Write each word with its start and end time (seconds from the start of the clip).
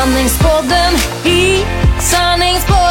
Sanningspodden 0.00 0.92
i 1.24 1.64
sanningspodden 1.98 2.89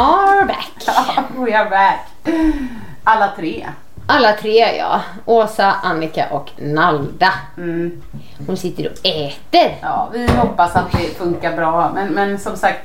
are 0.00 0.44
back. 0.46 0.70
We 1.36 1.58
are 1.58 1.70
back. 1.70 2.06
Alla 3.04 3.32
tre. 3.36 3.66
Alla 4.06 4.32
tre 4.32 4.76
ja. 4.76 5.00
Åsa, 5.24 5.74
Annika 5.82 6.26
och 6.30 6.50
Nalda. 6.56 7.32
Mm. 7.56 8.02
Hon 8.46 8.56
sitter 8.56 8.86
och 8.86 9.06
äter. 9.06 9.78
Ja, 9.82 10.08
vi 10.12 10.26
hoppas 10.26 10.76
att 10.76 10.92
det 10.92 11.18
funkar 11.18 11.56
bra. 11.56 11.90
Men, 11.94 12.08
men 12.08 12.38
som 12.38 12.56
sagt, 12.56 12.80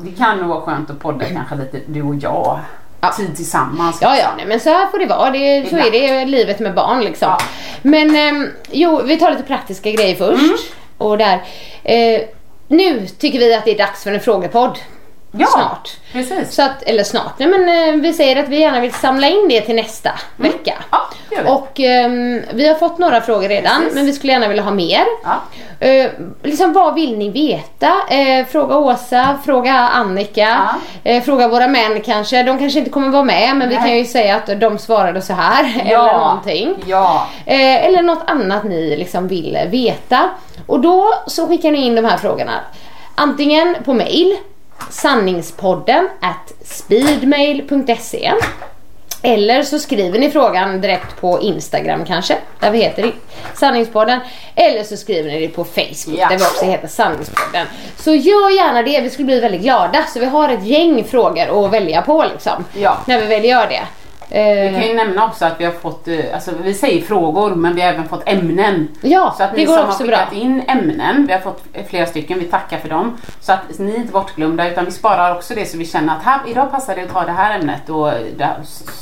det 0.00 0.10
kan 0.18 0.38
nog 0.38 0.48
vara 0.48 0.60
skönt 0.60 0.90
att 0.90 1.00
podda 1.00 1.24
kanske 1.24 1.54
lite 1.54 1.80
du 1.86 2.02
och 2.02 2.14
jag. 2.14 2.60
Ja. 3.00 3.12
Tid 3.16 3.36
tillsammans. 3.36 3.98
Ja, 4.00 4.16
ja, 4.16 4.28
nej, 4.36 4.46
men 4.46 4.60
så 4.60 4.70
här 4.70 4.86
får 4.86 4.98
det 4.98 5.06
vara. 5.06 5.30
Det, 5.30 5.70
så 5.70 5.76
är 5.76 5.90
det 5.90 6.24
livet 6.24 6.60
med 6.60 6.74
barn 6.74 7.00
liksom. 7.00 7.28
Ja. 7.28 7.38
Men 7.82 8.16
ehm, 8.16 8.50
jo, 8.70 9.02
vi 9.04 9.18
tar 9.18 9.30
lite 9.30 9.42
praktiska 9.42 9.90
grejer 9.90 10.14
först. 10.16 10.42
Mm. 10.42 10.56
Och 10.98 11.18
där. 11.18 11.42
Eh, 11.82 12.20
nu 12.68 13.06
tycker 13.06 13.38
vi 13.38 13.54
att 13.54 13.64
det 13.64 13.70
är 13.70 13.78
dags 13.78 14.04
för 14.04 14.12
en 14.12 14.20
frågepodd. 14.20 14.78
Ja, 15.38 15.46
Snart. 15.46 15.90
Precis. 16.12 16.54
Så 16.54 16.62
att, 16.62 16.82
eller 16.82 17.04
snart, 17.04 17.32
nej 17.38 17.48
men 17.48 17.88
eh, 17.94 18.00
vi 18.00 18.12
säger 18.12 18.42
att 18.42 18.48
vi 18.48 18.60
gärna 18.60 18.80
vill 18.80 18.92
samla 18.92 19.28
in 19.28 19.48
det 19.48 19.60
till 19.60 19.74
nästa 19.74 20.10
vecka. 20.36 20.74
Ja, 20.90 20.98
det 21.28 21.36
gör 21.36 21.42
vi. 21.42 21.50
Och 21.50 21.80
ehm, 21.80 22.42
vi 22.54 22.68
har 22.68 22.74
fått 22.74 22.98
några 22.98 23.20
frågor 23.20 23.48
redan, 23.48 23.80
Precis. 23.80 23.94
men 23.94 24.06
vi 24.06 24.12
skulle 24.12 24.32
gärna 24.32 24.48
vilja 24.48 24.62
ha 24.62 24.70
mer. 24.70 25.04
Ja. 25.24 25.40
Eh, 25.86 26.10
liksom 26.42 26.72
vad 26.72 26.94
vill 26.94 27.18
ni 27.18 27.30
veta? 27.30 27.92
Eh, 28.10 28.46
fråga 28.46 28.76
Åsa, 28.76 29.38
fråga 29.44 29.72
Annika, 29.72 30.68
eh, 31.04 31.22
fråga 31.22 31.48
våra 31.48 31.68
män 31.68 32.00
kanske. 32.00 32.42
De 32.42 32.58
kanske 32.58 32.78
inte 32.78 32.90
kommer 32.90 33.08
vara 33.08 33.24
med 33.24 33.56
men 33.56 33.68
vi 33.68 33.74
Nej. 33.74 33.84
kan 33.84 33.98
ju 33.98 34.04
säga 34.04 34.36
att 34.36 34.60
de 34.60 34.78
svarade 34.78 35.22
så 35.22 35.32
här 35.32 35.82
eller 35.86 36.18
någonting. 36.18 36.74
Ja. 36.86 37.26
Eh, 37.46 37.86
eller 37.86 38.02
något 38.02 38.22
annat 38.26 38.64
ni 38.64 38.96
liksom 38.96 39.28
vill 39.28 39.58
veta. 39.70 40.30
Och 40.66 40.80
då 40.80 41.14
så 41.26 41.48
skickar 41.48 41.70
ni 41.70 41.86
in 41.86 41.94
de 41.94 42.04
här 42.04 42.16
frågorna. 42.16 42.60
Antingen 43.14 43.76
på 43.84 43.94
mail 43.94 44.36
sanningspodden 44.90 46.08
at 46.20 46.52
speedmail.se 46.64 48.32
eller 49.24 49.62
så 49.62 49.78
skriver 49.78 50.18
ni 50.18 50.30
frågan 50.30 50.80
direkt 50.80 51.20
på 51.20 51.40
Instagram 51.40 52.04
kanske, 52.04 52.36
där 52.60 52.70
vi 52.70 52.78
heter 52.78 53.12
Sanningspodden. 53.54 54.20
Eller 54.54 54.84
så 54.84 54.96
skriver 54.96 55.30
ni 55.30 55.40
det 55.40 55.48
på 55.48 55.64
Facebook, 55.64 56.18
Ja. 56.18 56.28
där 56.28 56.36
vi 56.38 56.44
också 56.44 56.64
heter 56.64 56.88
Sanningspodden. 56.88 57.66
Så 57.96 58.14
gör 58.14 58.50
gärna 58.50 58.82
det, 58.82 59.00
vi 59.00 59.10
skulle 59.10 59.26
bli 59.26 59.40
väldigt 59.40 59.60
glada. 59.60 60.04
Så 60.14 60.20
vi 60.20 60.26
har 60.26 60.48
ett 60.48 60.64
gäng 60.64 61.04
frågor 61.04 61.64
att 61.66 61.72
välja 61.72 62.02
på 62.02 62.24
liksom. 62.32 62.64
Ja. 62.74 62.98
När 63.06 63.20
vi 63.20 63.26
väl 63.26 63.44
gör 63.44 63.66
det. 63.66 63.82
Vi 64.32 64.38
Eh, 64.68 64.72
kan 64.74 64.82
ju 64.88 64.94
nämna 64.94 65.26
också 65.26 65.44
att 65.44 65.60
vi 65.60 65.64
har 65.64 65.72
fått, 65.72 66.08
eh, 66.08 66.18
alltså 66.34 66.50
vi 66.62 66.74
säger 66.74 67.02
frågor 67.02 67.54
men 67.54 67.74
vi 67.74 67.80
har 67.80 67.88
även 67.88 68.08
fått 68.08 68.22
ämnen. 68.28 68.88
Ja, 69.00 69.34
så 69.38 69.42
att 69.44 69.56
ni 69.56 69.66
som 69.66 69.74
har 69.74 69.84
bra. 69.84 69.94
skickat 69.96 70.32
in 70.32 70.62
ämmen, 70.68 71.26
vi 71.26 71.32
har 71.32 71.40
fått 71.40 71.62
flera 71.88 72.06
stycken, 72.06 72.38
vi 72.38 72.44
tackar 72.44 72.78
för 72.78 72.88
dem. 72.88 73.16
Så 73.40 73.52
att 73.52 73.78
ni 73.78 73.92
är 73.92 73.96
inte 73.96 74.12
bortglömda 74.12 74.68
utan 74.68 74.84
vi 74.84 74.90
sparar 74.90 75.36
också 75.36 75.54
det 75.54 75.66
så 75.66 75.78
vi 75.78 75.84
känner 75.86 76.16
att 76.16 76.22
här, 76.24 76.40
idag 76.48 76.70
passar 76.70 76.96
det 76.96 77.02
att 77.02 77.12
ta 77.12 77.24
det 77.24 77.32
här 77.32 77.58
ämnet 77.60 77.88
och 77.88 78.10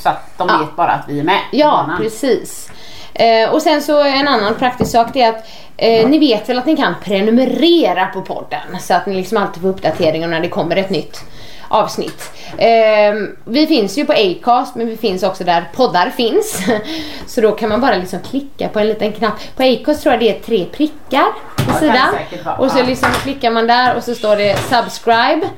så 0.02 0.08
att 0.08 0.38
de 0.38 0.48
Ja. 0.48 0.58
vet 0.58 0.76
bara 0.76 0.90
att 0.90 1.04
vi 1.08 1.20
är 1.20 1.24
med. 1.24 1.40
Ja, 1.52 1.90
precis. 1.98 2.70
Eh, 3.14 3.50
och 3.54 3.62
sen 3.62 3.82
så 3.82 4.02
en 4.02 4.28
annan 4.28 4.54
praktisk 4.54 4.90
sak 4.90 5.06
det 5.12 5.22
är 5.22 5.28
att 5.30 5.44
eh, 5.76 6.08
ni 6.08 6.18
vet 6.18 6.48
väl 6.48 6.58
att 6.58 6.66
ni 6.66 6.76
kan 6.76 6.94
prenumerera 7.04 8.06
på 8.06 8.22
podden 8.22 8.80
så 8.80 8.94
att 8.94 9.06
ni 9.06 9.14
liksom 9.14 9.38
alltid 9.38 9.62
får 9.62 9.68
uppdateringar 9.68 10.28
när 10.28 10.40
det 10.40 10.48
kommer 10.48 10.76
ett 10.76 10.90
nytt 10.90 11.20
avsnitt. 11.70 12.32
Eh, 12.58 13.14
vi 13.44 13.66
finns 13.66 13.98
ju 13.98 14.06
på 14.06 14.12
Acast 14.12 14.74
men 14.74 14.86
vi 14.86 14.96
finns 14.96 15.22
också 15.22 15.44
där 15.44 15.70
poddar 15.74 16.10
finns. 16.10 16.58
Så 17.26 17.40
då 17.40 17.52
kan 17.52 17.68
man 17.68 17.80
bara 17.80 17.96
liksom 17.96 18.20
klicka 18.20 18.68
på 18.68 18.78
en 18.78 18.86
liten 18.86 19.12
knapp. 19.12 19.34
På 19.56 19.62
Acast 19.62 20.02
tror 20.02 20.12
jag 20.12 20.20
det 20.20 20.36
är 20.36 20.40
tre 20.40 20.64
prickar 20.64 21.26
på 21.56 21.72
sidan. 21.78 22.14
Och 22.58 22.70
så 22.70 22.82
liksom 22.82 23.10
klickar 23.12 23.50
man 23.50 23.66
där 23.66 23.96
och 23.96 24.04
så 24.04 24.14
står 24.14 24.36
det 24.36 24.56
subscribe 24.56 25.48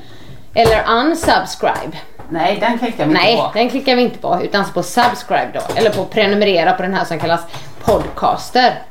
eller 0.54 0.84
unsubscribe. 1.00 1.96
Nej, 2.28 2.58
den 2.60 2.78
klickar 2.78 3.06
vi 3.06 3.10
inte 3.10 3.22
Nej, 3.22 3.36
på. 3.36 3.50
den 3.54 3.70
klickar 3.70 3.96
vi 3.96 4.02
inte 4.02 4.18
på 4.18 4.40
utan 4.42 4.64
på 4.64 4.82
subscribe 4.82 5.50
då. 5.54 5.60
Eller 5.74 5.90
på 5.90 6.04
prenumerera 6.04 6.72
på 6.72 6.82
den 6.82 6.94
här 6.94 7.04
som 7.04 7.18
kallas 7.18 7.40
podcaster. 7.84 8.82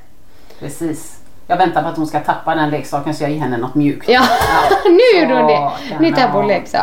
Precis. 0.59 1.20
Jag 1.51 1.57
väntar 1.57 1.81
på 1.83 1.87
att 1.89 1.97
hon 1.97 2.07
ska 2.07 2.19
tappa 2.19 2.55
den 2.55 2.69
leksaken 2.69 3.13
så 3.15 3.23
jag 3.23 3.31
ger 3.31 3.39
henne 3.39 3.57
något 3.57 3.75
mjukt. 3.75 4.09
Ja, 4.09 4.21
nu 4.85 5.21
gjorde 5.21 5.33
hon 5.35 5.47
det. 5.47 5.71
Nu 5.99 6.11
tappade 6.11 6.33
hon 6.37 6.47
leksak. 6.47 6.81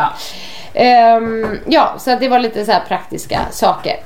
ja. 0.73 0.81
Ehm, 0.81 1.59
ja, 1.67 1.95
så 1.99 2.17
det 2.21 2.29
var 2.29 2.39
lite 2.39 2.65
så 2.65 2.73
praktiska 2.89 3.41
saker. 3.51 3.97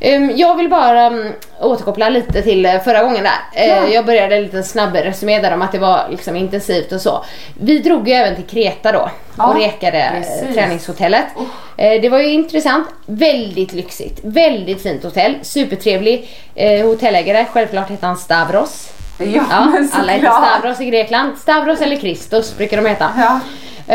Ehm, 0.00 0.32
jag 0.36 0.54
vill 0.56 0.68
bara 0.70 1.00
mm, 1.02 1.32
återkoppla 1.60 2.08
lite 2.08 2.42
till 2.42 2.66
eh, 2.66 2.80
förra 2.80 3.02
gången 3.02 3.24
där. 3.24 3.62
Eh, 3.86 3.94
Jag 3.94 4.06
började 4.06 4.36
en 4.36 4.42
liten 4.42 4.64
snabb 4.64 4.94
resumé 4.94 5.40
där 5.40 5.54
om 5.54 5.62
att 5.62 5.72
det 5.72 5.78
var 5.78 6.06
liksom 6.10 6.36
intensivt 6.36 6.92
och 6.92 7.00
så. 7.00 7.24
Vi 7.60 7.78
drog 7.78 8.08
ju 8.08 8.14
även 8.14 8.36
till 8.36 8.46
Kreta 8.46 8.92
då 8.92 9.10
Ja, 9.38 9.46
och 9.46 9.56
rekade 9.60 9.98
eh, 9.98 10.12
precis. 10.12 10.54
träningshotellet. 10.54 11.24
Eh, 11.76 12.00
Det 12.00 12.08
var 12.08 12.18
ju 12.18 12.28
intressant, 12.32 12.88
väldigt 13.06 13.72
lyxigt, 13.72 14.20
väldigt 14.22 14.82
fint 14.82 15.04
hotell, 15.04 15.34
supertrevlig 15.42 16.28
eh, 16.54 16.86
hotellägare. 16.86 17.46
Självklart 17.52 17.88
hette 17.90 18.06
han 18.06 18.16
Stavros. 18.16 18.92
Ja, 19.24 19.42
Ja, 19.50 19.82
alla 19.92 20.12
heter. 20.12 20.30
Stavros 20.30 20.80
i 20.80 20.84
Grekland. 20.84 21.38
Stavros 21.38 21.80
eller 21.80 21.96
Kristus 21.96 22.56
brukar 22.56 22.76
de 22.76 22.86
heta. 22.88 23.10
Ja. 23.16 23.40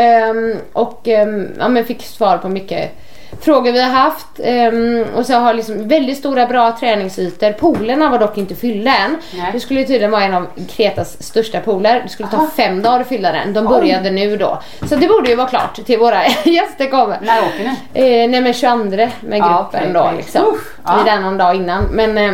Ehm, 0.00 0.56
och 0.72 1.08
ehm, 1.08 1.48
ja, 1.58 1.68
men 1.68 1.84
fick 1.84 2.02
svar 2.06 2.38
på 2.38 2.48
mycket 2.48 3.00
frågor 3.40 3.72
vi 3.72 3.80
har 3.80 3.90
haft 3.90 4.26
ehm, 4.44 5.04
och 5.16 5.26
så 5.26 5.34
har 5.34 5.54
liksom 5.54 5.88
väldigt 5.88 6.18
stora 6.18 6.46
bra 6.46 6.76
träningsytor. 6.80 7.52
Poolerna 7.52 8.08
var 8.08 8.18
dock 8.18 8.38
inte 8.38 8.54
fyllda 8.54 8.96
än. 8.96 9.16
Nej. 9.34 9.50
Det 9.52 9.60
skulle 9.60 9.80
ju 9.80 9.86
tydligen 9.86 10.10
vara 10.10 10.22
en 10.22 10.34
av 10.34 10.46
Kretas 10.68 11.22
största 11.22 11.60
pooler. 11.60 12.00
Det 12.02 12.08
skulle 12.08 12.28
ta 12.28 12.46
fem 12.56 12.82
dagar 12.82 13.00
att 13.00 13.08
fylla 13.08 13.32
den. 13.32 13.52
De 13.52 13.64
började 13.64 14.10
nu 14.10 14.36
då. 14.36 14.62
Så 14.88 14.96
det 14.96 15.08
borde 15.08 15.30
ju 15.30 15.36
vara 15.36 15.48
klart 15.48 15.86
till 15.86 15.98
våra 15.98 16.26
gäster 16.44 16.90
kommer. 16.90 17.18
När 17.22 17.42
åker 17.42 17.58
ni? 17.92 18.22
Eh, 18.22 18.30
nej 18.30 18.40
men 18.40 18.52
22 18.52 18.76
med 18.76 18.90
gruppen 18.90 19.40
Ja, 19.40 19.68
okej, 19.72 19.90
då 19.94 20.10
liksom. 20.16 20.42
Uff, 20.44 20.74
ja. 20.84 20.94
Vi 20.94 21.10
är 21.10 21.16
där 21.16 21.22
någon 21.22 21.38
dag 21.38 21.56
innan. 21.56 21.84
Men, 21.84 22.18
eh, 22.18 22.32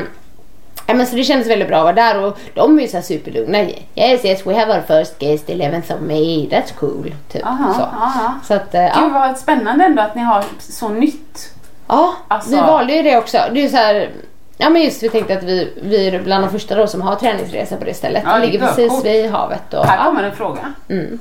ja, 0.90 0.96
men 0.96 1.06
så 1.06 1.16
det 1.16 1.24
kändes 1.24 1.48
väldigt 1.48 1.68
bra 1.68 1.76
att 1.78 1.82
vara 1.84 1.94
där 1.94 2.24
och 2.24 2.38
de 2.54 2.78
är 2.78 2.82
ju 2.82 2.88
såhär 2.88 3.02
superlugna. 3.04 3.58
Yes 3.94 4.24
yes 4.24 4.46
we 4.46 4.54
have 4.54 4.74
our 4.74 4.82
first 4.98 5.18
guest 5.18 5.48
11th 5.48 5.94
of 5.94 6.00
May, 6.00 6.48
that's 6.48 6.74
cool. 6.78 7.14
Typ 7.32 7.46
Aha, 7.46 7.74
så. 7.74 7.80
aha. 7.80 8.34
Så 8.44 8.54
att 8.54 8.74
eh, 8.74 8.80
Gud 8.82 8.90
ja. 8.94 9.08
vad 9.14 9.38
spännande 9.38 9.84
ändå 9.84 10.02
att 10.02 10.14
ni 10.14 10.22
har 10.22 10.44
så 10.58 10.88
nytt. 10.88 11.54
ja 11.88 12.14
Alltså- 12.28 12.50
vi 12.50 12.56
valde 12.56 12.92
ju 12.92 13.02
det 13.02 13.16
också. 13.18 13.38
Det 13.52 13.64
är 13.64 13.68
så 13.68 13.76
här, 13.76 14.10
Ja 14.62 14.70
men 14.70 14.82
just 14.82 15.02
vi 15.02 15.08
tänkte 15.08 15.34
att 15.34 15.42
vi, 15.42 15.72
vi 15.82 16.08
är 16.08 16.22
bland 16.22 16.44
de 16.44 16.50
första 16.50 16.74
då 16.74 16.86
som 16.86 17.00
har 17.00 17.16
träningsresa 17.16 17.76
på 17.76 17.84
det 17.84 17.94
stället. 17.94 18.22
Ja, 18.26 18.38
det 18.38 18.46
ligger 18.46 18.58
precis 18.66 19.04
vid 19.04 19.30
havet. 19.30 19.74
Och, 19.74 19.84
Här 19.84 20.04
kommer 20.04 20.22
en 20.22 20.36
fråga. 20.36 20.72
Mm. 20.88 21.18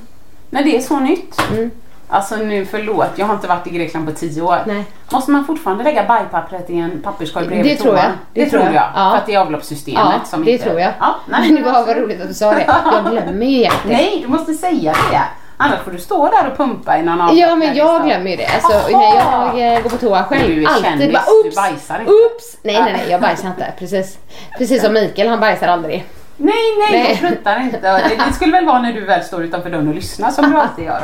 När 0.50 0.64
det 0.64 0.76
är 0.76 0.80
så 0.80 1.00
nytt. 1.00 1.36
Mm. 1.50 1.70
Alltså 2.12 2.36
nu 2.36 2.66
förlåt, 2.66 3.06
jag 3.16 3.26
har 3.26 3.34
inte 3.34 3.46
varit 3.48 3.66
i 3.66 3.70
Grekland 3.70 4.06
på 4.06 4.12
tio 4.12 4.42
år. 4.42 4.58
Nej. 4.66 4.84
Måste 5.12 5.30
man 5.30 5.44
fortfarande 5.44 5.84
lägga 5.84 6.04
bajpappret 6.04 6.70
i 6.70 6.78
en 6.78 7.02
papperskorg 7.02 7.46
bredvid 7.46 7.66
Det 7.72 7.76
tror 7.82 7.94
jag. 7.94 8.02
toan? 8.04 8.12
Det 8.34 8.44
Det, 8.44 8.50
tror 8.50 8.60
tror 8.60 8.74
jag. 8.74 8.82
jag. 8.82 8.90
Ja. 8.94 9.10
För 9.10 9.16
att 9.16 9.26
det 9.26 9.34
är 9.34 9.38
avloppssystemet 9.38 10.02
Ja, 10.04 10.20
som 10.24 10.44
det 10.44 10.50
inte... 10.52 10.64
tror 10.64 10.80
jag. 10.80 10.92
Ja, 11.00 11.14
nej, 11.28 11.40
Men 11.52 11.54
det 11.62 11.70
var 11.72 11.86
vad 11.86 11.96
roligt 11.96 12.20
att 12.20 12.28
du 12.28 12.34
sa 12.34 12.50
det. 12.54 12.66
Jag 12.92 13.04
glömmer 13.10 13.46
ju 13.46 13.62
det. 13.64 13.70
Nej, 13.86 14.18
du 14.22 14.28
måste 14.28 14.54
säga 14.54 14.92
det. 15.10 15.20
Annars 15.56 15.78
får 15.84 15.90
du 15.90 15.98
stå 15.98 16.30
där 16.30 16.50
och 16.50 16.56
pumpa 16.56 16.98
i 16.98 17.02
någon 17.02 17.36
Ja 17.36 17.56
men 17.56 17.68
det 17.68 17.74
jag 17.74 17.96
står. 17.96 18.06
glömmer 18.06 18.30
ju 18.30 18.36
det. 18.36 18.46
Alltså, 18.46 18.96
när 18.98 19.14
jag 19.14 19.74
eh, 19.76 19.82
går 19.82 19.90
på 19.90 19.96
toa 19.96 20.24
själv. 20.24 20.48
Du 20.48 20.62
är 20.62 20.68
alltid 20.68 20.84
kändis, 20.84 21.12
bara 21.12 21.22
du 21.42 21.48
oops! 21.48 21.56
bajsar 21.56 22.00
inte. 22.00 22.12
Oops! 22.12 22.56
Nej 22.62 22.82
nej 22.82 22.92
nej 22.92 23.06
jag 23.10 23.20
bajsar 23.26 23.48
inte. 23.48 23.72
Precis. 23.78 24.18
Precis 24.58 24.82
som 24.82 24.92
Mikael, 24.92 25.28
han 25.28 25.40
bajsar 25.40 25.68
aldrig. 25.68 26.04
Nej, 26.36 26.54
nej, 26.78 27.02
Nej. 27.02 27.08
jag 27.22 27.30
tröttar 27.30 27.60
inte. 27.60 27.78
Det, 27.80 28.02
det 28.28 28.32
skulle 28.34 28.52
väl 28.52 28.66
vara 28.66 28.80
när 28.80 28.92
du 28.92 29.04
väl 29.04 29.24
står 29.24 29.44
utanför 29.44 29.70
dörren 29.70 29.88
och 29.88 29.94
lyssnar 29.94 30.30
som 30.30 30.50
du 30.50 30.56
alltid 30.60 30.84
gör. 30.84 31.02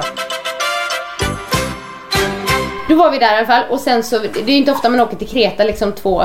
Då 2.88 2.94
var 2.94 3.10
vi 3.10 3.18
där 3.18 3.34
i 3.34 3.36
alla 3.36 3.46
fall 3.46 3.62
och 3.70 3.80
sen 3.80 4.02
så, 4.02 4.18
det 4.18 4.40
är 4.40 4.46
ju 4.50 4.56
inte 4.56 4.72
ofta 4.72 4.88
man 4.88 5.00
åker 5.00 5.16
till 5.16 5.28
Kreta 5.28 5.64
liksom 5.64 5.92
två, 5.92 6.24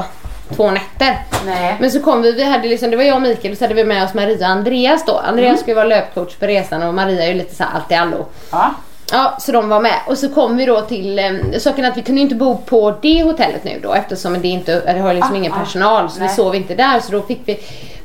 två 0.55 0.71
nätter. 0.71 1.17
Nej. 1.45 1.77
Men 1.79 1.91
så 1.91 1.99
kom 1.99 2.21
vi, 2.21 2.31
vi 2.31 2.43
hade 2.43 2.67
liksom, 2.67 2.91
det 2.91 2.97
var 2.97 3.03
jag 3.03 3.15
och 3.15 3.21
Mikael 3.21 3.51
och 3.51 3.57
så 3.57 3.63
hade 3.63 3.73
vi 3.73 3.83
med 3.83 4.03
oss 4.03 4.13
Maria 4.13 4.45
och 4.47 4.51
Andreas 4.51 5.05
då. 5.05 5.17
Andreas 5.17 5.53
Mm. 5.59 5.67
ju 5.67 5.73
vara 5.73 5.85
löpcoach 5.85 6.35
på 6.35 6.45
resan 6.47 6.83
och 6.83 6.93
Maria 6.93 7.23
är 7.23 7.27
ju 7.27 7.33
lite 7.33 7.55
så 7.55 7.63
här 7.63 7.69
allt 7.75 7.91
i 7.91 7.95
allo. 7.95 8.25
Ja. 8.51 8.73
Ja, 9.13 9.37
så 9.39 9.51
de 9.51 9.69
var 9.69 9.79
med. 9.79 9.95
Och 10.07 10.17
så 10.17 10.29
kom 10.29 10.57
vi 10.57 10.65
då 10.65 10.81
till 10.81 11.19
eh, 11.19 11.31
saken 11.59 11.85
att 11.85 11.97
vi 11.97 12.01
kunde 12.01 12.21
inte 12.21 12.35
bo 12.35 12.57
på 12.57 12.93
det 13.01 13.23
hotellet 13.23 13.63
nu 13.63 13.79
då 13.83 13.93
eftersom 13.93 14.41
det 14.41 14.47
inte, 14.47 14.93
det 14.93 14.99
har 14.99 15.13
liksom 15.13 15.33
Ah, 15.33 15.37
ingen 15.37 15.53
ah, 15.53 15.59
personal 15.59 16.09
så 16.09 16.19
vi 16.19 16.25
nej. 16.25 16.35
sov 16.35 16.55
inte 16.55 16.75
där 16.75 16.99
så 16.99 17.11
då 17.11 17.21
fick 17.21 17.41
vi 17.45 17.59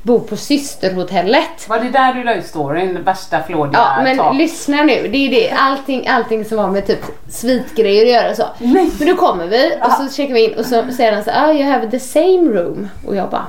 bo 0.07 0.21
på 0.21 0.37
systerhotellet. 0.37 1.69
Var 1.69 1.79
det 1.79 1.91
där 1.91 2.15
du 2.15 2.25
la 2.25 2.35
ut 2.35 2.47
storyn? 2.47 3.05
Värsta 3.05 3.43
flådiga 3.43 3.79
Ja 3.79 4.03
men 4.03 4.19
tak? 4.19 4.37
lyssna 4.37 4.83
nu, 4.83 5.09
det 5.09 5.19
är 5.19 5.31
det. 5.31 5.51
Allting, 5.51 6.09
allting 6.09 6.45
som 6.45 6.59
har 6.59 6.69
med 6.69 6.87
typ 6.87 7.05
svitgrejer 7.29 8.03
att 8.03 8.23
göra 8.23 8.35
så. 8.35 8.45
Nej. 8.59 8.91
Men 8.99 9.09
då 9.09 9.17
kommer 9.17 9.47
vi 9.47 9.73
och 9.83 9.93
så 9.93 10.17
checkar 10.17 10.35
vi 10.35 10.45
in 10.45 10.59
och 10.59 10.67
så 10.67 10.85
säger 10.97 11.13
han 11.13 11.25
så 11.25 11.31
ah 11.31 11.53
you 11.53 11.71
have 11.71 11.91
the 11.91 12.01
same 12.01 12.51
room. 12.51 12.89
Och 13.07 13.17
jag 13.17 13.31
bara 13.31 13.47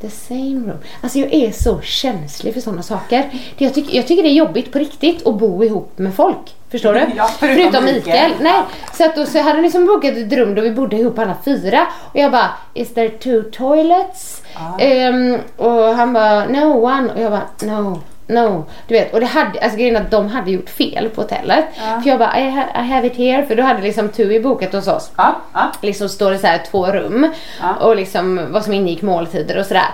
The 0.00 0.10
same 0.10 0.54
room. 0.66 0.78
Alltså 1.00 1.18
jag 1.18 1.34
är 1.34 1.52
så 1.52 1.80
känslig 1.80 2.54
för 2.54 2.60
sådana 2.60 2.82
saker. 2.82 3.30
Det 3.58 3.64
Jag 3.64 3.74
tycker, 3.74 3.96
jag 3.96 4.06
tycker 4.06 4.22
det 4.22 4.28
är 4.28 4.32
jobbigt 4.32 4.72
på 4.72 4.78
riktigt 4.78 5.26
att 5.26 5.34
bo 5.38 5.64
ihop 5.64 5.98
med 5.98 6.14
folk. 6.14 6.54
Förstår 6.70 6.94
du? 6.94 7.00
Ja, 7.16 7.30
förutom 7.38 7.84
Mikael. 7.84 8.32
Nej. 8.40 8.62
Så 8.94 9.04
att 9.04 9.16
då 9.16 9.26
så 9.26 9.40
hade 9.40 9.62
liksom 9.62 9.86
bokat 9.86 10.16
ett 10.16 10.32
rum 10.32 10.54
då 10.54 10.62
vi 10.62 10.70
bodde 10.70 10.96
ihop 10.96 11.18
alla 11.18 11.36
fyra. 11.44 11.86
Och 12.12 12.16
jag 12.16 12.32
bara, 12.32 12.50
is 12.74 12.94
there 12.94 13.08
two 13.08 13.42
toilets? 13.52 14.42
Ehm, 14.78 15.38
och 15.56 15.82
han 15.82 16.12
bara, 16.12 16.44
no 16.48 16.84
one. 16.84 17.12
Och 17.12 17.20
jag 17.20 17.30
bara, 17.32 17.46
no. 17.80 18.00
No, 18.30 18.64
du 18.88 18.94
vet 18.94 19.14
och 19.14 19.20
det 19.20 19.26
hade, 19.26 19.60
alltså 19.60 19.78
grejen 19.78 19.96
att 19.96 20.10
de 20.10 20.28
hade 20.28 20.50
gjort 20.50 20.70
fel 20.70 21.08
på 21.08 21.20
hotellet. 21.20 21.64
För 22.02 22.10
jag 22.10 22.18
bara 22.18 22.38
I, 22.40 22.50
ha, 22.50 22.62
I 22.74 22.82
have 22.88 23.06
it 23.06 23.16
here, 23.16 23.46
för 23.46 23.54
då 23.54 23.62
hade 23.62 23.82
liksom 23.82 24.08
Tui 24.08 24.40
bokat 24.40 24.72
hos 24.72 24.88
oss 24.88 25.10
Ja, 25.16 25.36
ja. 25.54 25.72
liksom 25.82 26.08
står 26.08 26.30
det 26.30 26.38
så 26.38 26.46
här 26.46 26.60
två 26.70 26.86
rum 26.86 27.28
Ja. 27.60 27.74
och 27.74 27.96
liksom 27.96 28.40
vad 28.50 28.64
som 28.64 28.72
ingick 28.72 29.02
måltider 29.02 29.58
och 29.58 29.66
sådär. 29.66 29.88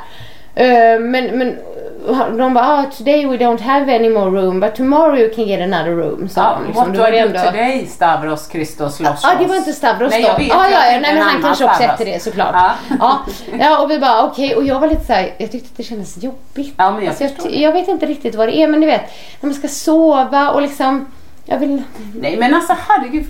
Eh, 0.54 1.00
men, 1.00 1.38
men 1.38 1.56
de 2.12 2.54
bara 2.54 2.66
ah, 2.66 2.90
today 2.90 3.26
we 3.26 3.36
don't 3.36 3.60
have 3.60 3.94
any 3.94 4.08
more 4.08 4.30
room 4.30 4.60
but 4.60 4.74
tomorrow 4.74 5.16
you 5.16 5.30
can 5.34 5.46
get 5.46 5.60
another 5.60 5.96
room. 5.96 6.28
ja 6.36 6.58
de, 6.58 6.66
liksom. 6.66 6.84
What 6.84 6.94
Då 6.94 7.02
do 7.02 7.08
I 7.08 7.20
do 7.20 7.28
today 7.28 7.86
Stavros 7.86 8.48
Christos? 8.48 9.00
Ja 9.00 9.16
det 9.38 9.46
var 9.46 9.56
inte 9.56 9.72
Stavros 9.72 10.10
Nej 10.10 10.22
då. 10.22 10.28
jag 10.28 10.38
vet. 10.38 10.48
ja, 10.48 10.64
jag 10.64 10.72
ja, 10.72 10.92
ja, 10.92 11.00
nej 11.00 11.14
men 11.14 11.16
en 11.16 11.22
han 11.22 11.42
kanske 11.42 11.64
också 11.64 11.82
efter 11.82 12.04
det 12.04 12.22
såklart. 12.22 12.54
Ja. 12.54 12.72
Ja, 13.00 13.18
ja 13.58 13.82
och 13.82 13.90
vi 13.90 13.98
bara 13.98 14.22
okej 14.22 14.56
och 14.56 14.64
jag 14.64 14.80
var 14.80 14.88
lite 14.88 15.04
såhär, 15.04 15.34
jag 15.38 15.52
tyckte 15.52 15.68
att 15.70 15.76
det 15.76 15.82
kändes 15.82 16.22
jobbigt. 16.22 16.74
Ja, 16.76 16.90
men 16.90 17.04
jag 17.04 17.22
Alltså, 17.22 17.48
jag, 17.48 17.54
jag 17.54 17.72
vet 17.72 17.88
inte 17.88 18.06
riktigt 18.06 18.34
vad 18.34 18.48
det 18.48 18.56
är 18.56 18.68
men 18.68 18.80
du 18.80 18.86
vet 18.86 19.02
när 19.40 19.48
man 19.48 19.54
ska 19.54 19.68
sova 19.68 20.50
och 20.50 20.62
liksom 20.62 21.06
jag 21.44 21.58
vill 21.58 21.82
Nej 22.14 22.36
men 22.36 22.54
alltså 22.54 22.76
herregud. 22.88 23.26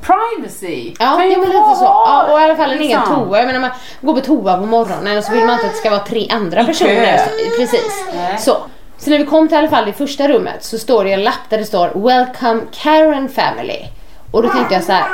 Privacy. 0.00 0.94
Ja, 0.98 1.06
Kan 1.06 1.20
är 1.20 1.28
väl 1.28 1.40
lite 1.40 1.74
så. 1.78 1.84
Ja, 1.84 2.32
och 2.32 2.40
i 2.40 2.42
alla 2.42 2.56
fall 2.56 2.70
en 2.70 2.78
egen 2.80 3.00
liksom. 3.00 3.26
toa. 3.26 3.38
Jag 3.38 3.46
menar 3.46 3.60
man 3.60 3.70
går 4.00 4.14
på 4.14 4.20
toa 4.20 4.58
på 4.58 4.66
morgonen 4.66 5.18
och 5.18 5.24
så 5.24 5.32
vill 5.32 5.44
man 5.44 5.54
inte 5.54 5.66
att 5.66 5.72
det 5.72 5.78
ska 5.78 5.90
vara 5.90 6.00
tre 6.00 6.28
andra 6.30 6.64
personer. 6.64 7.18
Så, 7.18 7.56
precis. 7.60 8.04
Nej. 8.14 8.38
Så. 8.38 8.56
Så 8.98 9.10
när 9.10 9.18
vi 9.18 9.24
kom 9.24 9.48
till 9.48 9.54
i 9.54 9.58
alla 9.58 9.68
fall 9.68 9.84
det 9.86 9.92
första 9.92 10.28
rummet 10.28 10.64
så 10.64 10.78
står 10.78 11.04
det 11.04 11.12
en 11.12 11.22
lapp 11.24 11.34
där 11.48 11.58
det 11.58 11.64
står 11.64 11.88
Welcome 11.94 12.60
Karen 12.72 13.28
Family. 13.28 13.84
Och 14.30 14.42
då 14.42 14.48
tänkte 14.48 14.74
jag 14.74 14.84
så 14.84 14.92
här. 14.92 15.06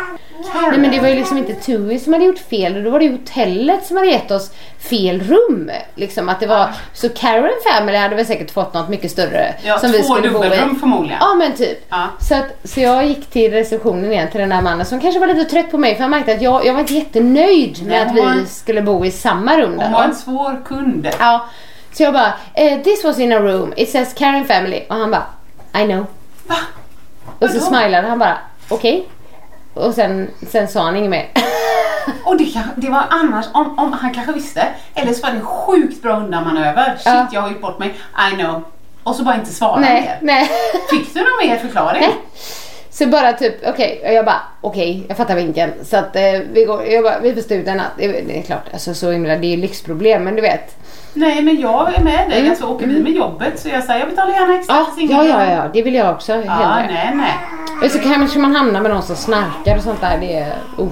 Nej 0.54 0.78
men 0.78 0.90
det 0.90 1.00
var 1.00 1.08
ju 1.08 1.14
liksom 1.14 1.38
inte 1.38 1.54
Tui 1.54 1.98
som 1.98 2.12
hade 2.12 2.24
gjort 2.24 2.38
fel 2.38 2.76
och 2.76 2.82
då 2.82 2.90
var 2.90 2.98
det 2.98 3.04
ju 3.04 3.12
hotellet 3.12 3.86
som 3.86 3.96
hade 3.96 4.08
gett 4.08 4.30
oss 4.30 4.50
fel 4.78 5.20
rum. 5.20 5.70
Liksom 5.94 6.28
att 6.28 6.40
det 6.40 6.46
var, 6.46 6.68
så 6.92 7.08
Karen 7.08 7.50
Family 7.72 7.98
hade 7.98 8.16
väl 8.16 8.26
säkert 8.26 8.50
fått 8.50 8.74
något 8.74 8.88
mycket 8.88 9.10
större 9.10 9.54
Ja, 9.64 9.78
som 9.78 9.90
vi 9.92 9.98
två 10.02 10.14
skulle 10.14 10.30
bo 10.30 10.38
i. 10.44 10.48
dubbelrum 10.48 10.80
förmodligen. 10.80 11.18
Ja 11.20 11.34
men 11.34 11.52
typ. 11.52 11.86
Ja. 11.88 12.08
Så, 12.20 12.34
att, 12.34 12.44
så 12.64 12.80
jag 12.80 13.06
gick 13.06 13.26
till 13.30 13.52
receptionen 13.52 14.12
igen 14.12 14.28
till 14.30 14.40
den 14.40 14.48
där 14.48 14.62
mannen 14.62 14.86
som 14.86 15.00
kanske 15.00 15.20
var 15.20 15.26
lite 15.26 15.44
trött 15.50 15.70
på 15.70 15.78
mig 15.78 15.94
för 15.94 16.02
jag 16.02 16.10
märkte 16.10 16.32
att 16.32 16.42
jag, 16.42 16.66
jag 16.66 16.72
var 16.72 16.80
inte 16.80 16.94
jättenöjd 16.94 17.86
med 17.86 18.10
Nej, 18.14 18.22
att 18.26 18.36
vi 18.36 18.46
skulle 18.46 18.82
bo 18.82 19.04
i 19.04 19.10
samma 19.10 19.56
rum 19.58 19.78
Hon 19.78 19.92
var 19.92 20.04
en 20.04 20.14
svår 20.14 20.62
kund. 20.64 21.08
Ja. 21.18 21.46
Så 21.92 22.02
jag 22.02 22.12
bara, 22.12 22.32
eh, 22.54 22.80
this 22.82 23.04
was 23.04 23.18
in 23.18 23.32
a 23.32 23.38
room, 23.38 23.72
it 23.76 23.90
says 23.90 24.14
Karen 24.14 24.44
family. 24.44 24.82
Och 24.88 24.96
han 24.96 25.10
bara, 25.10 25.26
I 25.82 25.84
know. 25.86 26.06
Va? 26.46 26.56
Och 27.38 27.50
så 27.50 27.60
smilade 27.60 28.08
han 28.08 28.18
bara, 28.18 28.38
okej. 28.68 29.08
Och 29.74 29.94
sen, 29.94 30.30
sen 30.48 30.68
sa 30.68 30.80
han 30.82 30.96
inget 30.96 31.10
mer. 31.10 31.28
Och 32.24 32.36
det, 32.38 32.44
kanske- 32.44 32.72
det 32.76 32.90
var 32.90 33.04
annars, 33.10 33.46
om, 33.54 33.78
om 33.78 33.92
han 33.92 34.14
kanske 34.14 34.32
visste, 34.32 34.66
eller 34.94 35.12
så 35.12 35.22
var 35.22 35.30
det 35.30 35.36
en 35.38 35.44
sjukt 35.46 36.02
bra 36.02 36.16
undanmanöver. 36.16 36.84
Shit, 36.96 37.02
Ja. 37.06 37.26
jag 37.32 37.40
har 37.40 37.48
gjort 37.50 37.60
bort 37.60 37.78
mig. 37.78 37.94
I 38.32 38.34
know. 38.36 38.62
Och 39.02 39.14
så 39.16 39.22
bara 39.24 39.34
inte 39.34 39.50
svara 39.52 39.80
nej, 39.80 40.02
mer. 40.02 40.18
nej. 40.22 40.50
Fick 40.90 41.14
du 41.14 41.20
någon 41.20 41.48
mer 41.48 41.56
förklaring? 41.58 42.00
Nej. 42.00 42.14
Så 42.90 43.06
bara 43.06 43.32
typ, 43.32 43.54
okej, 43.68 44.02
och 44.06 44.12
jag 44.12 44.24
bara 44.24 44.40
okej, 44.60 45.04
jag 45.08 45.16
fattar 45.16 45.34
vinkeln. 45.36 45.72
Så 45.84 45.96
att 45.96 46.16
eh, 46.16 46.22
vi 46.52 46.64
går, 46.64 46.84
jag 46.86 47.04
bara, 47.04 47.18
vi 47.18 47.34
får 47.34 47.40
stå 47.40 47.54
ut 47.54 47.66
en 47.68 47.76
natt. 47.76 47.92
Det, 47.98 48.04
är- 48.04 48.22
det 48.26 48.38
är 48.38 48.42
klart, 48.42 48.64
alltså 48.72 48.94
så 48.94 49.10
himla, 49.10 49.36
det 49.36 49.46
är 49.46 49.50
ju 49.50 49.56
lyxproblem 49.56 50.24
men 50.24 50.36
du 50.36 50.42
vet. 50.42 50.76
Nej, 51.14 51.42
men 51.42 51.60
jag 51.60 51.94
är 51.94 52.04
med 52.04 52.30
dig. 52.30 52.38
Mm. 52.38 52.50
Alltså, 52.50 52.66
åker 52.66 52.86
vi 52.86 53.02
med 53.02 53.12
jobbet 53.12 53.60
så 53.60 53.68
jag 53.68 53.84
säger 53.84 54.00
jag 54.00 54.08
betalar 54.08 54.32
gärna 54.32 54.54
extra 54.54 54.76
Ja, 54.96 55.24
ja, 55.24 55.24
ja, 55.44 55.44
ja, 55.44 55.64
det 55.72 55.82
vill 55.82 55.94
jag 55.94 56.10
också 56.14 56.32
Ja, 56.32 56.38
hellre. 56.52 56.92
nej, 56.94 57.10
nej. 57.14 57.34
Och 57.84 57.90
så 57.90 57.98
kanske 57.98 58.38
man 58.38 58.56
hamnar 58.56 58.80
med 58.80 58.90
någon 58.90 59.02
som 59.02 59.16
snarkar 59.16 59.76
och 59.76 59.82
sånt 59.82 60.00
där. 60.00 60.18
Det 60.20 60.38
är 60.38 60.52
oh, 60.76 60.88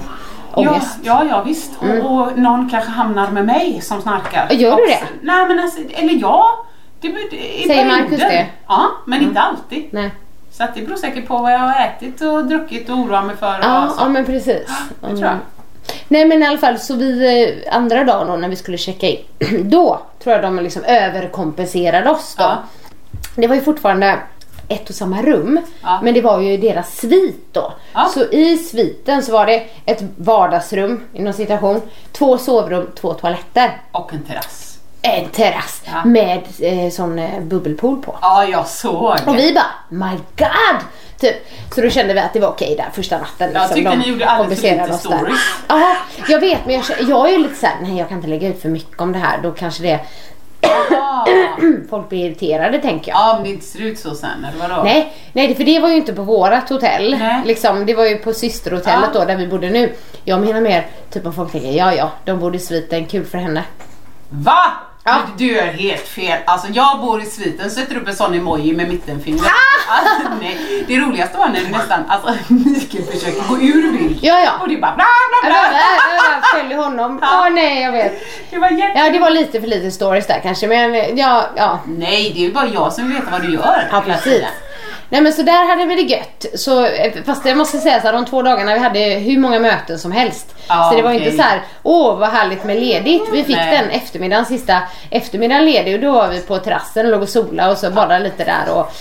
Ja, 0.55 0.69
ångest. 0.71 0.97
ja, 1.03 1.23
ja 1.29 1.43
visst. 1.43 1.71
Och, 1.79 2.11
och 2.11 2.37
någon 2.37 2.69
kanske 2.69 2.91
hamnar 2.91 3.31
med 3.31 3.45
mig 3.45 3.81
som 3.81 4.01
snarkar. 4.01 4.45
Mm. 4.49 4.61
Gör 4.61 4.75
du 4.77 4.83
också. 4.83 4.93
det? 4.95 5.07
Nej, 5.21 5.45
men 5.47 5.59
alltså, 5.59 5.79
eller 5.93 6.13
ja. 6.13 6.65
Det, 7.01 7.07
det, 7.07 7.67
Säger. 7.67 7.85
Marcus 7.85 8.19
det? 8.19 8.25
Mm. 8.25 8.45
Ja, 8.67 8.87
men 9.05 9.21
inte 9.21 9.39
alltid. 9.41 9.85
Nej. 9.91 10.11
Så 10.51 10.63
det 10.75 10.81
beror 10.81 10.95
säkert 10.97 11.27
på 11.27 11.37
vad 11.37 11.53
jag 11.53 11.59
har 11.59 11.85
ätit 11.85 12.21
och 12.21 12.45
druckit 12.45 12.89
och 12.89 12.95
oroar 12.97 13.21
mig 13.21 13.35
för. 13.37 13.47
Och 13.59 13.63
Ja, 13.65 13.89
så. 13.97 14.03
ja, 14.03 14.09
men 14.09 14.25
precis. 14.25 14.67
det 15.01 15.07
tror 15.07 15.19
jag. 15.21 15.37
Nej 16.07 16.25
men 16.25 16.43
i 16.43 16.45
alla 16.45 16.57
fall 16.57 16.79
så 16.79 16.95
vi 16.95 17.43
eh, 17.67 17.75
andra 17.75 18.03
dagen 18.03 18.27
då 18.27 18.35
när 18.35 18.49
vi 18.49 18.55
skulle 18.55 18.77
checka 18.77 19.07
in. 19.07 19.19
Då 19.69 20.01
tror 20.23 20.35
jag 20.35 20.43
de 20.43 20.59
liksom 20.59 20.83
överkompenserade 20.83 22.09
oss 22.09 22.35
då. 22.37 22.43
Ja. 22.43 22.63
Det 23.35 23.47
var 23.47 23.55
ju 23.55 23.61
fortfarande 23.61 24.19
ett 24.67 24.89
och 24.89 24.95
samma 24.95 25.21
rum. 25.21 25.59
Ja. 25.81 25.99
Men 26.03 26.13
det 26.13 26.21
var 26.21 26.41
ju 26.41 26.57
deras 26.57 26.97
svit 26.97 27.47
då. 27.51 27.73
Ja. 27.93 28.11
Så 28.13 28.23
i 28.23 28.57
sviten 28.57 29.23
så 29.23 29.31
var 29.31 29.45
det 29.45 29.65
ett 29.85 30.03
vardagsrum 30.15 31.03
inom 31.13 31.33
citation. 31.33 31.81
Två 32.11 32.37
sovrum, 32.37 32.87
två 32.95 33.13
toaletter. 33.13 33.81
Och 33.91 34.13
en 34.13 34.23
terrass. 34.23 34.62
En 35.05 35.29
terrass 35.29 35.81
Ja. 35.85 36.05
med 36.05 36.41
eh, 36.59 36.89
sån 36.91 37.19
eh, 37.19 37.39
bubbelpool 37.41 38.01
på. 38.01 38.17
Ja, 38.21 38.45
jag 38.45 38.67
såg. 38.67 39.17
Och 39.25 39.37
vi 39.37 39.53
bara 39.53 39.65
My 39.89 40.17
God! 40.37 40.79
Typ. 41.19 41.35
Så 41.75 41.81
då 41.81 41.89
kände 41.89 42.13
vi 42.13 42.19
att 42.19 42.33
det 42.33 42.39
var 42.39 42.47
okej 42.47 42.75
där 42.77 42.89
första 42.93 43.17
natten. 43.17 43.51
Jag 43.53 43.61
liksom. 43.61 43.75
tyckte 43.75 43.91
De 43.91 43.97
ni 43.97 44.07
gjorde 44.09 44.29
alldeles 44.29 44.61
för 44.61 44.69
lite 44.71 44.93
stories. 44.97 45.39
Ja, 45.67 45.95
jag 46.27 46.39
vet 46.39 46.65
men 46.65 46.75
jag, 46.75 46.83
jag 47.09 47.27
är 47.29 47.31
ju 47.31 47.37
lite 47.37 47.55
såhär, 47.55 47.75
nej 47.81 47.97
jag 47.97 48.07
kan 48.09 48.17
inte 48.17 48.29
lägga 48.29 48.47
ut 48.47 48.61
för 48.61 48.69
mycket 48.69 49.01
om 49.01 49.11
det 49.11 49.19
här. 49.19 49.39
Då 49.43 49.51
kanske 49.51 49.83
det. 49.83 49.99
Folk 51.89 52.09
blir 52.09 52.25
irriterade 52.25 52.77
tänker 52.79 53.11
jag. 53.11 53.19
Ja, 53.19 53.33
men 53.33 53.43
det 53.43 53.49
inte 53.49 53.65
ser 53.65 53.81
ut 53.81 53.99
så 53.99 54.15
sen, 54.15 54.45
eller 54.45 54.67
vadå? 54.69 54.83
Nej, 54.83 55.13
nej, 55.33 55.55
för 55.55 55.63
det 55.63 55.79
var 55.79 55.89
ju 55.89 55.95
inte 55.95 56.13
på 56.13 56.21
vårat 56.21 56.69
hotell. 56.69 57.15
Nej. 57.19 57.41
Liksom, 57.45 57.85
det 57.85 57.93
var 57.93 58.05
ju 58.05 58.17
på 58.17 58.33
systerhotellet 58.33 59.09
Ja. 59.13 59.19
då 59.19 59.25
där 59.25 59.35
vi 59.35 59.47
bodde 59.47 59.69
nu. 59.69 59.93
Jag 60.23 60.41
menar 60.41 60.61
mer 60.61 60.87
typ 61.09 61.25
om 61.25 61.33
folk 61.33 61.51
tänker 61.51 61.71
ja 61.71 61.93
ja, 61.93 62.11
de 62.25 62.39
bor 62.39 62.55
i 62.55 62.59
sviten, 62.59 63.05
kul 63.05 63.25
för 63.25 63.37
henne. 63.37 63.63
Va? 64.29 64.57
Ja. 65.05 65.21
Du, 65.37 65.45
gör 65.45 65.63
helt 65.63 66.07
fel. 66.07 66.39
Alltså 66.45 66.67
jag 66.67 66.99
bor 66.99 67.21
i 67.21 67.25
sviten, 67.25 67.71
sätter 67.71 67.95
upp 67.95 68.07
en 68.07 68.15
sån 68.15 68.33
emoji 68.33 68.73
med 68.73 68.87
mittenfingret. 68.87 69.51
Alltså, 69.89 70.29
nej. 70.41 70.83
Det 70.87 70.97
roligaste 70.97 71.37
var 71.37 71.47
när 71.47 71.61
nästan, 71.71 72.03
alltså 72.07 72.33
Mikael 72.47 73.03
försöker 73.03 73.47
gå 73.49 73.57
ur 73.57 73.91
bild. 73.91 74.19
Ja 74.21 74.39
ja. 74.39 74.51
Och 74.61 74.69
du 74.69 74.81
bara 74.81 74.95
bla 74.95 75.05
bla 75.41 75.49
bla. 75.49 75.79
jag 76.15 76.41
bara 76.41 76.61
följer 76.61 76.77
honom. 76.77 77.19
Åh 77.23 77.49
nej, 77.49 77.81
jag 77.81 77.91
vet. 77.91 78.23
Det 78.49 78.57
var 78.57 78.69
jätte... 78.69 78.99
Ja, 78.99 79.09
det 79.09 79.19
var 79.19 79.29
lite 79.29 79.61
för 79.61 79.67
lite 79.67 79.91
stories 79.91 80.27
där 80.27 80.39
kanske, 80.43 80.67
men 80.67 81.17
ja, 81.17 81.45
ja. 81.55 81.79
Nej, 81.85 82.31
det 82.35 82.39
är 82.39 82.47
ju 82.47 82.53
bara 82.53 82.67
jag 82.67 82.93
som 82.93 83.09
veta 83.09 83.31
vad 83.31 83.41
du 83.41 83.53
gör. 83.53 83.89
Ja, 83.91 84.01
precis. 84.01 84.43
Nej 85.13 85.21
men 85.21 85.33
så 85.33 85.41
där 85.41 85.67
hade 85.67 85.85
vi 85.85 85.95
det 85.95 86.01
gött. 86.01 86.45
Så, 86.55 86.85
eh, 86.85 87.13
fast 87.25 87.45
jag 87.45 87.57
måste 87.57 87.77
säga 87.77 88.01
så 88.01 88.07
här, 88.07 88.13
de 88.13 88.25
två 88.25 88.41
dagarna 88.41 88.73
vi 88.73 88.79
hade 88.79 88.99
hur 88.99 89.37
många 89.37 89.59
möten 89.59 89.99
som 89.99 90.11
helst. 90.11 90.55
Ja, 90.67 90.89
så 90.89 90.97
det 90.97 91.03
var 91.03 91.13
okej. 91.13 91.25
inte 91.25 91.37
så 91.37 91.43
här, 91.43 91.61
åh 91.83 92.17
vad 92.17 92.29
härligt 92.29 92.63
med 92.63 92.79
ledigt. 92.79 93.21
Vi 93.31 93.43
fick 93.43 93.55
Nej. 93.55 93.77
den 93.77 93.89
eftermiddagen, 93.89 94.45
sista 94.45 94.81
eftermiddagen 95.09 95.65
ledig 95.65 95.95
och 95.95 96.01
då 96.01 96.11
var 96.11 96.29
vi 96.29 96.41
på 96.41 96.57
terrassen 96.57 97.05
och 97.05 97.11
låg 97.11 97.21
och 97.21 97.29
sola 97.29 97.71
och 97.71 97.77
så 97.77 97.91
badade 97.91 98.23
lite 98.23 98.43
där 98.43 98.73
och, 98.73 98.91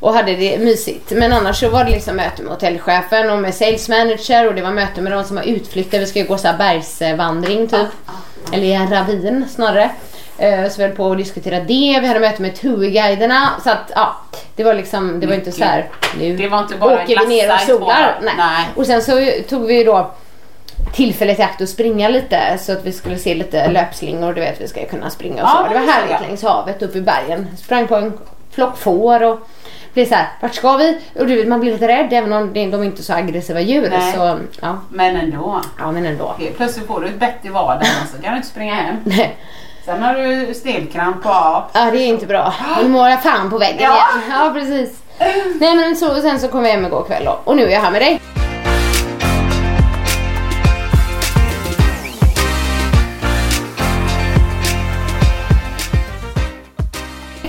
och 0.00 0.14
hade 0.14 0.36
det 0.36 0.58
mysigt. 0.58 1.10
Men 1.10 1.32
annars 1.32 1.60
så 1.60 1.68
var 1.68 1.84
det 1.84 1.90
liksom 1.90 2.16
möte 2.16 2.42
med 2.42 2.52
hotellchefen 2.52 3.30
och 3.30 3.38
med 3.38 3.54
sales 3.54 3.88
manager 3.88 4.48
och 4.48 4.54
det 4.54 4.62
var 4.62 4.70
möte 4.70 5.00
med 5.00 5.12
de 5.12 5.24
som 5.24 5.36
har 5.36 5.44
utflykter. 5.44 5.98
Vi 5.98 6.06
ska 6.06 6.18
ju 6.18 6.26
gå 6.26 6.38
så 6.38 6.48
här 6.48 6.58
bergsvandring 6.58 7.68
typ. 7.68 7.88
Eller 8.52 8.64
i 8.64 8.72
en 8.72 8.90
ravin 8.90 9.46
snarare. 9.54 9.90
Eh, 10.42 10.68
Så 10.68 10.76
vi 10.78 10.82
höll 10.86 10.96
på 10.96 11.10
att 11.12 11.18
diskutera 11.18 11.60
det. 11.60 11.98
Vi 12.00 12.06
hade 12.06 12.20
möte 12.20 12.42
med 12.42 12.54
TUI-guiderna. 12.54 13.48
Så 13.64 13.70
att 13.70 13.92
ja, 13.94 14.16
det 14.56 14.64
var 14.64 14.74
liksom, 14.74 15.20
det 15.20 15.26
var 15.26 15.34
inte 15.34 15.52
så 15.52 15.64
här. 15.64 15.88
Nu 16.18 16.36
Det 16.36 16.48
var 16.48 16.58
inte 16.58 16.76
bara 16.76 16.94
åker 17.02 17.18
vi 17.18 17.26
ner 17.26 17.52
och 17.54 17.60
solar. 17.60 18.18
Nej. 18.22 18.34
Nej. 18.36 18.68
Och 18.76 18.86
sen 18.86 19.02
så 19.02 19.12
tog 19.48 19.66
vi 19.66 19.84
då 19.84 20.10
tillfället 20.94 21.38
i 21.38 21.42
akt 21.42 21.60
att 21.62 21.68
springa 21.68 22.08
lite 22.08 22.58
så 22.58 22.72
att 22.72 22.84
vi 22.84 22.92
skulle 22.92 23.18
se 23.18 23.34
lite 23.34 23.68
löpslingor. 23.70 24.32
Du 24.34 24.40
vet, 24.40 24.60
vi 24.60 24.68
ska 24.68 24.84
kunna 24.86 25.10
springa 25.10 25.42
och 25.42 25.48
Ja, 25.48 25.56
så. 25.56 25.68
Det 25.68 25.74
var 25.74 25.80
det 25.80 25.86
såg 25.86 25.94
härligt 25.94 26.10
jag. 26.12 26.20
längs 26.22 26.42
havet 26.42 26.82
uppe 26.82 26.98
i 26.98 27.02
bergen. 27.02 27.48
Sprang 27.58 27.86
på 27.86 27.96
en 27.96 28.12
flock 28.50 28.78
får 28.78 29.22
och 29.22 29.40
blev 29.94 30.06
så 30.08 30.14
här, 30.14 30.28
vart 30.40 30.54
ska 30.54 30.76
vi? 30.76 30.98
Och 31.18 31.26
du 31.26 31.36
vet, 31.36 31.48
man 31.48 31.60
blir 31.60 31.72
lite 31.72 31.88
rädd 31.88 32.08
även 32.12 32.32
om 32.32 32.52
de 32.52 32.60
är 32.60 32.84
inte 32.84 33.00
är 33.00 33.04
så 33.04 33.12
aggressiva 33.12 33.60
djur. 33.60 33.88
Nej. 33.90 34.12
Så 34.12 34.38
ja, 34.60 34.78
Men 34.90 35.16
ändå. 35.16 35.60
ja 35.78 35.92
men 35.92 36.06
ändå. 36.06 36.34
Plötsligt 36.56 36.86
får 36.86 37.00
du 37.00 37.06
ett 37.06 37.20
bett 37.20 37.38
i 37.42 37.48
vaden 37.48 37.88
och 38.02 38.08
så 38.16 38.22
kan 38.22 38.30
du 38.32 38.36
inte 38.36 38.48
springa 38.48 38.74
hem. 38.74 38.96
Nej. 39.04 39.36
Sen 39.84 40.02
har 40.02 40.14
du 40.14 40.54
stelkramp 40.54 41.16
och 41.16 41.24
ja. 41.32 41.68
Ja 41.72 41.90
det 41.90 41.98
är 41.98 42.06
inte 42.06 42.26
bra. 42.26 42.54
Nu 42.82 42.88
mår 42.88 43.08
jag 43.08 43.22
fan 43.22 43.50
på 43.50 43.58
väggen 43.58 43.82
Ja. 43.82 43.88
igen. 43.94 44.30
Ja 44.30 44.50
precis. 44.54 44.98
Nej 45.60 45.76
men 45.76 45.96
så, 45.96 46.14
sen 46.20 46.38
så 46.40 46.48
kom 46.48 46.62
vi 46.62 46.70
hem 46.70 46.86
igår 46.86 47.02
kväll 47.04 47.24
då. 47.24 47.38
och 47.44 47.56
nu 47.56 47.62
är 47.66 47.70
jag 47.70 47.80
här 47.80 47.90
med 47.90 48.02
dig. 48.02 48.20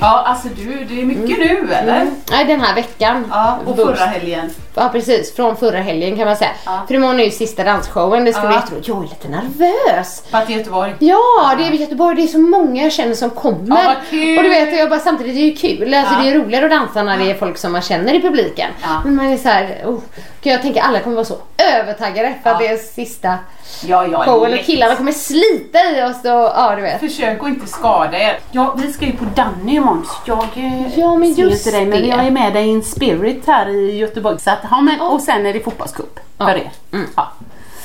Ja, 0.04 0.24
alltså 0.26 0.48
du, 0.56 0.84
det 0.90 1.02
är 1.02 1.06
mycket 1.06 1.38
nu 1.40 1.74
eller? 1.74 2.02
Mm. 2.02 2.16
Nej 2.32 2.46
den 2.46 2.62
här 2.62 2.76
veckan. 2.76 3.26
Ja, 3.32 3.60
och 3.66 3.76
Boost. 3.76 3.88
förra 3.98 4.06
helgen. 4.06 4.50
Ja 4.76 4.90
precis, 4.92 5.36
från 5.36 5.56
förra 5.58 5.78
helgen 5.78 6.18
kan 6.18 6.26
man 6.28 6.36
säga. 6.38 6.50
Ja. 6.66 6.80
För 6.88 6.96
imorgon 6.96 7.20
är 7.20 7.24
ju 7.24 7.32
sista 7.32 7.64
dansshowen, 7.64 8.26
det 8.26 8.34
ska 8.34 8.42
bli 8.42 8.56
Ja. 8.56 8.62
jätteroligt. 8.62 8.88
Jag 8.88 8.98
är 8.98 9.02
lite 9.02 9.28
nervös. 9.68 10.24
För 10.32 10.38
att 10.38 10.50
i 10.50 10.54
Göteborg. 10.54 10.94
Ja, 11.00 11.54
det 11.58 11.64
är 11.64 11.72
Göteborg, 11.72 12.16
det 12.16 12.24
är 12.24 12.28
så 12.28 12.40
många 12.40 12.84
jag 12.84 12.92
känner 12.92 13.14
som 13.16 13.30
kommer. 13.30 13.78
Ja, 13.84 13.84
vad 13.88 14.10
kul. 14.10 14.38
Och 14.38 14.44
du 14.44 14.50
vet, 14.50 14.78
jag 14.78 14.90
bara, 14.90 15.00
samtidigt 15.00 15.36
det 15.36 15.42
är 15.42 15.46
ju 15.70 15.78
kul. 15.78 15.94
Alltså, 15.94 16.14
Ja. 16.14 16.22
Det 16.24 16.30
är 16.30 16.34
roligare 16.40 16.66
att 16.66 16.72
dansa 16.72 17.04
när 17.04 17.18
det 17.18 17.32
är 17.32 17.36
folk 17.36 17.58
som 17.58 17.72
man 17.72 17.82
känner 17.82 18.14
i 18.14 18.22
publiken. 18.22 18.70
Ja. 18.82 19.02
Men 19.06 19.16
man 19.16 19.26
är 19.26 19.38
så 19.38 19.50
här, 19.50 19.82
oh. 19.86 20.00
Jag 20.42 20.62
tänker 20.62 20.82
alla 20.82 21.00
kommer 21.00 21.16
vara 21.16 21.26
så 21.26 21.38
övertaggade 21.80 22.34
för 22.44 22.50
att 22.50 22.62
Ja. 22.62 22.68
det 22.68 22.74
är 22.74 22.78
sista 22.78 23.38
Ja, 23.86 24.08
ja. 24.08 24.24
showen 24.26 24.54
och 24.54 24.66
killarna 24.66 24.96
kommer 24.96 25.12
slita 25.12 25.80
i 25.92 26.04
oss 26.04 26.18
och 26.24 26.30
ja 26.30 26.74
du 26.76 26.82
vet. 26.82 27.00
Försök 27.00 27.42
att 27.44 27.48
inte 27.50 27.68
skada 27.68 28.18
er. 28.20 28.40
Ja, 28.52 28.76
vi 28.78 28.94
ska 28.94 29.06
ju 29.06 29.12
på 29.18 29.26
Danny 29.36 29.76
imorgon 29.76 30.06
så 30.06 30.14
jag 30.26 30.48
eh, 30.56 31.00
Ja, 31.00 31.16
men 31.16 31.36
ser 31.36 31.44
just 31.44 31.66
inte 31.68 31.78
dig 31.78 31.86
men 31.86 32.02
det. 32.02 32.08
jag 32.08 32.26
är 32.26 32.32
med 32.32 32.54
dig 32.54 32.68
in 32.68 32.84
spirit 32.84 33.48
här 33.48 33.70
i 33.70 33.98
Göteborg. 33.98 34.40
Så 34.40 34.50
att, 34.52 34.60
ja, 34.72 34.82
men, 34.82 35.02
Och 35.02 35.22
sen 35.22 35.46
är 35.46 35.54
det 35.54 35.60
fotbollscup 35.60 36.20
för 36.38 36.56
er. 36.56 36.72
Mm. 36.94 37.08
Ja. 37.16 37.28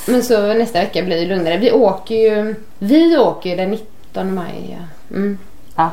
Men 0.07 0.23
så 0.23 0.55
nästa 0.55 0.79
vecka 0.81 1.03
blir 1.03 1.17
det 1.21 1.27
lugnare. 1.37 1.57
Vi 1.57 1.73
åker 1.73 2.15
ju, 2.15 2.55
vi 2.79 3.19
åker 3.19 3.51
ju 3.51 3.57
den 3.57 3.71
19 3.71 4.35
maj. 4.35 4.79
Ja. 4.79 5.15
Mm. 5.17 5.39
Ja. 5.77 5.91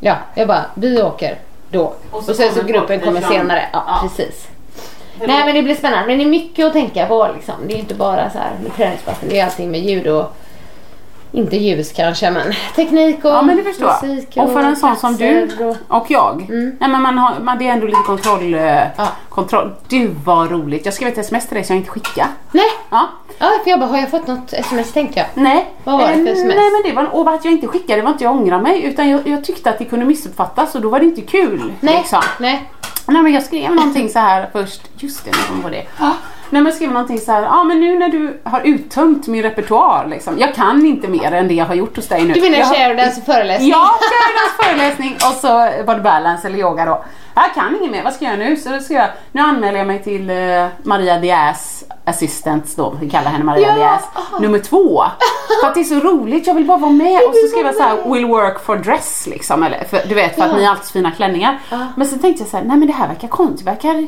Ja, 0.00 0.16
jag 0.34 0.48
bara, 0.48 0.64
vi 0.74 1.02
åker 1.02 1.38
då. 1.70 1.82
Och, 1.82 2.18
Och 2.18 2.24
så 2.24 2.34
sen 2.34 2.54
så 2.54 2.62
gruppen 2.62 3.00
kommer 3.00 3.20
senare. 3.20 3.68
Ja. 3.72 3.98
precis. 4.02 4.48
Nej 5.26 5.42
men 5.46 5.54
det 5.54 5.62
blir 5.62 5.74
spännande. 5.74 6.06
Men 6.06 6.18
det 6.18 6.24
är 6.24 6.28
mycket 6.28 6.66
att 6.66 6.72
tänka 6.72 7.06
på 7.06 7.28
liksom. 7.34 7.54
Det 7.66 7.74
är 7.74 7.78
inte 7.78 7.94
bara 7.94 8.30
så 8.30 8.38
här 8.38 8.50
med 8.62 8.76
träningspassen. 8.76 9.28
Det 9.28 9.40
är 9.40 9.44
allting 9.44 9.70
med 9.70 9.80
ljud 9.80 10.06
och 10.06 10.36
inte 11.32 11.56
ljus 11.56 11.92
kanske 11.92 12.30
men 12.30 12.52
teknik 12.76 13.24
och 13.24 13.30
Ja 13.30 13.42
men 13.42 13.56
det 13.56 13.62
förstår 13.62 14.06
musik 14.06 14.28
jag. 14.36 14.46
Och 14.46 14.52
för 14.52 14.60
en 14.60 14.76
sån 14.76 14.96
som 14.96 15.16
du 15.16 15.48
och... 15.60 15.76
och 15.98 16.06
jag. 16.10 16.46
Nej 16.48 16.88
men 16.90 17.02
man 17.02 17.18
har, 17.18 17.34
man, 17.40 17.58
det 17.58 17.68
är 17.68 17.72
ändå 17.72 17.86
lite 17.86 18.02
kontroll. 18.06 18.54
eh, 18.54 18.60
Ja. 18.96 19.08
kontroll. 19.28 19.70
Du 19.88 20.10
vad 20.24 20.50
roligt. 20.50 20.84
Jag 20.84 20.94
skrev 20.94 21.08
ett 21.08 21.18
sms 21.18 21.46
till 21.46 21.54
dig 21.54 21.64
som 21.64 21.76
jag 21.76 21.80
inte 21.80 21.90
skickade. 21.90 22.28
Nej! 22.52 22.64
Ja. 22.90 23.08
Ja 23.38 23.50
för 23.64 23.70
jag 23.70 23.80
bara, 23.80 23.86
har 23.90 23.98
jag 23.98 24.10
fått 24.10 24.26
något 24.26 24.52
sms 24.52 24.92
tänkte 24.92 25.18
jag. 25.20 25.26
Nej. 25.34 25.66
Vad 25.84 25.98
var 25.98 26.08
det 26.08 26.14
för 26.14 26.26
Eh, 26.26 26.32
sms? 26.32 26.54
Nej 26.56 26.70
men 26.70 26.82
det 26.90 26.92
var, 26.96 27.14
och 27.20 27.34
att 27.34 27.44
jag 27.44 27.52
inte 27.54 27.66
skickade 27.66 27.96
det 28.00 28.02
var 28.04 28.10
inte 28.12 28.24
jag 28.24 28.32
ångrar 28.32 28.60
mig 28.60 28.82
utan 28.84 29.08
jag, 29.08 29.28
jag 29.28 29.44
tyckte 29.44 29.70
att 29.70 29.78
det 29.78 29.84
kunde 29.84 30.04
missuppfattas 30.04 30.74
och 30.74 30.80
då 30.80 30.88
var 30.88 30.98
det 30.98 31.04
inte 31.04 31.20
kul. 31.22 31.72
Nej, 31.80 31.96
Liksom. 31.98 32.22
nej. 32.40 32.70
Nej 33.10 33.22
men 33.22 33.32
jag 33.32 33.42
skrev 33.42 33.74
någonting 33.74 34.08
så 34.08 34.18
här 34.18 34.48
först, 34.52 34.82
just 34.98 35.24
det, 35.24 35.30
nu 35.30 35.38
kom 35.48 35.62
på 35.62 35.68
det. 35.68 35.86
Nej 36.50 36.62
men 36.62 36.72
skrev 36.72 36.90
någonting 36.92 37.18
så 37.18 37.32
här, 37.32 37.42
ja 37.42 37.64
men 37.64 37.80
nu 37.80 37.98
när 37.98 38.08
du 38.08 38.40
har 38.44 38.60
uttömt 38.64 39.26
min 39.26 39.42
repertoar 39.42 40.06
liksom. 40.10 40.38
Jag 40.38 40.54
kan 40.54 40.86
inte 40.86 41.08
mer 41.08 41.32
än 41.32 41.48
det 41.48 41.54
jag 41.54 41.64
har 41.66 41.74
gjort 41.74 41.96
hos 41.96 42.08
dig 42.08 42.24
nu. 42.24 42.32
Du 42.34 42.40
menar 42.40 42.58
jag 42.58 42.68
Sheridans 42.68 43.24
föreläsning? 43.24 43.68
Ja, 43.70 43.90
Sheridans 44.00 44.56
föreläsning 44.78 45.14
och 45.14 45.36
så 45.40 45.48
var 45.84 45.94
det 45.94 46.00
balance 46.00 46.48
eller 46.48 46.58
yoga 46.58 46.84
då. 46.84 47.04
Jag 47.34 47.54
kan 47.54 47.76
inget 47.80 47.90
mer, 47.92 48.04
vad 48.04 48.12
ska 48.12 48.24
jag 48.24 48.38
göra 48.38 48.48
nu? 48.48 48.56
Så 48.56 48.68
då 48.68 48.78
ska 48.80 48.94
jag, 48.94 49.08
nu 49.32 49.40
anmäler 49.40 49.78
jag 49.78 49.86
mig 49.86 50.02
till 50.02 50.30
eh, 50.30 50.66
Maria 50.82 51.18
Diaz 51.18 51.84
assistant 52.04 52.76
då, 52.76 52.94
vi 53.00 53.10
kallar 53.10 53.30
henne 53.30 53.44
Maria 53.44 53.68
Ja, 53.68 53.74
Diaz, 53.74 54.02
nummer 54.40 54.58
två. 54.58 55.04
För 55.62 55.68
att 55.68 55.74
det 55.74 55.80
är 55.80 55.84
så 55.84 55.94
roligt, 56.00 56.46
jag 56.46 56.54
vill 56.54 56.64
bara 56.66 56.78
vara 56.78 56.90
med 56.92 57.18
och 57.28 57.34
så 57.34 57.46
skrev 57.48 57.66
jag 57.66 57.74
så 57.74 57.82
här, 57.82 58.12
will 58.14 58.26
work 58.26 58.64
for 58.64 58.76
dress 58.76 59.26
liksom. 59.30 59.62
Eller, 59.62 59.84
för, 59.84 60.00
du 60.08 60.14
vet 60.14 60.34
för 60.34 60.42
att 60.42 60.50
Ja. 60.50 60.56
ni 60.56 60.64
har 60.64 60.70
alltid 60.70 60.90
fina 60.92 61.10
klänningar. 61.10 61.58
Men 61.96 62.06
så 62.06 62.18
tänkte 62.18 62.42
jag 62.42 62.50
så 62.50 62.56
här, 62.56 62.64
nej 62.64 62.76
men 62.76 62.86
det 62.88 62.94
här 62.94 63.08
verkar 63.08 63.28
konstigt, 63.28 63.66
verkar 63.66 64.06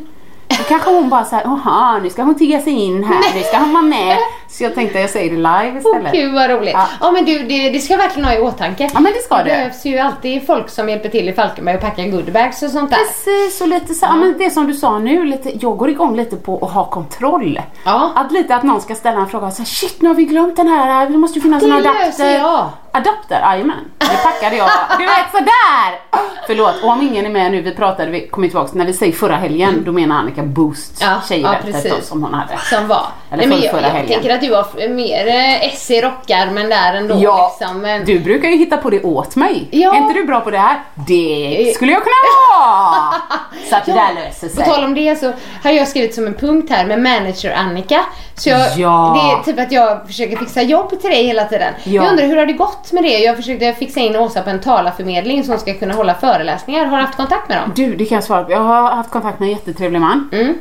då 0.58 0.64
kanske 0.68 0.90
hon 0.90 1.08
bara 1.08 1.24
såhär, 1.24 1.42
jaha 1.44 1.98
nu 1.98 2.10
ska 2.10 2.22
hon 2.22 2.34
tigga 2.34 2.60
sig 2.60 2.72
in 2.72 3.04
här, 3.04 3.34
nu 3.34 3.42
ska 3.42 3.58
hon 3.58 3.72
vara 3.72 3.82
med. 3.82 4.16
Så 4.48 4.64
jag 4.64 4.74
tänkte 4.74 4.98
jag 5.00 5.10
säger 5.10 5.30
det 5.30 5.36
live 5.36 5.72
Åh 5.84 5.96
istället. 5.96 6.12
gud 6.12 6.34
vad 6.34 6.50
roligt. 6.50 6.72
Ja, 6.74 6.86
Ja. 7.00 7.10
men 7.10 7.24
du, 7.24 7.38
det, 7.38 7.70
det 7.70 7.78
ska 7.80 7.92
jag 7.92 7.98
verkligen 7.98 8.28
ha 8.28 8.34
i 8.34 8.40
åtanke. 8.40 8.90
Ja, 8.94 9.00
men 9.00 9.12
det 9.12 9.18
ska 9.18 9.36
det 9.36 9.42
du. 9.44 9.48
behövs 9.50 9.84
ju 9.84 9.98
alltid 9.98 10.46
folk 10.46 10.68
som 10.70 10.88
hjälper 10.88 11.08
till 11.08 11.28
i 11.28 11.32
Falkenberg 11.32 11.74
och 11.76 11.80
packar 11.82 12.04
goodiebags 12.06 12.62
och 12.62 12.70
sånt 12.70 12.90
där. 12.90 12.98
Precis, 12.98 13.60
och 13.60 13.68
lite 13.68 13.94
så, 13.94 14.06
ja. 14.06 14.16
men 14.16 14.34
det 14.38 14.50
som 14.50 14.66
du 14.66 14.74
sa 14.74 14.98
nu, 14.98 15.24
lite, 15.24 15.50
jag 15.64 15.76
går 15.78 15.88
igång 15.90 16.16
lite 16.16 16.36
på 16.36 16.64
att 16.66 16.72
ha 16.72 16.84
kontroll. 16.84 17.60
Ja. 17.84 18.10
Att 18.14 18.32
lite 18.32 18.54
att 18.54 18.62
någon 18.62 18.80
ska 18.80 18.94
ställa 18.94 19.20
en 19.20 19.28
fråga 19.28 19.46
och 19.46 19.52
säga 19.52 19.66
shit 19.66 20.02
nu 20.02 20.08
har 20.08 20.14
vi 20.14 20.24
glömt 20.24 20.56
den 20.56 20.68
här, 20.68 21.10
det 21.10 21.18
måste 21.18 21.38
ju 21.38 21.42
finnas 21.42 21.62
Det 21.62 21.70
en 21.70 21.82
löser 21.82 22.02
adapter. 22.02 22.38
jag. 22.38 22.68
Adapter, 22.94 23.40
jajamän. 23.40 23.84
Det 23.98 24.06
packade 24.22 24.56
jag. 24.56 24.70
Du 24.98 25.04
vet 25.04 25.30
sådär! 25.32 26.00
Förlåt, 26.46 26.82
och 26.82 26.88
om 26.88 27.02
ingen 27.02 27.26
är 27.26 27.30
med 27.30 27.52
nu, 27.52 27.60
vi 27.62 27.74
pratade, 27.74 28.10
vi 28.10 28.28
kommer 28.28 28.48
tillbaka, 28.48 28.70
när 28.74 28.84
vi 28.86 28.92
säger 28.92 29.12
förra 29.12 29.36
helgen, 29.36 29.82
då 29.86 29.92
menar 29.92 30.16
Annika 30.16 30.42
Boost 30.42 30.98
Ja, 31.00 31.20
ja, 31.36 31.54
precis. 31.64 31.92
då, 31.92 32.00
som 32.02 32.22
hon 32.22 32.34
hade. 32.34 32.58
Som 32.58 32.88
var. 32.88 33.06
Eller 33.30 33.46
men 33.46 33.60
jag, 33.62 33.82
jag 33.82 34.06
tänker 34.06 34.34
att 34.34 34.40
du 34.40 34.54
har 34.54 34.88
mer 34.88 35.26
eh, 35.26 35.66
S 35.74 35.90
i 35.90 36.00
rockärmen 36.00 36.68
där 36.68 36.94
ändå. 36.94 37.14
Ja, 37.18 37.56
liksom, 37.60 37.78
men... 37.78 38.04
du 38.04 38.18
brukar 38.20 38.48
ju 38.48 38.56
hitta 38.56 38.76
på 38.76 38.90
det 38.90 39.02
åt 39.02 39.36
mig. 39.36 39.68
Ja. 39.70 39.94
Är 39.94 39.98
inte 39.98 40.14
du 40.14 40.24
bra 40.24 40.40
på 40.40 40.50
det 40.50 40.58
här? 40.58 40.82
Det 40.94 41.72
skulle 41.76 41.92
jag 41.92 42.02
kunna 42.02 42.14
vara! 42.58 43.14
Så 43.70 43.76
att 43.76 43.86
det 43.86 43.92
där 43.92 44.14
löser 44.14 44.48
På 44.48 44.54
sig. 44.54 44.64
tal 44.64 44.84
om 44.84 44.94
det 44.94 45.16
så 45.16 45.32
har 45.64 45.70
jag 45.70 45.88
skrivit 45.88 46.14
som 46.14 46.26
en 46.26 46.34
punkt 46.34 46.70
här 46.70 46.84
med 46.86 46.98
manager 46.98 47.52
Annika. 47.54 48.00
Så 48.34 48.48
jag, 48.48 48.78
Ja. 48.78 49.12
det 49.44 49.50
är 49.50 49.52
typ 49.52 49.66
att 49.66 49.72
jag 49.72 50.06
försöker 50.06 50.36
fixa 50.36 50.62
jobb 50.62 50.90
till 51.00 51.10
dig 51.10 51.26
hela 51.26 51.44
tiden. 51.44 51.74
Ja. 51.84 51.92
Jag 52.02 52.10
undrar 52.10 52.26
hur 52.26 52.36
har 52.36 52.46
det 52.46 52.52
gått 52.52 52.81
med 52.90 53.02
det? 53.04 53.18
Jag 53.18 53.36
försökte 53.36 53.72
fixa 53.72 54.00
in 54.00 54.16
Åsa 54.16 54.42
på 54.42 54.50
en 54.50 54.60
talarförmedling 54.60 55.44
som 55.44 55.58
ska 55.58 55.74
kunna 55.74 55.94
hålla 55.94 56.14
föreläsningar. 56.14 56.86
Har 56.86 56.96
du 56.98 57.04
haft 57.04 57.16
kontakt 57.16 57.48
med 57.48 57.58
dem? 57.58 57.72
Du, 57.76 57.94
det 57.96 58.04
kan 58.04 58.16
jag 58.16 58.24
svara 58.24 58.44
på. 58.44 58.52
Jag 58.52 58.60
har 58.60 58.90
haft 58.90 59.10
kontakt 59.10 59.40
med 59.40 59.46
en 59.46 59.52
jättetrevlig 59.52 60.00
man. 60.00 60.28
Mm. 60.32 60.54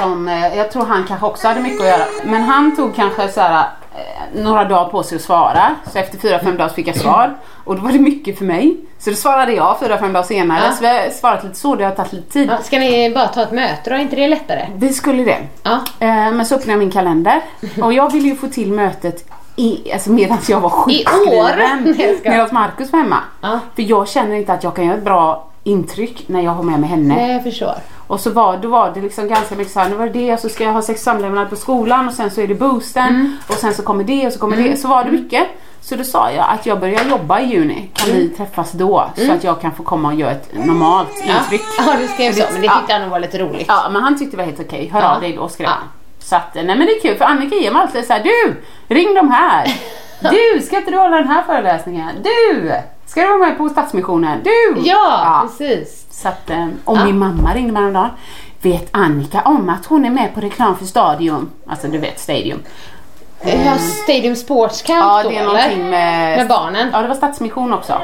Som, 0.00 0.28
eh, 0.28 0.56
jag 0.56 0.70
tror 0.72 0.84
han 0.84 1.04
kanske 1.08 1.26
också 1.26 1.48
hade 1.48 1.60
mycket 1.60 1.80
att 1.80 1.86
göra. 1.86 2.04
Men 2.24 2.42
han 2.42 2.76
tog 2.76 2.96
kanske 2.96 3.28
så 3.28 3.40
här, 3.40 3.64
eh, 3.94 4.42
några 4.42 4.64
dagar 4.64 4.90
på 4.90 5.02
sig 5.02 5.16
att 5.16 5.22
svara. 5.22 5.74
Så 5.92 5.98
efter 5.98 6.18
fyra, 6.18 6.38
fem 6.38 6.56
dagar 6.56 6.68
fick 6.68 6.88
jag 6.88 6.96
svar. 6.96 7.36
Och 7.64 7.76
då 7.76 7.82
var 7.82 7.92
det 7.92 7.98
mycket 7.98 8.38
för 8.38 8.44
mig. 8.44 8.76
Så 8.98 9.10
då 9.10 9.16
svarade 9.16 9.52
jag 9.52 9.80
fyra, 9.80 9.98
fem 9.98 10.12
dagar 10.12 10.26
senare. 10.26 10.60
Ja. 10.64 10.72
Så 10.72 10.80
vi 10.80 10.86
har 10.88 11.10
svarat 11.10 11.44
lite 11.44 11.56
så, 11.56 11.74
det 11.74 11.84
har 11.84 11.90
tagit 11.90 12.12
lite 12.12 12.32
tid. 12.32 12.48
Ja, 12.50 12.58
ska 12.62 12.78
ni 12.78 13.10
bara 13.14 13.28
ta 13.28 13.42
ett 13.42 13.52
möte 13.52 13.90
då? 13.90 13.96
Är 13.96 14.00
inte 14.00 14.16
det 14.16 14.28
lättare? 14.28 14.66
Vi 14.76 14.92
skulle 14.92 15.24
det. 15.24 15.38
Ja. 15.62 15.72
Eh, 16.00 16.08
Men 16.32 16.46
så 16.46 16.54
öppnade 16.54 16.72
jag 16.72 16.78
min 16.78 16.90
kalender. 16.90 17.40
Och 17.82 17.92
jag 17.92 18.12
ville 18.12 18.28
ju 18.28 18.36
få 18.36 18.46
till 18.46 18.72
mötet 18.72 19.24
i, 19.60 19.92
alltså 19.92 20.10
medan 20.10 20.38
jag 20.48 20.60
var 20.60 20.70
sjukskriven 20.70 21.96
medan 22.24 22.48
Marcus 22.52 22.92
var 22.92 22.98
hemma. 23.00 23.18
Ja. 23.40 23.58
För 23.74 23.82
jag 23.82 24.08
känner 24.08 24.36
inte 24.36 24.52
att 24.52 24.64
jag 24.64 24.74
kan 24.76 24.86
göra 24.86 24.96
ett 24.96 25.04
bra 25.04 25.46
intryck 25.64 26.24
när 26.28 26.40
jag 26.40 26.50
har 26.50 26.62
med 26.62 26.80
mig 26.80 26.88
henne. 26.90 27.14
Nej, 27.14 27.32
jag 27.32 27.42
förstår. 27.42 27.74
Och 28.06 28.20
så 28.20 28.30
var, 28.30 28.56
då 28.56 28.68
var 28.68 28.90
det 28.94 29.00
liksom 29.00 29.28
ganska 29.28 29.54
mycket 29.54 29.72
såhär, 29.72 29.88
nu 29.90 29.96
var 29.96 30.06
det 30.06 30.12
det 30.12 30.32
och 30.32 30.38
så 30.40 30.48
ska 30.48 30.64
jag 30.64 30.72
ha 30.72 30.82
sex 30.82 31.02
samlevnad 31.02 31.50
på 31.50 31.56
skolan 31.56 32.08
och 32.08 32.14
sen 32.14 32.30
så 32.30 32.40
är 32.40 32.46
det 32.46 32.54
boosten 32.54 33.08
Mm. 33.08 33.36
och 33.48 33.54
sen 33.54 33.74
så 33.74 33.82
kommer 33.82 34.04
det 34.04 34.26
och 34.26 34.32
så 34.32 34.38
kommer 34.38 34.56
det. 34.56 34.76
Så 34.76 34.88
var 34.88 35.04
det 35.04 35.10
mycket. 35.10 35.46
Så 35.82 35.96
då 35.96 36.04
sa 36.04 36.30
jag 36.30 36.46
att 36.48 36.66
jag 36.66 36.80
börjar 36.80 37.04
jobba 37.10 37.40
i 37.40 37.44
juni. 37.44 37.90
Kan 37.94 38.08
Mm. 38.10 38.20
vi 38.22 38.28
träffas 38.28 38.72
då? 38.72 39.10
Så 39.16 39.32
att 39.32 39.44
jag 39.44 39.60
kan 39.60 39.72
få 39.72 39.82
komma 39.82 40.08
och 40.08 40.14
göra 40.14 40.30
ett 40.30 40.50
normalt 40.66 41.08
intryck. 41.16 41.62
Ja, 41.78 41.94
du 42.00 42.08
skrev 42.08 42.32
så, 42.32 42.42
men 42.52 42.60
det 42.60 42.66
Ja. 42.66 42.76
tyckte 42.78 42.92
han 42.92 43.02
nog 43.02 43.10
var 43.10 43.20
lite 43.20 43.38
roligt. 43.38 43.64
Ja 43.68 43.88
men 43.92 44.02
han 44.02 44.18
tyckte 44.18 44.36
det 44.36 44.42
var 44.42 44.44
helt 44.50 44.60
okej. 44.60 44.90
Hör 44.92 45.00
Ja. 45.00 45.14
av 45.14 45.20
dig 45.20 45.32
då 45.36 45.48
skrev 45.48 45.68
Ja. 45.68 45.74
Så 46.20 46.36
att, 46.36 46.54
nej 46.54 46.64
men 46.64 46.78
det 46.78 46.92
är 46.96 47.00
kul 47.00 47.16
för 47.18 47.24
Annika 47.24 47.54
ger 47.56 47.70
mig 47.72 47.82
alltid 47.82 48.06
såhär, 48.06 48.22
du! 48.24 48.62
Ring 48.94 49.14
de 49.14 49.30
här! 49.30 49.72
Du! 50.30 50.60
Ska 50.62 50.76
inte 50.76 50.90
du 50.90 50.96
hålla 50.98 51.16
den 51.16 51.28
här 51.28 51.42
föreläsningen? 51.42 52.08
Du! 52.22 52.72
Ska 53.06 53.20
du 53.20 53.26
vara 53.26 53.38
med 53.38 53.58
på 53.58 53.68
Stadsmissionen? 53.68 54.38
Du! 54.44 54.80
Ja, 54.88 55.46
precis. 55.48 56.06
Så 56.10 56.28
att, 56.28 56.50
eh, 56.50 56.66
och 56.84 56.96
Ja. 56.96 57.04
min 57.04 57.18
mamma 57.18 57.54
ringde 57.54 57.72
mig 57.72 57.82
häromdagen. 57.82 58.10
Vet 58.62 58.88
Annika 58.90 59.40
om 59.44 59.68
att 59.68 59.86
hon 59.86 60.04
är 60.04 60.10
med 60.10 60.34
på 60.34 60.40
reklam 60.40 60.76
för 60.76 60.84
Stadium? 60.84 61.50
Alltså 61.66 61.88
du 61.88 61.98
vet 61.98 62.20
Stadium. 62.20 62.58
Ja, 63.44 63.78
Stadium 63.78 64.36
Sports 64.36 64.82
Camp 64.82 64.98
Ja 65.04 65.22
då 65.22 65.28
det 65.30 65.36
är 65.36 65.42
eller? 65.70 65.76
med... 65.90 66.38
Med 66.38 66.48
barnen? 66.48 66.88
Ja 66.92 67.02
det 67.02 67.08
var 67.08 67.14
Stadsmission 67.14 67.72
också. 67.72 68.00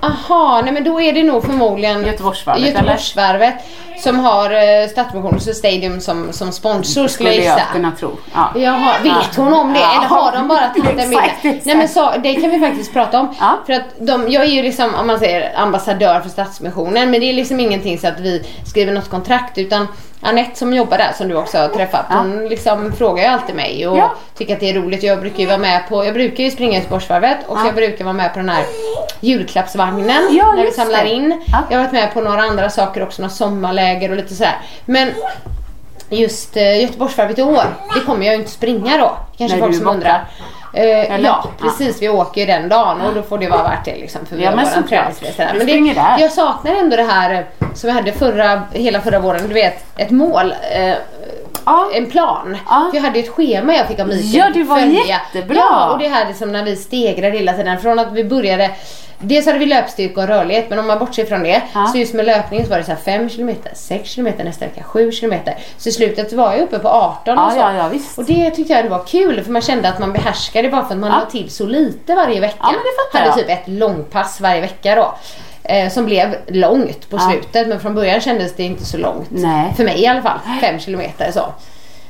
Aha, 0.00 0.60
nej 0.64 0.72
men 0.72 0.84
då 0.84 1.00
är 1.00 1.12
det 1.12 1.22
nog 1.22 1.44
förmodligen 1.44 2.06
Göteborgsvarvet, 2.06 2.62
Göteborgsvarvet 2.62 3.54
som 3.98 4.18
har 4.20 4.52
uh, 4.52 4.88
Stadsmissionen 4.90 5.34
och 5.34 5.42
Stadium 5.42 6.00
som, 6.00 6.32
som 6.32 6.52
sponsor 6.52 7.08
skulle 7.08 7.34
jag 7.34 7.38
gissa. 7.38 7.62
kunna 7.72 7.92
tro. 7.92 8.16
Ja. 8.34 8.52
Jaha, 8.56 8.94
vet 9.02 9.36
hon 9.36 9.52
om 9.52 9.72
det? 9.72 9.80
Ja. 9.80 9.96
Eller 9.96 10.08
har 10.08 10.32
de 10.32 10.48
bara 10.48 10.68
tagit? 10.68 10.98
Exakt, 10.98 11.32
exakt. 11.44 11.66
Nej 11.66 11.76
men 11.76 11.88
så, 11.88 12.12
det 12.22 12.34
kan 12.34 12.50
vi 12.50 12.58
faktiskt 12.58 12.92
prata 12.92 13.20
om. 13.20 13.34
Ja. 13.40 13.58
För 13.66 13.72
att 13.72 13.84
de, 13.98 14.28
jag 14.28 14.42
är 14.42 14.50
ju 14.50 14.62
liksom, 14.62 14.94
om 14.94 15.06
man 15.06 15.18
säger 15.18 15.58
ambassadör 15.58 16.20
för 16.20 16.28
Stadsmissionen, 16.28 17.10
men 17.10 17.20
det 17.20 17.26
är 17.26 17.32
liksom 17.32 17.60
ingenting 17.60 17.98
så 17.98 18.08
att 18.08 18.20
vi 18.20 18.46
skriver 18.66 18.92
något 18.92 19.10
kontrakt 19.10 19.58
utan 19.58 19.86
Anette 20.20 20.58
som 20.58 20.72
jobbar 20.74 20.98
där, 20.98 21.12
som 21.12 21.28
du 21.28 21.34
också 21.34 21.58
har 21.58 21.68
träffat, 21.68 22.06
Ja. 22.10 22.16
hon 22.16 22.48
liksom 22.48 22.92
frågar 22.92 23.22
ju 23.24 23.28
alltid 23.28 23.54
mig 23.54 23.86
och 23.88 23.98
Ja. 23.98 24.14
tycker 24.38 24.54
att 24.54 24.60
det 24.60 24.70
är 24.70 24.74
roligt. 24.74 25.02
Jag 25.02 25.20
brukar 25.20 25.38
ju 25.38 25.46
vara 25.46 25.58
med 25.58 25.88
på, 25.88 26.04
jag 26.04 26.14
brukar 26.14 26.44
ju 26.44 26.50
springa 26.50 26.78
i 26.78 26.82
Sportsvarvet 26.82 27.38
och 27.46 27.58
Ja. 27.58 27.66
jag 27.66 27.74
brukar 27.74 28.04
vara 28.04 28.14
med 28.14 28.32
på 28.32 28.38
den 28.38 28.48
här 28.48 28.64
julklappsvagnen 29.20 30.28
Ja, 30.30 30.52
när 30.52 30.62
vi 30.64 30.70
samlar 30.72 31.04
det. 31.04 31.10
in. 31.10 31.42
Ja. 31.46 31.58
Jag 31.70 31.76
har 31.78 31.84
varit 31.84 31.92
med 31.92 32.14
på 32.14 32.20
några 32.20 32.42
andra 32.42 32.70
saker 32.70 33.02
också, 33.02 33.22
några 33.22 33.34
sommarläger 33.34 34.10
och 34.10 34.16
lite 34.16 34.34
sådär. 34.34 34.56
Men 34.84 35.08
just 36.10 36.56
eh, 36.56 36.80
Göteborgsvarvet 36.82 37.38
i 37.38 37.42
år, 37.42 37.64
det 37.94 38.00
kommer 38.00 38.26
jag 38.26 38.34
ju 38.34 38.38
inte 38.40 38.50
springa 38.52 38.98
då. 38.98 39.16
Kanske 39.38 39.56
Nej, 39.56 39.66
folk 39.66 39.76
som 39.78 39.86
undrar. 39.88 40.24
Eh, 40.76 41.20
ja, 41.20 41.44
precis. 41.60 42.02
Vi 42.02 42.08
åker 42.08 42.40
ju 42.40 42.46
den 42.46 42.68
dagen 42.68 43.00
och 43.00 43.14
då 43.14 43.22
får 43.22 43.38
det 43.38 43.48
vara 43.48 43.62
värt 43.62 43.84
det 43.84 43.96
liksom. 43.96 44.26
För 44.26 44.36
vi 44.36 44.44
Ja, 44.44 44.56
men 44.56 44.66
såklart. 44.66 45.22
Men 45.56 45.66
det, 45.66 45.94
jag 46.18 46.32
saknar 46.32 46.74
ändå 46.74 46.96
det 46.96 47.02
här 47.02 47.30
eh, 47.34 47.68
som 47.74 47.88
jag 47.88 47.94
hade 47.94 48.12
förra, 48.12 48.62
hela 48.72 49.00
förra 49.00 49.18
våren. 49.20 49.48
Du 49.48 49.54
vet, 49.54 49.84
ett 49.96 50.10
mål. 50.10 50.54
Eh, 50.72 50.94
Ja. 51.68 51.88
en 51.94 52.06
plan. 52.06 52.56
Ja. 52.68 52.88
För 52.90 52.96
jag 52.96 53.04
hade 53.04 53.18
ett 53.18 53.28
schema 53.28 53.74
jag 53.74 53.88
fick 53.88 53.98
av 54.00 54.06
Mikael 54.08 54.34
Ja, 54.34 54.50
det 54.54 54.62
var 54.62 54.76
följa. 54.80 55.00
jättebra. 55.06 55.56
Ja, 55.56 55.90
och 55.92 55.98
det 55.98 56.08
här 56.08 56.28
liksom 56.28 56.52
när 56.52 56.64
vi 56.64 56.76
stegrade 56.76 57.36
hela 57.38 57.52
tiden. 57.52 57.80
Från 57.80 57.98
att 57.98 58.12
vi 58.12 58.24
började 58.24 58.70
Dels 59.20 59.46
hade 59.46 59.58
vi 59.58 59.66
löpstyrka 59.66 60.20
och 60.20 60.26
rörlighet 60.26 60.70
men 60.70 60.78
om 60.78 60.86
man 60.86 60.98
bortser 60.98 61.24
från 61.24 61.42
det 61.42 61.62
Ja. 61.74 61.86
så 61.86 61.98
just 61.98 62.14
med 62.14 62.24
löpningen 62.26 62.66
så 62.66 62.70
var 62.70 62.78
det 62.78 62.84
så 62.84 62.90
här 62.92 62.98
5 62.98 63.28
km, 63.28 63.50
6 63.74 64.14
km 64.14 64.32
nästa 64.44 64.64
vecka, 64.64 64.82
7 64.82 65.10
km. 65.12 65.34
Så 65.78 65.88
i 65.88 65.92
slutet 65.92 66.32
var 66.32 66.52
jag 66.52 66.60
uppe 66.62 66.78
på 66.78 66.88
18 66.88 67.38
och 67.38 67.52
så. 67.52 67.58
ja, 67.58 67.72
ja. 67.74 67.90
Och 68.16 68.24
det 68.24 68.50
tyckte 68.50 68.72
jag 68.72 68.84
det 68.84 68.88
var 68.88 69.04
kul 69.06 69.44
för 69.44 69.50
man 69.52 69.62
kände 69.62 69.88
att 69.88 69.98
man 69.98 70.12
behärskade 70.12 70.68
bara 70.68 70.84
för 70.84 70.94
att 70.94 71.00
man 71.00 71.10
Ja. 71.10 71.18
la 71.18 71.24
till 71.30 71.50
så 71.50 71.66
lite 71.66 72.14
varje 72.14 72.40
vecka. 72.40 72.56
Ja, 72.60 72.66
men 72.72 72.74
det 72.80 73.18
fattar 73.18 73.30
hade 73.30 73.40
jag. 73.42 73.48
typ 73.48 73.58
ett 73.68 73.68
långpass 73.78 74.40
varje 74.40 74.60
vecka 74.60 74.94
då. 74.94 75.14
Eh, 75.62 75.90
som 75.90 76.04
blev 76.04 76.36
långt 76.46 77.10
på 77.10 77.18
slutet 77.18 77.68
men 77.68 77.80
från 77.80 77.94
början 77.94 78.20
kändes 78.20 78.54
det 78.56 78.62
inte 78.62 78.84
så 78.84 78.96
långt. 78.98 79.26
Nej. 79.30 79.72
För 79.76 79.84
mig 79.84 80.02
i 80.02 80.06
alla 80.06 80.22
fall. 80.22 80.38
5 80.60 80.78
km 80.78 81.02
så. 81.32 81.44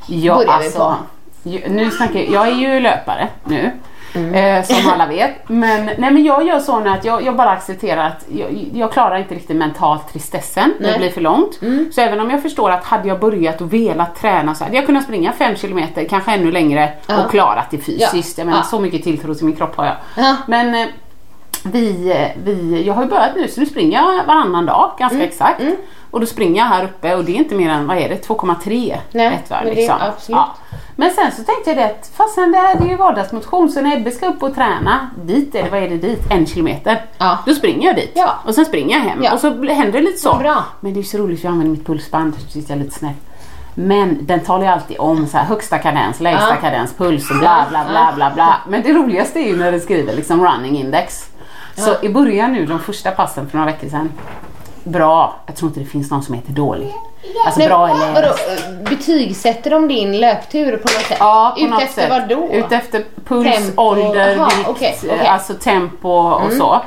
Ja, 0.08 0.34
börjar 0.34 0.58
vi 0.58 0.64
alltså, 0.64 0.78
på. 0.78 1.68
nu 1.68 1.90
snackar 1.90 2.20
jag, 2.20 2.30
jag 2.32 2.48
är 2.48 2.52
ju 2.52 2.80
löpare 2.80 3.28
nu. 3.44 3.70
Mm. 4.16 4.34
Eh, 4.58 4.64
som 4.64 4.90
alla 4.92 5.06
vet. 5.06 5.48
Men, 5.48 5.84
nej, 5.86 6.10
men 6.10 6.24
jag 6.24 6.46
gör 6.46 6.58
så 6.58 6.80
nu 6.80 6.90
att 6.90 7.04
jag, 7.04 7.22
jag 7.22 7.36
bara 7.36 7.50
accepterar 7.50 8.06
att 8.06 8.24
jag, 8.28 8.68
jag 8.74 8.92
klarar 8.92 9.16
inte 9.16 9.34
riktigt 9.34 9.56
mental 9.56 9.98
tristessen. 10.12 10.72
Nej. 10.78 10.88
Mm. 10.88 10.92
Det 10.92 10.98
blir 10.98 11.10
för 11.10 11.20
långt. 11.20 11.60
Så 11.94 12.00
även 12.00 12.20
om 12.20 12.30
jag 12.30 12.42
förstår 12.42 12.70
att 12.70 12.84
hade 12.84 13.08
jag 13.08 13.20
börjat 13.20 13.60
och 13.60 13.72
velat 13.72 14.14
träna 14.16 14.54
så 14.54 14.64
hade 14.64 14.76
jag 14.76 14.86
kunnat 14.86 15.04
springa 15.04 15.32
5 15.32 15.56
kilometer, 15.56 16.04
kanske 16.04 16.32
ännu 16.32 16.52
längre 16.52 16.92
Ja. 17.06 17.24
och 17.24 17.30
klarat 17.30 17.70
det 17.70 17.78
fysiskt. 17.78 18.38
Ja. 18.38 18.42
Jag 18.42 18.46
menar, 18.46 18.58
Ja. 18.58 18.62
så 18.64 18.80
mycket 18.80 19.02
tilltro 19.04 19.34
till 19.34 19.46
min 19.46 19.56
kropp 19.56 19.76
har 19.76 19.84
jag. 19.84 19.96
Ja. 20.16 20.36
Men 20.46 20.74
eh, 20.74 20.86
vi, 21.72 22.10
eh, 22.12 22.42
vi, 22.44 22.82
jag 22.86 22.94
har 22.94 23.02
ju 23.02 23.08
börjat 23.08 23.36
nu 23.36 23.48
så 23.48 23.60
nu 23.60 23.66
springer 23.66 23.98
jag 24.02 24.24
varannan 24.24 24.66
dag 24.66 24.90
ganska 24.98 25.16
Mm. 25.16 25.28
exakt. 25.28 25.62
Och 26.10 26.20
då 26.20 26.26
springer 26.26 26.56
jag 26.62 26.66
här 26.68 26.84
uppe 26.84 27.14
och 27.16 27.24
det 27.24 27.32
är 27.32 27.36
inte 27.36 27.54
mer 27.54 27.70
än, 27.70 27.86
vad 27.86 27.96
är 27.96 28.08
det, 28.08 28.26
2,3 28.28 28.96
Nej, 29.12 29.26
ett 29.44 29.50
varv 29.50 29.64
men 29.64 29.74
liksom. 29.74 29.96
absolut. 30.00 30.40
Men 30.96 31.10
sen 31.10 31.32
så 31.32 31.42
tänkte 31.42 31.70
jag 31.70 31.76
det 31.76 31.84
att 31.84 32.10
fasen 32.16 32.52
det 32.52 32.58
här 32.58 32.74
det 32.78 32.84
är 32.84 32.88
ju 32.88 32.96
vardagsmotion 32.96 33.68
så 33.68 33.80
när 33.80 33.96
Ebbe 33.96 34.10
ska 34.10 34.26
upp 34.26 34.42
och 34.42 34.54
träna, 34.54 35.10
dit 35.24 35.54
är 35.54 35.62
det, 35.62 35.70
vad 35.70 35.82
är 35.82 35.88
det 35.88 35.96
dit? 35.96 36.20
En 36.30 36.46
kilometer. 36.46 37.04
Ja. 37.18 37.38
Då 37.46 37.54
springer 37.54 37.86
jag 37.86 37.96
dit 37.96 38.12
Ja. 38.14 38.34
och 38.44 38.54
sen 38.54 38.64
springer 38.64 38.96
jag 38.96 39.04
hem 39.04 39.22
Ja. 39.22 39.32
och 39.32 39.40
så 39.40 39.50
händer 39.50 39.92
det 39.92 40.00
lite 40.00 40.18
så. 40.18 40.34
Bra. 40.36 40.64
Men 40.80 40.94
det 40.94 41.00
är 41.00 41.04
så 41.04 41.18
roligt 41.18 41.40
för 41.40 41.46
jag 41.48 41.52
använder 41.52 41.76
mitt 41.76 41.86
pulsband, 41.86 42.34
så 42.34 42.48
sitter 42.50 42.70
jag 42.74 42.78
lite 42.82 42.98
snett. 42.98 43.16
Men 43.74 44.18
den 44.26 44.40
talar 44.40 44.64
ju 44.64 44.70
alltid 44.70 44.96
om 44.98 45.26
så 45.26 45.36
här, 45.36 45.44
högsta 45.44 45.78
kadens, 45.78 46.20
lägsta 46.20 46.48
Ja. 46.48 46.56
kadens, 46.56 46.94
puls 46.94 47.30
och 47.30 47.36
bla 47.38 47.66
bla 47.70 47.84
bla 47.88 48.12
bla 48.16 48.30
bla. 48.34 48.56
Men 48.68 48.82
det 48.82 48.92
roligaste 48.92 49.38
är 49.40 49.46
ju 49.48 49.56
när 49.56 49.72
det 49.72 49.80
skriver 49.80 50.14
liksom 50.16 50.46
running 50.46 50.78
index. 50.78 51.30
Så 51.76 51.94
i 52.02 52.08
början 52.08 52.52
nu, 52.52 52.66
de 52.66 52.78
första 52.80 53.10
passen 53.10 53.48
för 53.50 53.58
några 53.58 53.72
veckor 53.72 53.88
sedan, 53.88 54.10
bra. 54.84 55.36
Jag 55.46 55.56
tror 55.56 55.68
inte 55.68 55.80
det 55.80 55.86
finns 55.86 56.10
någon 56.10 56.22
som 56.22 56.34
heter 56.34 56.52
dålig. 56.52 56.94
Alltså 57.46 57.60
Nej, 57.60 57.68
bra 57.68 57.88
eller 57.88 58.12
vadå, 58.12 58.34
betygsätter 58.90 59.70
de 59.70 59.88
din 59.88 60.20
löptur 60.20 60.76
på 60.76 60.82
något 60.82 60.90
sätt? 60.90 61.16
Ja, 61.20 61.52
på 61.58 61.64
Ut 61.64 61.70
något 61.70 61.82
efter 61.82 62.02
sätt. 62.02 62.10
vad 62.10 62.28
då? 62.28 62.48
Utefter 62.52 63.04
puls, 63.24 63.56
Tempo. 63.56 63.82
ålder, 63.82 64.36
Aha, 64.36 64.50
vikt, 64.56 64.68
eh, 64.68 64.70
okej. 65.14 65.26
alltså 65.26 65.54
tempo 65.54 66.08
och 66.08 66.52
så. 66.52 66.80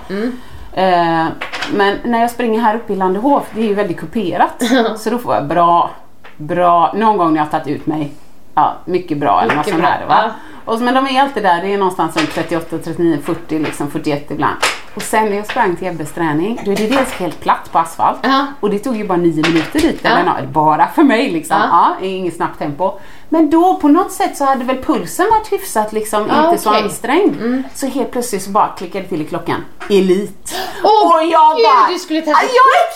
Eh, 0.74 1.26
men 1.74 1.98
när 2.04 2.22
jag 2.22 2.32
springer 2.32 2.60
här 2.60 2.76
uppe 2.76 2.94
i 2.94 2.96
Landehof, 2.96 3.44
det 3.56 3.62
är 3.62 3.66
ju 3.68 3.74
väldigt 3.74 3.98
kuperat. 3.98 4.64
så 4.98 5.10
då 5.10 5.18
får 5.18 5.36
jag 5.36 5.48
bra, 5.48 5.90
bra, 6.38 6.94
någon 6.96 7.18
gång 7.18 7.34
när 7.34 7.40
jag 7.40 7.46
har 7.46 7.52
tagit 7.60 7.68
ut 7.68 7.86
mig, 7.86 8.12
ja 8.56 8.74
mycket 8.86 9.18
bra 9.18 9.42
eller 9.42 9.56
något 9.56 9.70
sånt 9.70 9.84
här. 9.84 10.06
Va? 10.06 10.22
ja. 10.24 10.32
Och, 10.74 10.82
men 10.82 10.94
de 10.94 11.08
är 11.08 11.22
alltid 11.22 11.44
där, 11.44 11.62
det 11.62 11.74
är 11.74 11.78
någonstans 11.78 12.18
runt 12.18 12.34
38, 12.34 12.78
39, 12.84 13.18
40, 13.24 13.60
liksom 13.60 13.92
41 13.92 14.32
ibland. 14.32 14.56
Och 15.00 15.04
sen 15.06 15.26
när 15.30 15.36
jag 15.38 15.46
sprang 15.46 15.76
till 15.76 15.88
Ebbes 15.88 16.12
träning, 16.12 16.62
då 16.66 16.72
är 16.72 16.76
det 16.76 16.88
dels 16.88 17.12
helt 17.12 17.40
platt 17.42 17.70
på 17.72 17.80
asfalt. 17.80 18.20
Ja. 18.24 18.46
Och 18.60 18.70
det 18.70 18.80
tog 18.80 18.98
ju 18.98 19.08
bara 19.08 19.18
nio 19.18 19.42
minuter 19.48 19.80
dit, 19.80 20.06
eller 20.06 20.24
nå- 20.24 20.48
bara 20.52 20.88
för 20.88 21.04
mig 21.04 21.30
liksom. 21.32 21.58
Ja. 21.60 21.96
Ja, 22.02 22.06
inget 22.08 22.36
snabbt 22.36 22.60
tempo. 22.60 22.92
Men 23.30 23.50
då 23.50 23.76
på 23.76 23.88
något 23.88 24.12
sätt 24.12 24.38
så 24.38 24.46
hade 24.46 24.66
väl 24.66 24.78
pulsen 24.78 25.26
varit 25.32 25.52
hyfsat 25.52 25.94
liksom, 25.94 26.28
Ja, 26.30 26.50
inte 26.50 26.62
så 26.62 26.70
okej. 26.70 26.80
Mm. 26.80 26.90
ansträngd. 26.90 27.64
Så 27.76 27.86
helt 27.88 28.12
plötsligt 28.12 28.44
så 28.44 28.50
bara 28.50 28.68
klickade 28.68 29.06
till 29.06 29.22
i 29.22 29.26
klockan. 29.26 29.66
Elit. 29.90 30.56
Åh, 30.84 31.16
och 31.16 31.24
jag 31.24 31.58
gud, 31.58 31.66
bara... 31.66 31.90
du 31.94 32.00
skulle 32.00 32.22
ta 32.22 32.32
Ja, 32.32 32.38
ett 32.38 32.52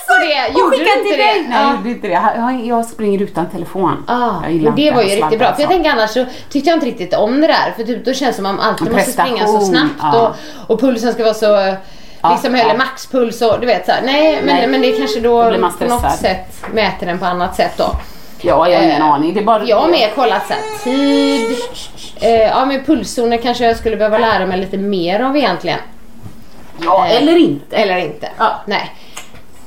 jag 0.07 0.17
på 0.17 0.25
det. 0.25 0.59
Gjorde 0.59 0.77
du 0.77 0.99
inte 0.99 1.17
det? 1.17 1.23
Nej, 1.23 1.47
Ja. 1.51 1.61
jag 1.63 1.77
gjorde 1.77 1.89
inte 1.89 2.07
det. 2.07 2.13
Jag, 2.37 2.65
jag 2.65 2.85
springer 2.85 3.21
utan 3.21 3.49
telefon. 3.49 4.03
Ah, 4.07 4.47
jag 4.47 4.75
det 4.75 4.91
var 4.91 5.01
ju 5.01 5.09
riktigt 5.09 5.39
bra. 5.39 5.53
För 5.53 5.61
jag 5.61 5.69
så. 5.69 5.73
tänker 5.73 5.89
annars 5.89 6.09
så 6.09 6.25
tyckte 6.49 6.69
jag 6.69 6.75
inte 6.77 6.85
riktigt 6.85 7.13
om 7.13 7.41
det 7.41 7.47
där. 7.47 7.73
För 7.77 7.83
typ, 7.83 8.05
då 8.05 8.13
känns 8.13 8.35
det 8.35 8.43
som 8.43 8.45
att 8.45 8.55
man 8.55 8.65
alltid 8.65 8.91
måste 8.91 9.11
springa 9.11 9.47
så 9.47 9.59
snabbt 9.59 9.99
ja. 10.01 10.27
och, 10.67 10.71
och 10.71 10.79
pulsen 10.79 11.13
ska 11.13 11.23
vara 11.23 11.33
så 11.33 11.75
liksom 12.31 12.55
ja. 12.55 12.63
eller 12.63 12.77
maxpuls 12.77 13.41
och 13.41 13.59
du 13.59 13.65
vet 13.65 13.85
så 13.85 13.91
här. 13.91 14.01
Nej, 14.01 14.41
men, 14.45 14.55
Nej. 14.55 14.67
men 14.67 14.81
det 14.81 14.93
är 14.93 14.97
kanske 14.97 15.19
då 15.19 15.51
på 15.79 15.85
något 15.85 16.17
sätt 16.19 16.65
mäter 16.73 17.05
den 17.05 17.19
på 17.19 17.25
annat 17.25 17.55
sätt 17.55 17.73
då. 17.77 17.95
Ja, 18.45 18.69
jag 18.69 18.77
har 18.77 18.83
ingen 18.83 19.01
Eh, 19.01 19.11
aning. 19.11 19.33
Det 19.33 19.39
är 19.39 19.43
bara... 19.43 19.63
Jag 19.63 19.77
har 19.79 19.87
mer 19.89 20.09
kollat 20.15 20.47
så 20.47 20.53
här, 20.53 20.83
tid. 20.83 21.57
Eh, 22.21 22.29
ja 22.41 22.65
men 22.65 22.83
pulszoner 22.83 23.37
kanske 23.37 23.65
jag 23.65 23.77
skulle 23.77 23.95
behöva 23.97 24.17
lära 24.17 24.45
mig 24.45 24.59
lite 24.59 24.77
mer 24.77 25.19
av 25.19 25.37
egentligen. 25.37 25.79
Ja, 26.83 27.05
Eh, 27.07 27.17
eller 27.17 27.37
inte. 27.37 27.75
Eller 27.75 27.97
inte. 27.97 28.29
Ja. 28.37 28.51
Nej. 28.65 28.91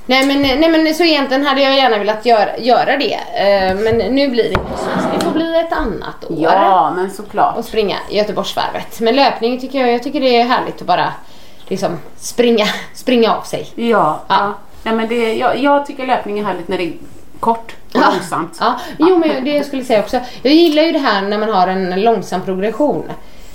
Nej 0.06 0.26
men, 0.26 0.42
nej 0.42 0.68
men 0.70 0.94
så 0.94 1.04
egentligen 1.04 1.46
hade 1.46 1.60
jag 1.62 1.76
gärna 1.76 1.98
velat 1.98 2.26
göra, 2.26 2.58
göra 2.58 2.96
det. 2.96 3.14
Eh, 3.14 3.74
men 3.74 3.96
nu 4.14 4.28
blir 4.28 4.42
det 4.42 4.48
inte 4.48 4.76
så. 4.76 5.00
Så 5.02 5.08
det 5.18 5.24
får 5.24 5.30
bli 5.30 5.56
ett 5.60 5.72
annat 5.72 6.24
år. 6.30 6.36
Ja, 6.40 6.92
men 6.96 7.10
såklart. 7.10 7.56
Och 7.56 7.64
springa 7.64 7.96
Göteborgsvarvet. 8.10 9.00
Men 9.00 9.16
löpning 9.16 9.60
tycker 9.60 9.78
jag, 9.80 9.92
jag 9.92 10.02
tycker 10.02 10.20
det 10.20 10.36
är 10.40 10.44
härligt 10.44 10.80
att 10.80 10.86
bara 10.86 11.12
liksom 11.68 11.98
springa, 12.16 12.66
springa 12.94 13.34
av 13.34 13.42
sig. 13.42 13.66
Ja, 13.74 13.84
Ja. 13.86 14.20
ja. 14.28 14.54
ja 14.82 14.92
men 14.92 15.08
det, 15.08 15.34
jag, 15.34 15.58
jag 15.58 15.86
tycker 15.86 16.06
löpning 16.06 16.38
är 16.38 16.44
härligt 16.44 16.68
när 16.68 16.78
det 16.78 16.84
är 16.84 16.92
kort 17.40 17.74
och 17.94 18.00
Ja. 18.00 18.10
långsamt. 18.12 18.56
Ja, 18.60 18.80
jo 18.98 19.18
men 19.18 19.44
det 19.44 19.50
jag 19.50 19.66
skulle 19.66 19.84
säga 19.84 20.00
också. 20.00 20.20
Jag 20.42 20.52
gillar 20.54 20.82
ju 20.82 20.92
det 20.92 20.98
här 20.98 21.22
när 21.22 21.38
man 21.38 21.48
har 21.48 21.68
en 21.68 22.00
långsam 22.02 22.40
progression. 22.42 23.04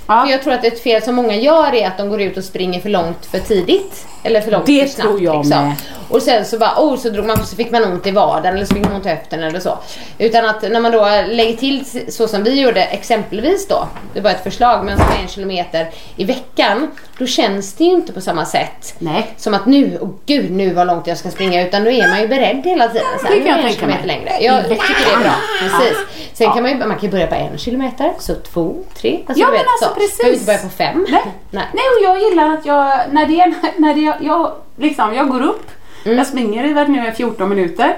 Ja. 0.06 0.22
För 0.24 0.30
jag 0.30 0.42
tror 0.42 0.52
att 0.54 0.64
ett 0.64 0.82
fel 0.82 1.02
som 1.02 1.14
många 1.14 1.34
gör 1.36 1.74
är 1.74 1.86
att 1.86 1.98
de 1.98 2.08
går 2.08 2.20
ut 2.20 2.36
och 2.36 2.44
springer 2.44 2.80
för 2.80 2.88
långt 2.88 3.26
för 3.26 3.38
tidigt. 3.38 4.06
Eller 4.24 4.40
för 4.40 4.50
långt 4.50 4.66
Det 4.66 4.80
för 4.80 4.88
snabbt, 4.88 5.08
tror 5.08 5.22
jag 5.22 5.36
liksom. 5.44 5.64
med. 5.64 5.74
Och 6.08 6.22
sen 6.22 6.44
så 6.44 6.58
bara, 6.58 6.74
oh, 6.78 6.96
så, 6.96 7.08
drog 7.10 7.26
man, 7.26 7.46
så 7.46 7.56
fick 7.56 7.70
man 7.70 7.84
ont 7.84 8.06
i 8.06 8.10
vaden 8.10 8.54
eller 8.56 8.66
så 8.66 8.74
fick 8.74 8.84
man 8.84 8.92
ont 8.94 9.06
i 9.06 9.08
höften 9.08 9.42
eller 9.42 9.60
så. 9.60 9.78
Utan 10.18 10.44
att 10.46 10.62
när 10.62 10.80
man 10.80 10.92
då 10.92 11.00
lägger 11.28 11.56
till 11.56 11.84
så 12.12 12.28
som 12.28 12.42
vi 12.42 12.60
gjorde 12.60 12.84
exempelvis 12.84 13.68
då, 13.68 13.88
det 14.14 14.20
var 14.20 14.30
ett 14.30 14.42
förslag, 14.42 14.84
men 14.84 14.96
som 14.98 15.06
är 15.06 15.22
en 15.22 15.28
kilometer 15.28 15.90
i 16.16 16.24
veckan, 16.24 16.90
då 17.18 17.26
känns 17.26 17.72
det 17.74 17.84
ju 17.84 17.90
inte 17.90 18.12
på 18.12 18.20
samma 18.20 18.44
sätt. 18.44 18.94
Nej. 18.98 19.26
Som 19.36 19.54
att 19.54 19.66
nu, 19.66 19.98
åh 20.00 20.08
gud 20.26 20.50
nu 20.50 20.70
vad 20.74 20.86
långt 20.86 21.06
jag 21.06 21.18
ska 21.18 21.30
springa, 21.30 21.66
utan 21.68 21.84
då 21.84 21.90
är 21.90 22.08
man 22.08 22.20
ju 22.20 22.28
beredd 22.28 22.60
hela 22.64 22.88
tiden. 22.88 23.06
Så 23.20 23.26
här, 23.26 23.34
Det 23.34 23.40
kan 23.40 23.48
jag 23.48 23.62
tänka 23.62 23.86
mig. 23.86 23.98
längre. 24.04 24.30
Jag 24.40 24.62
tycker 24.68 24.84
det 25.06 25.12
är 25.14 25.20
bra. 25.24 25.34
Precis. 25.60 25.98
Sen 26.34 26.46
Ja. 26.46 26.52
kan 26.54 26.62
man 26.62 26.72
ju, 26.72 26.78
man 26.78 26.90
kan 26.90 27.00
ju 27.00 27.10
börja 27.10 27.26
på 27.26 27.34
en 27.34 27.58
kilometer, 27.58 28.12
så 28.18 28.34
två, 28.34 28.74
tre. 29.00 29.20
Alltså, 29.26 29.40
Ja, 29.40 29.46
men 29.46 29.52
vet, 29.58 29.66
alltså 29.66 29.88
så. 29.88 29.94
precis. 30.00 30.18
Behöver 30.18 30.34
inte 30.34 30.46
börja 30.46 30.58
på 30.58 30.68
fem. 30.68 31.06
Nej. 31.10 31.22
Nej. 31.50 31.64
Nej, 31.72 31.84
och 31.98 32.04
jag 32.04 32.30
gillar 32.30 32.50
att 32.54 32.66
jag, 32.66 33.00
när 33.10 33.26
det, 33.26 33.54
när 33.76 33.94
det, 33.94 34.11
jag, 34.20 34.52
liksom, 34.76 35.14
jag 35.14 35.28
går 35.28 35.42
upp, 35.42 35.70
Mm. 36.04 36.18
jag 36.18 36.26
springer 36.26 36.64
i 36.64 36.88
nu 36.88 37.06
är 37.06 37.12
14 37.12 37.48
minuter 37.48 37.96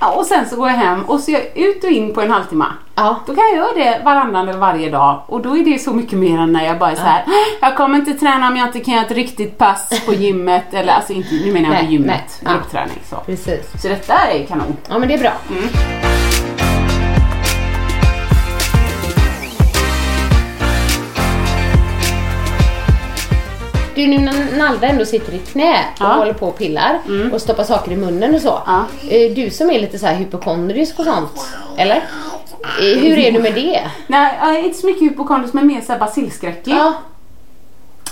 ja, 0.00 0.10
och 0.12 0.26
sen 0.26 0.48
så 0.48 0.56
går 0.56 0.68
jag 0.68 0.76
hem 0.76 1.02
och 1.04 1.20
så 1.20 1.30
jag 1.30 1.42
ut 1.58 1.84
och 1.84 1.90
in 1.90 2.14
på 2.14 2.20
en 2.20 2.30
halvtimme. 2.30 2.64
Ja. 2.94 3.16
Då 3.26 3.34
kan 3.34 3.44
jag 3.44 3.56
göra 3.56 3.74
det 3.74 4.04
varannan 4.04 4.48
eller 4.48 4.58
varje 4.58 4.90
dag 4.90 5.22
och 5.26 5.40
då 5.40 5.56
är 5.56 5.64
det 5.64 5.78
så 5.78 5.92
mycket 5.92 6.18
mer 6.18 6.38
än 6.38 6.52
när 6.52 6.64
jag 6.64 6.78
bara 6.78 6.90
är 6.90 6.94
så 6.94 7.02
här. 7.02 7.24
jag 7.60 7.76
kommer 7.76 7.98
inte 7.98 8.14
träna 8.14 8.48
om 8.48 8.56
jag 8.56 8.66
inte 8.68 8.80
kan 8.80 8.94
göra 8.94 9.04
ett 9.06 9.12
riktigt 9.12 9.58
pass 9.58 10.06
på 10.06 10.12
gymmet 10.12 10.64
eller 10.74 10.92
alltså 10.92 11.12
inte, 11.12 11.34
nu 11.34 11.52
menar 11.52 11.66
jag 11.68 11.74
Nej, 11.74 11.86
på 11.86 11.92
gymmet, 11.92 12.40
nej. 12.42 12.54
Gruppträning 12.54 12.98
så. 13.10 13.16
Precis. 13.16 13.82
Så 13.82 13.88
detta 13.88 14.14
är 14.14 14.46
kanon. 14.46 14.76
Ja 14.88 14.98
men 14.98 15.08
det 15.08 15.14
är 15.14 15.18
bra. 15.18 15.32
Du 23.94 24.06
nu 24.06 24.18
när 24.18 24.58
Nalda 24.58 24.86
ändå 24.86 25.04
sitter 25.04 25.32
i 25.34 25.38
knä 25.38 25.72
och 25.72 26.00
Ja. 26.00 26.06
håller 26.06 26.32
på 26.32 26.46
och 26.48 26.58
pillar 26.58 26.98
och 27.32 27.40
stoppar 27.42 27.64
saker 27.64 27.92
i 27.92 27.96
munnen 27.96 28.34
och 28.34 28.40
så. 28.40 28.62
Ja. 28.66 28.84
Eh, 29.10 29.32
Du 29.34 29.50
som 29.50 29.70
är 29.70 29.78
lite 29.80 29.98
så 29.98 30.06
här 30.06 30.14
hypokondrisk 30.14 30.98
och 30.98 31.04
sånt, 31.04 31.46
eller? 31.76 31.96
Eh, 31.96 33.00
Hur 33.00 33.18
är 33.18 33.32
du 33.32 33.38
med 33.38 33.54
det? 33.54 33.80
Nej, 34.06 34.38
är 34.40 34.64
inte 34.64 34.78
så 34.78 34.86
mycket 34.86 35.02
hypokondrisk 35.02 35.54
men 35.54 35.66
mer 35.66 35.80
så 35.80 35.92
här 35.92 35.98
basilskräckig. 36.00 36.72
Ja, 36.72 36.92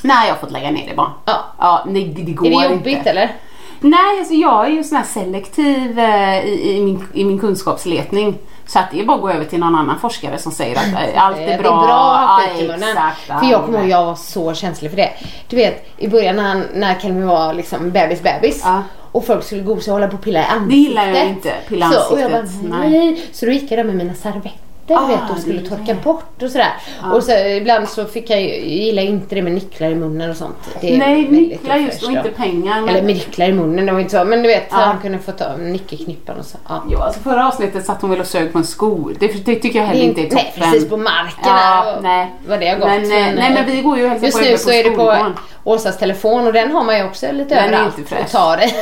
Nej, 0.02 0.28
jag 0.28 0.34
har 0.34 0.40
fått 0.40 0.50
lägga 0.52 0.70
ner 0.70 0.88
det 0.88 0.94
bara. 0.96 1.12
ja. 1.24 1.44
Ja, 1.58 1.84
det, 1.88 2.00
det 2.00 2.32
går 2.32 2.46
Är 2.46 2.50
det 2.68 2.74
jobbigt 2.74 2.86
inte. 2.98 3.10
eller? 3.10 3.32
Nej, 3.80 4.18
alltså 4.18 4.34
jag 4.34 4.66
är 4.66 4.70
ju 4.70 4.84
sån 4.84 4.96
här 4.98 5.04
selektiv 5.04 5.98
eh, 5.98 6.44
i, 6.46 6.76
i, 6.76 6.80
min, 6.84 7.04
i 7.14 7.24
min 7.24 7.38
kunskapsletning. 7.38 8.34
Så 8.68 8.78
att 8.78 8.90
det 8.90 9.00
är 9.00 9.04
bara 9.04 9.14
att 9.16 9.22
gå 9.22 9.30
över 9.30 9.44
till 9.44 9.58
någon 9.58 9.74
annan 9.74 10.00
forskare 10.00 10.38
som 10.38 10.52
säger 10.52 10.76
att 10.76 10.92
eh, 10.92 11.24
allt 11.24 11.36
är 11.36 11.44
bra. 11.44 11.46
Det 11.46 11.84
är 11.84 11.86
bra 11.86 12.40
skit 12.40 12.62
i 12.62 12.68
munnen. 12.68 12.88
exakt, 12.88 13.20
För 13.20 13.32
jag 13.32 13.44
ja, 13.52 13.62
kommer 13.66 13.78
ihåg, 13.78 13.88
jag 13.88 14.04
var 14.04 14.14
så 14.14 14.54
känslig 14.54 14.90
för 14.90 14.96
det. 14.96 15.10
Du 15.48 15.56
vet, 15.56 15.86
i 15.96 16.08
början 16.08 16.36
när, 16.36 16.42
han, 16.42 16.64
när 16.74 16.94
Kelvin 17.00 17.26
var 17.26 17.54
liksom 17.54 17.90
bebis 17.90 18.22
bebis. 18.22 18.62
Ja. 18.64 18.82
Och 19.12 19.26
folk 19.26 19.44
skulle 19.44 19.62
gosa 19.62 19.90
och 19.90 19.94
hålla 19.94 20.08
på 20.08 20.16
och 20.16 20.22
pilla 20.22 20.40
i 20.40 20.44
ansiktet. 20.44 20.70
Det 20.70 20.76
gillar 20.76 21.06
jag 21.06 21.26
inte, 21.28 21.52
pilla 21.68 21.86
i 21.86 21.92
så, 21.92 22.14
Och 22.14 22.20
jag 22.20 22.30
bara, 22.30 22.40
ansiktet, 22.40 22.70
nej. 22.70 22.90
nej. 22.90 23.28
Så 23.32 23.46
då 23.46 23.52
gick 23.52 23.70
jag 23.70 23.78
där 23.78 23.84
med 23.84 23.96
mina 23.96 24.14
servetter 24.14 24.67
Ah, 24.96 25.06
vet, 25.06 25.30
och 25.30 25.38
skulle 25.38 25.60
torka 25.60 25.94
bort 26.04 26.42
och 26.42 26.50
sådär. 26.50 26.72
Och 27.14 27.22
så, 27.24 27.32
ibland 27.32 27.88
så 27.88 28.04
fick 28.04 28.30
jag, 28.30 28.40
jag 28.40 28.48
gillar 28.58 29.02
inte 29.02 29.34
det 29.34 29.42
med 29.42 29.52
nycklar 29.52 29.88
i 29.88 29.94
munnen 29.94 30.30
och 30.30 30.36
sånt. 30.36 30.56
Det 30.80 30.94
är 30.94 30.98
Nej, 30.98 31.28
nycklar 31.30 31.76
just 31.76 32.02
och 32.02 32.10
inte 32.10 32.28
pengar. 32.30 32.80
Men... 32.80 32.88
Eller 32.88 33.02
med 33.02 33.14
nycklar 33.14 33.46
i 33.48 33.52
munnen, 33.52 33.86
det 33.86 33.92
var 33.92 34.00
inte 34.00 34.18
så. 34.18 34.24
Men 34.24 34.42
du 34.42 34.48
vet, 34.48 34.66
Ja. 34.70 34.76
han 34.76 34.98
kunde 35.00 35.18
få 35.18 35.32
ta 35.32 35.56
nyckelknippan 35.56 36.38
och 36.38 36.44
så. 36.44 36.58
Ja. 36.68 36.82
Jo, 36.90 36.98
alltså 37.00 37.20
förra 37.20 37.48
avsnittet 37.48 37.84
satt 37.86 38.00
hon 38.00 38.10
väl 38.10 38.20
och 38.20 38.26
sög 38.26 38.52
på 38.52 38.58
en 38.58 38.64
sko. 38.64 39.10
Det, 39.20 39.26
det 39.46 39.54
tycker 39.54 39.78
jag 39.78 39.86
heller 39.86 40.02
inte 40.04 40.20
är 40.20 40.30
Nej, 40.34 40.44
toppen. 40.54 40.70
precis 40.70 40.88
på 40.88 40.96
marken 40.96 41.38
Ja, 41.44 41.94
och 41.96 42.02
nej. 42.02 42.32
Vad 42.48 42.60
det 42.60 42.74
gått. 42.74 42.88
Men, 42.88 43.02
eh, 43.02 43.08
nej, 43.10 43.50
men 43.54 43.66
vi 43.66 43.82
går 43.82 43.98
ju 43.98 44.10
och 44.10 44.22
Just 44.22 44.38
på 44.38 44.44
nu 44.44 44.48
Ebbe 44.48 44.58
så 44.58 44.68
på 44.68 44.74
är 44.74 44.84
det 44.84 44.90
på 44.90 44.96
skolgården. 44.96 45.34
Åsas 45.64 45.98
telefon 45.98 46.46
och 46.46 46.52
den 46.52 46.70
har 46.72 46.84
man 46.84 46.96
ju 46.98 47.04
också 47.04 47.32
lite 47.32 47.54
Den 47.54 47.64
är 47.64 47.68
överallt 47.68 47.98
inte 47.98 48.10
fräsch. 48.10 48.30
tar 48.32 48.54
i. 48.56 48.60
Nej, 48.60 48.72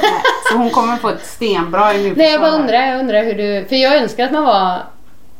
Så 0.52 0.56
hon 0.58 0.70
kommer 0.70 0.96
få 0.96 1.08
ett 1.08 1.26
stenbra 1.26 1.92
immunförsvar. 1.94 2.16
Nej 2.24 2.32
jag 2.32 2.40
bara 2.40 2.50
undrar, 2.50 2.86
jag 2.86 3.00
undrar 3.00 3.24
hur 3.24 3.34
du, 3.34 3.64
för 3.68 3.76
jag 3.76 3.96
önskar 3.96 4.24
att 4.24 4.32
man 4.32 4.44
var 4.44 4.78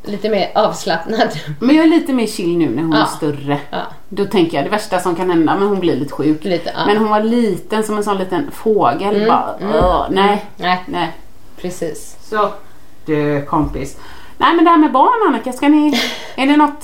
lite 0.07 0.29
mer 0.29 0.51
avslappnad. 0.55 1.29
Men 1.59 1.75
jag 1.75 1.85
är 1.85 1.89
lite 1.89 2.13
mer 2.13 2.27
chill 2.27 2.57
nu 2.57 2.69
när 2.69 2.83
hon 2.83 2.91
Ja. 2.91 3.01
är 3.01 3.05
större. 3.05 3.59
Ja. 3.69 3.77
Då 4.09 4.25
tänker 4.25 4.57
jag 4.57 4.65
det 4.65 4.69
värsta 4.69 4.99
som 4.99 5.15
kan 5.15 5.29
hända, 5.29 5.55
men 5.55 5.67
hon 5.67 5.79
blir 5.79 5.95
lite 5.95 6.13
sjuk. 6.13 6.43
Lite, 6.43 6.71
ja. 6.75 6.85
Men 6.85 6.97
hon 6.97 7.09
var 7.09 7.21
liten 7.23 7.83
som 7.83 7.97
en 7.97 8.03
sån 8.03 8.17
liten 8.17 8.51
fågel. 8.51 9.15
Mm, 9.15 9.27
bara, 9.27 9.55
mm, 9.61 9.73
"Åh, 9.75 10.05
nej, 10.09 10.45
Nej, 10.57 10.83
nej. 10.85 11.11
precis. 11.61 12.15
Så, 12.29 12.49
du 13.05 13.41
kompis. 13.45 13.97
Nej 14.39 14.55
men 14.55 14.65
det 14.65 14.71
här 14.71 14.77
med 14.77 14.91
barn 14.91 15.27
Annika, 15.29 15.51
ska 15.53 15.69
ni, 15.69 16.01
är 16.35 16.47
det 16.47 16.57
något? 16.57 16.83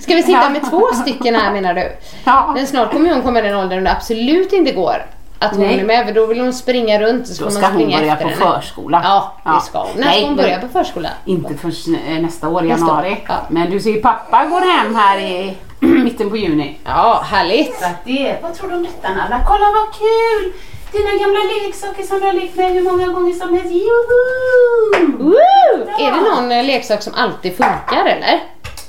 Ska 0.00 0.14
vi 0.14 0.22
sitta 0.22 0.50
med 0.50 0.70
två 0.70 0.86
stycken 0.94 1.34
här 1.34 1.52
menar 1.52 1.74
du? 1.74 1.92
Ja, 2.24 2.52
Men 2.54 2.66
snart 2.66 2.92
kommer 2.92 3.10
hon 3.14 3.22
komma 3.22 3.38
i 3.38 3.42
den 3.42 3.56
åldern 3.56 3.84
det 3.84 3.92
absolut 3.92 4.52
inte 4.52 4.72
går 4.72 5.06
att 5.44 5.56
hon 5.56 5.66
Nej. 5.66 5.80
är 5.80 5.84
med, 5.84 6.06
för 6.06 6.14
då 6.14 6.26
vill 6.26 6.40
hon 6.40 6.52
springa 6.52 7.00
runt 7.00 7.22
och 7.22 7.34
så 7.36 7.44
då 7.44 7.50
ska 7.50 7.60
man 7.60 7.70
hon 7.72 7.80
springa 7.80 7.98
börja 7.98 8.12
efter 8.12 8.24
på 8.24 8.30
henne. 8.30 8.40
förskola. 8.60 9.00
Ja, 9.04 9.34
det 9.54 9.60
ska 9.66 9.78
hon. 9.78 9.90
När 9.96 10.04
Nej, 10.04 10.18
ska 10.18 10.26
hon 10.28 10.36
börja 10.36 10.58
på 10.58 10.68
förskola? 10.68 11.08
Inte 11.24 11.54
förrän 11.54 11.96
eh, 12.08 12.22
nästa 12.22 12.48
år, 12.48 12.64
i 12.64 12.68
Nästa 12.68 12.84
år, 12.86 12.90
januari. 12.90 13.16
ja. 13.28 13.34
Men 13.48 13.70
du 13.70 13.80
ser 13.80 13.90
ju 13.90 14.00
pappa 14.02 14.44
går 14.46 14.60
hem 14.60 14.94
här 14.94 15.18
i 15.18 15.56
mitten 15.80 16.30
på 16.30 16.36
juni. 16.36 16.78
Ja, 16.84 17.22
härligt. 17.24 17.78
Så 17.78 17.86
det, 18.04 18.36
vad 18.42 18.54
tror 18.54 18.68
du 18.70 18.76
om 18.76 18.82
detta 18.82 19.08
Nalla? 19.08 19.40
Kolla 19.46 19.64
vad 19.74 19.94
kul! 19.94 20.52
Dina 20.92 21.10
gamla 21.10 21.38
leksaker 21.66 22.02
som 22.02 22.20
du 22.20 22.26
har 22.26 22.32
lekt 22.32 22.56
med 22.56 22.72
hur 22.72 22.82
många 22.82 23.06
gånger 23.06 23.32
som 23.34 23.54
helst. 23.54 23.72
Joho! 23.72 25.18
Woo! 25.18 25.86
Är 25.98 26.10
det 26.10 26.34
någon 26.34 26.52
eh, 26.52 26.64
leksak 26.64 27.02
som 27.02 27.14
alltid 27.16 27.52
funkar 27.56 28.04
eller? 28.06 28.40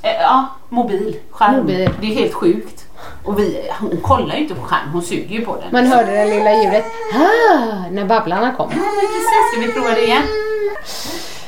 Eh, 0.02 0.22
Ja, 0.22 0.46
mobil. 0.70 1.16
Skärm. 1.32 1.56
Mobil. 1.56 1.90
Det 2.02 2.12
är 2.12 2.16
helt 2.16 2.34
sjukt. 2.34 2.83
Och 3.24 3.40
vi, 3.40 3.72
hon 3.80 3.98
kollar 4.02 4.36
ju 4.36 4.42
inte 4.42 4.56
på 4.56 4.62
skärm, 4.62 4.90
hon 4.94 5.02
suger 5.02 5.36
ju 5.36 5.46
på 5.46 5.56
den. 5.56 5.68
Man 5.72 5.86
hörde 5.86 6.12
det 6.12 6.26
lilla 6.26 6.64
ljudet 6.64 6.86
ah, 7.14 7.90
när 7.92 8.06
babblarna 8.06 8.54
kom. 8.54 8.70
Ja, 8.72 8.78
men 8.78 9.08
precis. 9.08 9.52
Ska 9.52 9.60
vi 9.62 9.74
prova 9.74 9.90
det 9.90 10.04
igen? 10.04 10.24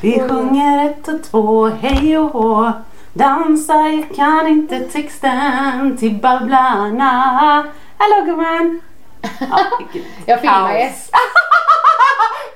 Vi 0.02 0.20
sjunger 0.20 0.90
ett 0.90 1.08
och 1.08 1.24
två, 1.24 1.68
hej 1.68 2.18
och 2.18 2.30
hå. 2.30 2.72
Dansar, 3.14 3.88
jag 3.88 4.16
kan 4.16 4.48
inte 4.48 4.80
texten 4.80 5.98
till 5.98 6.16
Babblarna. 6.16 7.12
Hallå 7.98 8.26
gumman! 8.26 8.82
Ja, 9.22 9.60
Jag 10.26 10.40
filmar 10.42 10.72
er. 10.72 10.92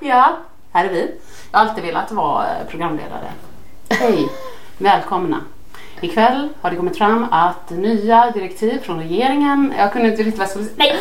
Ja, 0.00 0.36
här 0.72 0.84
är 0.84 0.88
vi. 0.88 1.14
Jag 1.52 1.58
har 1.58 1.66
alltid 1.66 1.84
velat 1.84 2.12
vara 2.12 2.44
eh, 2.44 2.66
programledare. 2.68 3.32
Hej, 3.88 4.28
välkomna. 4.78 5.40
Ikväll 6.02 6.48
har 6.60 6.70
det 6.70 6.76
kommit 6.76 6.98
fram 6.98 7.26
att 7.30 7.70
nya 7.70 8.30
direktiv 8.30 8.78
från 8.82 8.98
regeringen, 8.98 9.74
jag 9.78 9.92
kunde 9.92 10.08
inte 10.08 10.22
riktigt 10.22 10.38
vad 10.38 10.42
jag 10.44 10.50
skulle 10.50 10.64
säga. 10.64 10.76
Nej! 10.76 10.96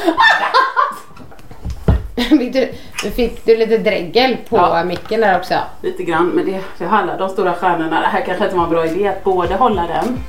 Fick 2.29 2.53
du, 2.53 2.71
nu 3.03 3.11
fick 3.11 3.45
du 3.45 3.55
lite 3.57 3.77
dregel 3.77 4.37
på 4.49 4.57
Ja. 4.57 4.83
micken 4.83 5.21
där 5.21 5.39
också. 5.39 5.55
Lite 5.81 6.03
grann, 6.03 6.27
men 6.27 6.45
det, 6.45 6.61
det 6.77 6.85
handlar 6.85 7.17
de 7.17 7.29
stora 7.29 7.53
stjärnorna. 7.53 8.01
Det 8.01 8.07
här 8.07 8.25
kanske 8.25 8.43
inte 8.43 8.55
var 8.57 8.63
en 8.63 8.69
bra 8.69 8.85
idé 8.85 9.07
att 9.07 9.23
både 9.23 9.55
hålla 9.55 9.87
den 9.87 10.19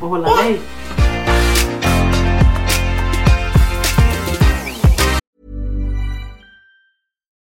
och 0.00 0.08
hålla 0.08 0.28
dig. 0.36 0.60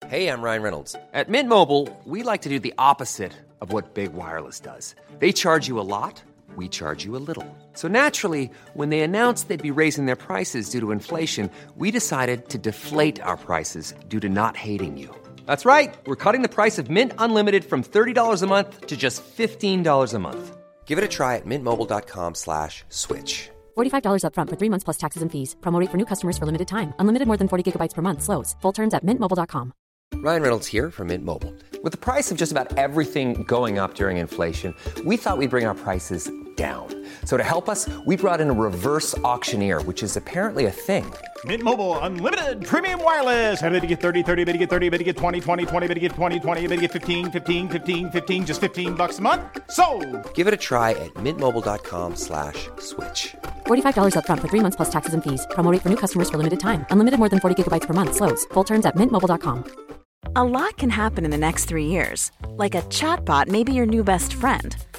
Hey, 0.09 0.29
I'm 0.29 0.42
Ryan 0.42 0.62
Reynolds. 0.62 0.94
At 1.12 1.29
Mint 1.29 1.48
Mobile, 1.48 1.88
we 2.05 2.22
like 2.22 2.42
to 2.42 2.48
do 2.48 2.59
the 2.61 2.74
opposite 2.79 3.33
of 3.61 3.72
what 3.72 3.94
Big 3.94 4.12
Wireless 4.12 4.61
does. 4.61 4.94
They 5.18 5.33
charge 5.33 5.66
you 5.66 5.81
a 5.81 5.83
lot, 5.96 6.22
we 6.57 6.69
charge 6.69 7.05
you 7.05 7.17
a 7.17 7.25
little. 7.29 7.47
So 7.73 7.88
naturally, 7.88 8.51
when 8.75 8.90
they 8.90 9.01
announced 9.01 9.49
they'd 9.49 9.71
be 9.71 9.81
raising 9.81 10.05
their 10.05 10.23
prices 10.29 10.69
due 10.69 10.81
to 10.81 10.93
inflation, 10.93 11.51
we 11.77 11.90
decided 11.90 12.51
to 12.51 12.59
deflate 12.59 13.21
our 13.23 13.37
prices 13.37 13.95
due 14.09 14.21
to 14.21 14.29
not 14.29 14.57
hating 14.57 14.97
you. 14.97 15.09
That's 15.47 15.64
right. 15.64 15.93
We're 16.07 16.23
cutting 16.25 16.43
the 16.43 16.55
price 16.55 16.79
of 16.79 16.90
Mint 16.90 17.12
Unlimited 17.19 17.64
from 17.64 17.83
$30 17.83 18.43
a 18.43 18.47
month 18.47 18.87
to 18.87 18.97
just 18.97 19.25
$15 19.37 20.14
a 20.14 20.19
month. 20.19 20.57
Give 20.87 20.97
it 20.99 21.05
a 21.05 21.09
try 21.09 21.37
at 21.37 21.47
mintmobile.com 21.47 22.35
slash 22.37 22.85
switch. 22.88 23.51
$45 23.77 24.23
upfront 24.27 24.51
for 24.51 24.57
three 24.57 24.71
months 24.71 24.85
plus 24.85 24.99
taxes 24.99 25.23
and 25.23 25.33
fees. 25.33 25.57
Promo 25.61 25.81
rate 25.81 25.90
for 25.90 25.97
new 25.97 26.07
customers 26.07 26.38
for 26.38 26.47
limited 26.47 26.69
time. 26.69 26.95
Unlimited 27.01 27.27
more 27.27 27.37
than 27.37 27.49
40 27.49 27.73
gigabytes 27.73 27.95
per 27.95 28.03
month. 28.03 28.23
Slows. 28.23 28.55
Full 28.62 28.73
terms 28.73 28.95
at 28.95 29.05
mintmobile.com. 29.05 29.73
Ryan 30.23 30.43
Reynolds 30.43 30.67
here 30.67 30.90
from 30.90 31.09
Mint 31.09 31.25
Mobile. 31.25 31.53
With 31.83 31.93
the 31.93 31.99
price 31.99 32.31
of 32.31 32.38
just 32.38 32.53
about 32.53 32.79
everything 32.79 33.43
going 33.45 33.79
up 33.79 33.95
during 33.95 34.19
inflation, 34.19 34.75
we 35.05 35.17
thought 35.17 35.38
we'd 35.38 35.51
bring 35.51 35.67
our 35.67 35.75
prices 35.75 36.31
down. 36.57 36.88
So 37.25 37.37
to 37.37 37.43
help 37.43 37.69
us, 37.69 37.88
we 38.07 38.17
brought 38.17 38.40
in 38.40 38.49
a 38.49 38.53
reverse 38.53 39.17
auctioneer, 39.19 39.83
which 39.83 40.03
is 40.03 40.17
apparently 40.17 40.67
a 40.67 40.71
thing. 40.71 41.05
Mint 41.45 41.62
Mobile 41.62 41.99
unlimited 41.99 42.64
premium 42.64 43.03
wireless. 43.03 43.61
Have 43.61 43.73
to 43.73 43.87
get 43.87 44.01
30, 44.01 44.23
30, 44.23 44.45
bit 44.45 44.59
get 44.59 44.71
30, 44.71 44.88
bit 44.88 45.05
get 45.05 45.17
20, 45.17 45.40
20, 45.40 45.67
20, 45.67 45.88
bit 45.88 46.01
get 46.01 46.12
20, 46.12 46.40
20, 46.40 46.67
bit 46.67 46.81
get 46.81 46.93
15, 46.93 47.33
15, 47.33 47.69
15, 47.69 48.11
15 48.11 48.47
just 48.47 48.61
15 48.61 48.95
bucks 48.95 49.19
a 49.19 49.23
month. 49.23 49.43
So, 49.71 49.85
Give 50.35 50.47
it 50.47 50.55
a 50.55 50.62
try 50.69 50.93
at 50.93 51.12
mintmobile.com 51.14 52.17
slash 52.17 52.69
switch. 52.79 53.35
$45 53.67 54.14
upfront 54.14 54.40
for 54.40 54.49
three 54.49 54.61
months 54.61 54.77
plus 54.77 54.90
taxes 54.90 55.12
and 55.12 55.23
fees. 55.23 55.47
Promo 55.51 55.71
rate 55.71 55.83
for 55.83 55.90
new 55.90 56.01
customers 56.05 56.31
for 56.31 56.38
limited 56.38 56.61
time. 56.61 56.87
Unlimited 56.90 57.19
more 57.19 57.29
than 57.29 57.40
40 57.40 57.62
gigabytes 57.62 57.87
per 57.87 57.95
month. 57.95 58.14
Slows. 58.14 58.47
Full 58.55 58.64
terms 58.64 58.87
at 58.87 58.97
mintmobile.com. 58.97 59.85
A 60.37 60.43
lot 60.43 60.77
can 60.79 60.90
happen 60.90 61.25
in 61.25 61.31
the 61.31 61.38
next 61.38 61.67
three 61.67 61.87
years. 61.87 62.33
Like 62.57 62.75
a 62.75 62.83
chatbot 62.88 63.47
may 63.49 63.62
be 63.62 63.73
your 63.73 63.87
new 63.87 64.03
best 64.03 64.35
friend. 64.35 64.75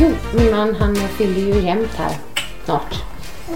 Jo, 0.00 0.10
min 0.34 0.50
man 0.50 0.76
han 0.80 0.96
fyller 0.96 1.40
ju 1.40 1.60
jämnt 1.60 1.94
här 1.96 2.12
snart. 2.64 2.94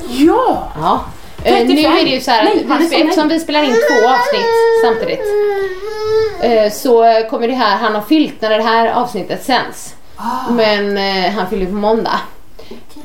Ja! 0.09 0.73
Ja. 0.77 1.05
Eh, 1.45 1.57
35. 1.57 1.75
nu 1.77 2.01
är 2.01 2.05
det 2.05 2.11
ju 2.11 2.21
så 2.21 2.31
här, 2.31 2.45
Nej, 2.45 2.65
han 2.69 2.77
att 2.77 2.85
så 2.85 2.97
vi, 2.97 3.03
eftersom 3.03 3.29
nej. 3.29 3.39
vi 3.39 3.45
spelar 3.45 3.63
in 3.63 3.75
två 3.75 4.09
avsnitt 4.09 4.47
samtidigt 4.85 5.21
eh, 6.43 6.73
så 6.73 7.27
kommer 7.31 7.49
det 7.49 7.55
här, 7.55 7.77
han 7.77 7.95
har 7.95 8.03
fyllt 8.03 8.41
när 8.41 8.51
det 8.51 8.63
här 8.63 8.89
avsnittet 8.89 9.45
sänds. 9.45 9.95
Ah. 10.17 10.51
Men 10.51 10.97
eh, 10.97 11.33
han 11.33 11.51
fyller 11.51 11.67
på 11.67 11.73
måndag. 11.73 12.21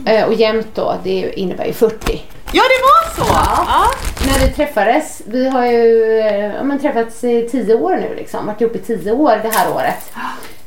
Eh, 0.05 0.25
och 0.25 0.33
jämnt 0.33 0.67
då, 0.75 0.95
det 1.03 1.39
innebär 1.39 1.65
ju 1.65 1.73
40. 1.73 2.21
Ja, 2.51 2.63
det 2.63 2.81
var 2.83 3.25
så! 3.25 3.33
Ja. 3.33 3.85
När 4.27 4.47
vi 4.47 4.53
träffades, 4.53 5.21
vi 5.25 5.49
har 5.49 5.65
ju 5.65 6.19
eh, 6.19 6.55
ja, 6.55 6.63
men 6.63 6.79
träffats 6.79 7.23
i 7.23 7.49
10 7.51 7.75
år 7.75 7.95
nu 7.95 8.15
liksom, 8.15 8.45
varit 8.45 8.61
ihop 8.61 8.75
i 8.75 8.79
10 8.79 9.11
år 9.11 9.39
det 9.43 9.49
här 9.55 9.75
året. 9.75 10.11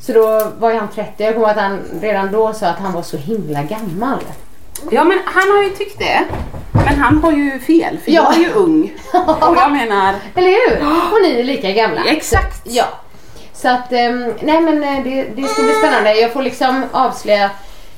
Så 0.01 0.13
då 0.13 0.53
var 0.59 0.71
ju 0.71 0.79
han 0.79 0.89
30, 0.95 1.13
jag 1.17 1.35
kommer 1.35 1.47
ihåg 1.49 1.59
att 1.59 1.63
han 1.63 1.81
redan 2.01 2.33
då 2.33 2.53
sa 2.53 2.67
att 2.67 2.79
han 2.79 2.93
var 2.93 3.03
så 3.03 3.17
himla 3.17 3.63
gammal. 3.63 4.19
Ja 4.91 5.05
men 5.05 5.19
han 5.25 5.51
har 5.57 5.63
ju 5.63 5.71
tyckt 5.71 5.99
det. 5.99 6.21
Men 6.73 6.99
han 6.99 7.23
har 7.23 7.33
ju 7.33 7.59
fel 7.59 7.99
för 8.05 8.11
Ja. 8.13 8.23
jag 8.23 8.35
är 8.35 8.39
ju 8.49 8.53
ung. 8.53 8.93
Och 9.41 9.57
jag 9.57 9.73
menar, 9.73 10.15
Eller 10.35 10.49
hur? 10.51 10.87
Och 11.13 11.23
ni 11.23 11.41
är 11.41 11.45
lika 11.45 11.71
gamla. 11.73 12.05
exakt. 12.05 12.61
Ja. 12.65 12.85
Så 13.55 13.69
att, 13.69 13.93
ehm, 13.93 14.35
nej 14.41 14.61
men 14.61 14.83
eh, 14.85 15.05
det, 15.05 15.23
det 15.37 15.49
ska 15.49 15.63
bli 15.63 15.73
spännande. 15.73 16.15
Jag 16.15 16.33
får 16.33 16.43
liksom 16.43 16.85
avslöja 16.93 17.51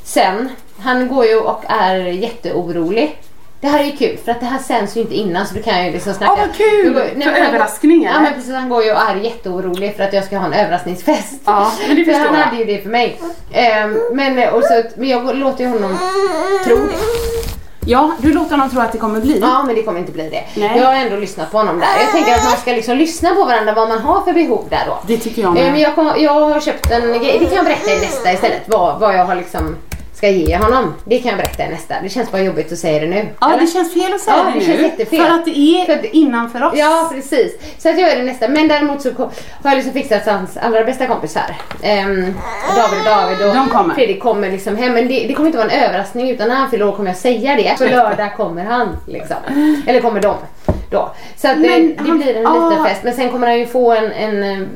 sen. 0.05 0.49
Han 0.79 1.09
går 1.09 1.25
ju 1.27 1.41
och 1.41 1.65
är 1.69 1.97
jätteorolig. 1.97 3.19
Det 3.63 3.69
här 3.69 3.81
är 3.81 3.85
ju 3.85 3.97
kul 3.97 4.19
för 4.25 4.33
att 4.33 4.41
det 4.41 4.47
här 4.47 4.59
sänds 4.59 4.97
ju 4.97 5.01
inte 5.01 5.15
innan 5.15 5.47
så 5.47 5.55
du 5.55 5.63
kan 5.63 5.85
ju 5.87 5.93
liksom 5.93 6.15
snacka. 6.15 6.33
Ja, 6.39 6.47
vad 6.47 6.57
kul! 6.57 6.95
Går- 6.95 7.01
För 7.01 7.15
men 7.17 7.43
han 7.43 7.53
går-? 7.53 8.05
Ja 8.15 8.21
men 8.21 8.35
precis, 8.35 8.55
han 8.55 8.69
går 8.69 8.85
ju 8.85 8.91
och 8.93 8.99
är 9.11 9.15
jätteorolig 9.17 9.97
för 9.97 10.05
att 10.05 10.13
jag 10.13 10.25
ska 10.25 10.39
ha 10.39 10.47
en 10.47 10.53
överraskningsfest. 10.53 11.35
Ja, 11.45 11.73
men 11.89 11.97
det 11.97 12.05
för 12.05 12.13
förstår 12.13 12.29
han 12.29 12.39
jag. 12.39 12.45
hade 12.47 12.57
ju 12.57 12.65
det 12.65 12.83
för 12.83 12.91
mig. 12.91 13.21
Ehm, 13.53 13.99
men, 14.13 14.39
eh, 14.39 14.49
och 14.55 14.63
så, 14.65 14.83
men 14.97 15.09
jag 15.09 15.37
låter 15.37 15.65
ju 15.65 15.71
honom 15.71 15.99
tro 16.65 16.77
det. 16.77 16.93
Ja, 17.87 18.13
du 18.19 18.33
låter 18.33 18.51
honom 18.51 18.71
tro 18.71 18.81
att 18.81 18.93
det 18.93 18.99
kommer 18.99 19.21
bli. 19.21 19.39
Ja, 19.41 19.63
men 19.67 19.75
det 19.75 19.83
kommer 19.83 19.99
inte 20.01 20.13
bli 20.13 20.29
det. 20.31 20.45
Nej. 20.61 20.79
Jag 20.79 20.87
har 20.87 20.95
ändå 20.95 21.17
lyssnat 21.17 21.51
på 21.53 21.59
honom 21.59 21.81
där. 21.81 21.89
Jag 22.01 22.11
tänker 22.13 22.33
att 22.35 22.45
man 22.45 22.53
ska 22.57 22.73
liksom 22.73 22.97
lyssna 22.97 23.35
på 23.35 23.45
varandra 23.45 23.73
vad 23.75 23.89
man 23.89 23.99
har 23.99 24.23
för 24.23 24.33
behov 24.33 24.65
där 24.71 24.83
då. 24.87 24.99
Det 25.07 25.17
tycker 25.19 25.43
jag 25.43 25.55
med. 25.55 25.73
Men 25.73 25.81
jag, 25.81 25.95
kom, 25.95 26.13
jag 26.19 26.33
har 26.41 26.61
köpt 26.61 26.91
en 26.91 27.03
grej, 27.13 27.37
det 27.41 27.47
kan 27.47 27.57
jag 27.57 27.65
berätta 27.65 27.91
i 27.91 27.95
nästa 28.01 28.33
istället. 28.33 28.63
Vad, 28.67 29.01
vad 29.01 29.15
jag 29.15 29.25
har 29.25 29.35
liksom 29.35 29.77
ska 30.23 30.31
ge 30.31 30.57
honom. 30.57 30.95
Det 31.05 31.19
kan 31.19 31.29
jag 31.31 31.37
berätta 31.39 31.65
i 31.65 31.69
nästa. 31.69 31.95
Det 32.03 32.09
känns 32.09 32.33
bara 32.33 32.43
jobbigt 32.43 32.73
att 32.73 32.79
säga 32.79 33.01
det 33.01 33.07
nu. 33.07 33.27
Ja, 33.41 33.49
eller? 33.51 33.61
det 33.61 33.67
känns 33.67 33.95
fel 33.95 34.13
att 34.15 34.21
säga 34.21 34.37
Ja, 34.37 34.45
det, 34.45 34.51
det 34.51 34.59
nu. 34.59 34.65
känns 34.65 34.81
jättefel. 34.81 35.19
För 35.23 35.31
att 35.35 35.45
det 35.45 35.59
är 35.59 35.87
För- 35.87 36.17
innanför 36.17 36.63
oss. 36.65 36.73
Ja, 36.77 37.11
precis. 37.15 37.59
Så 37.79 37.89
att 37.89 37.99
jag 37.99 38.09
gör 38.11 38.17
det 38.17 38.23
nästa. 38.23 38.49
Men 38.49 38.69
däremot 38.69 39.03
så 39.03 39.11
har 39.13 39.31
jag 39.63 39.75
liksom 39.75 39.93
fixat 39.93 40.27
hans 40.27 40.57
allra 40.57 40.85
bästa 40.85 41.07
kompisar. 41.07 41.57
Um, 41.83 42.35
David 42.77 42.99
och 42.99 43.05
David 43.05 43.47
och 43.49 43.55
De 43.55 43.69
kommer. 43.69 43.95
Fredrik 43.95 44.23
kommer 44.23 44.51
liksom 44.51 44.77
hem. 44.77 44.93
Men 44.93 45.09
det, 45.09 45.25
det 45.29 45.35
kommer 45.35 45.47
inte 45.49 45.59
vara 45.59 45.71
en 45.71 45.85
överraskning 45.85 46.31
utan 46.31 46.49
när 46.49 46.57
han 46.57 46.71
fyller 46.71 46.89
år 46.89 46.93
kommer 46.93 47.11
jag 47.11 47.17
säga 47.19 47.57
det. 47.57 47.79
På 47.79 47.85
lördag 47.85 48.37
kommer 48.37 48.65
han 48.65 48.97
liksom. 49.07 49.37
Eller 49.87 50.01
kommer 50.01 50.21
de. 50.21 50.35
Då. 50.91 51.11
Så 51.37 51.49
att 51.49 51.63
det, 51.63 51.69
Men 51.69 51.89
det 51.89 52.09
han- 52.11 52.19
blir 52.19 52.37
en 52.37 52.47
ah. 52.47 52.71
liten 52.71 52.85
fest. 52.85 53.01
Men 53.05 53.15
sen 53.15 53.31
kommer 53.31 53.47
han 53.47 53.59
ju 53.59 53.67
få 53.67 53.93
en, 53.93 54.13
en 54.13 54.43
mm, 54.43 54.69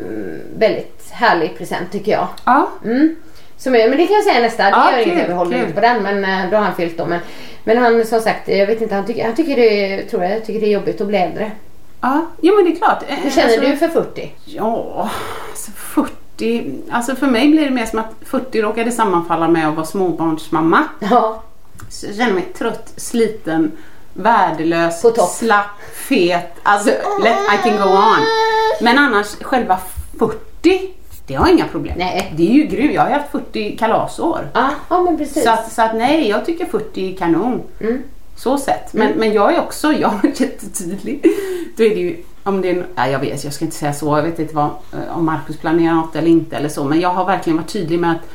väldigt 0.59 1.11
härlig 1.11 1.59
present 1.59 1.92
tycker 1.92 2.12
jag. 2.12 2.26
Ja. 2.44 2.68
Mm. 2.85 3.16
Som 3.59 3.75
är, 3.75 3.88
men 3.88 3.99
det 3.99 4.07
kan 4.07 4.16
jag 4.16 4.25
säga 4.25 4.40
nästa. 4.40 4.62
Det 4.62 4.71
Ja, 4.71 4.92
gör 4.92 5.07
inget, 5.07 5.29
vi 5.29 5.33
håller 5.33 5.59
inte 5.59 5.73
på 5.73 5.81
den. 5.81 6.03
Men 6.03 6.25
eh, 6.25 6.51
då 6.51 6.57
har 6.57 6.64
han 6.64 6.75
fyllt 6.75 6.99
då. 6.99 7.07
Men, 7.07 7.21
men 7.64 7.79
han 7.79 8.07
som 8.07 8.21
sagt, 8.21 8.49
jag 8.49 8.66
vet 8.66 8.81
inte, 8.81 8.95
han 8.95 9.07
tycker, 9.07 9.25
han 9.25 9.35
tycker 9.35 9.57
det, 9.57 10.03
tror 10.03 10.25
jag, 10.25 10.45
tycker 10.45 10.61
det 10.61 10.66
är 10.66 10.71
jobbigt 10.71 11.01
att 11.01 11.07
bli 11.07 11.19
äldre. 11.19 11.51
Ja, 12.01 12.27
jo 12.40 12.57
men 12.57 12.64
det 12.64 12.71
är 12.71 12.77
klart. 12.77 13.03
Hur 13.07 13.31
känner 13.31 13.61
du 13.71 13.77
för 13.77 13.88
40? 13.88 14.33
Ja, 14.45 15.11
alltså 15.51 15.71
40. 15.71 16.73
Alltså 16.90 17.16
för 17.16 17.27
mig 17.27 17.49
blir 17.49 17.64
det 17.64 17.71
mer 17.71 17.87
som 17.87 17.99
att 17.99 18.12
40 18.27 18.62
råkade 18.62 18.92
sammanfalla 18.92 19.49
med 19.49 19.69
att 19.69 19.75
vara 19.75 19.87
småbarnsmamma. 19.87 20.85
Ja. 20.99 21.42
Så 21.90 22.07
jag 22.07 22.16
känner 22.16 22.33
mig 22.33 22.42
trött, 22.59 22.92
sliten, 22.97 23.73
värdelös, 24.14 25.05
slapp, 25.38 25.66
fet. 25.95 26.53
Alltså 26.62 26.90
let, 27.23 27.38
I 27.55 27.69
can 27.69 27.77
go 27.77 27.88
on. 27.95 28.27
Men 28.81 28.99
annars 28.99 29.27
själva 29.40 29.79
40, 30.19 30.95
det 31.26 31.34
har 31.34 31.48
inga 31.48 31.68
problem. 31.68 31.94
Nej. 31.98 32.32
Det 32.36 32.50
är 32.50 32.54
ju 32.54 32.64
grymt. 32.66 32.94
Jag 32.94 33.02
har 33.02 33.10
haft 33.10 33.30
40 33.30 33.76
kalasår. 33.76 34.48
Ja, 34.52 34.70
ja 34.88 35.02
men 35.02 35.18
precis. 35.18 35.44
Så 35.44 35.50
att, 35.50 35.72
så 35.72 35.82
att 35.82 35.94
nej, 35.94 36.28
jag 36.28 36.46
tycker 36.46 36.66
40 36.66 37.12
är 37.12 37.16
kanon. 37.16 37.62
Mm. 37.80 38.02
Så 38.36 38.58
sett. 38.58 38.92
Men, 38.92 39.12
men 39.12 39.32
jag 39.32 39.54
är 39.54 39.60
också, 39.60 39.92
jag 39.92 40.24
är 40.24 40.28
jättetydlig. 40.42 41.26
Då 41.76 41.84
är 41.84 41.90
det 41.90 42.00
ju, 42.00 42.16
om 42.42 42.60
det 42.60 42.70
är, 42.70 42.86
ja, 42.94 43.08
jag 43.08 43.18
vet, 43.18 43.44
jag 43.44 43.52
ska 43.52 43.64
inte 43.64 43.76
säga 43.76 43.92
så, 43.92 44.16
jag 44.16 44.22
vet 44.22 44.38
inte 44.38 44.54
vad, 44.54 44.66
eh, 44.66 45.18
om 45.18 45.26
Markus 45.26 45.56
planerar 45.56 45.94
något 45.94 46.16
eller 46.16 46.28
inte 46.28 46.56
eller 46.56 46.68
så. 46.68 46.84
Men 46.84 47.00
jag 47.00 47.08
har 47.08 47.24
verkligen 47.24 47.56
varit 47.56 47.72
tydlig 47.72 48.00
med 48.00 48.10
att 48.10 48.28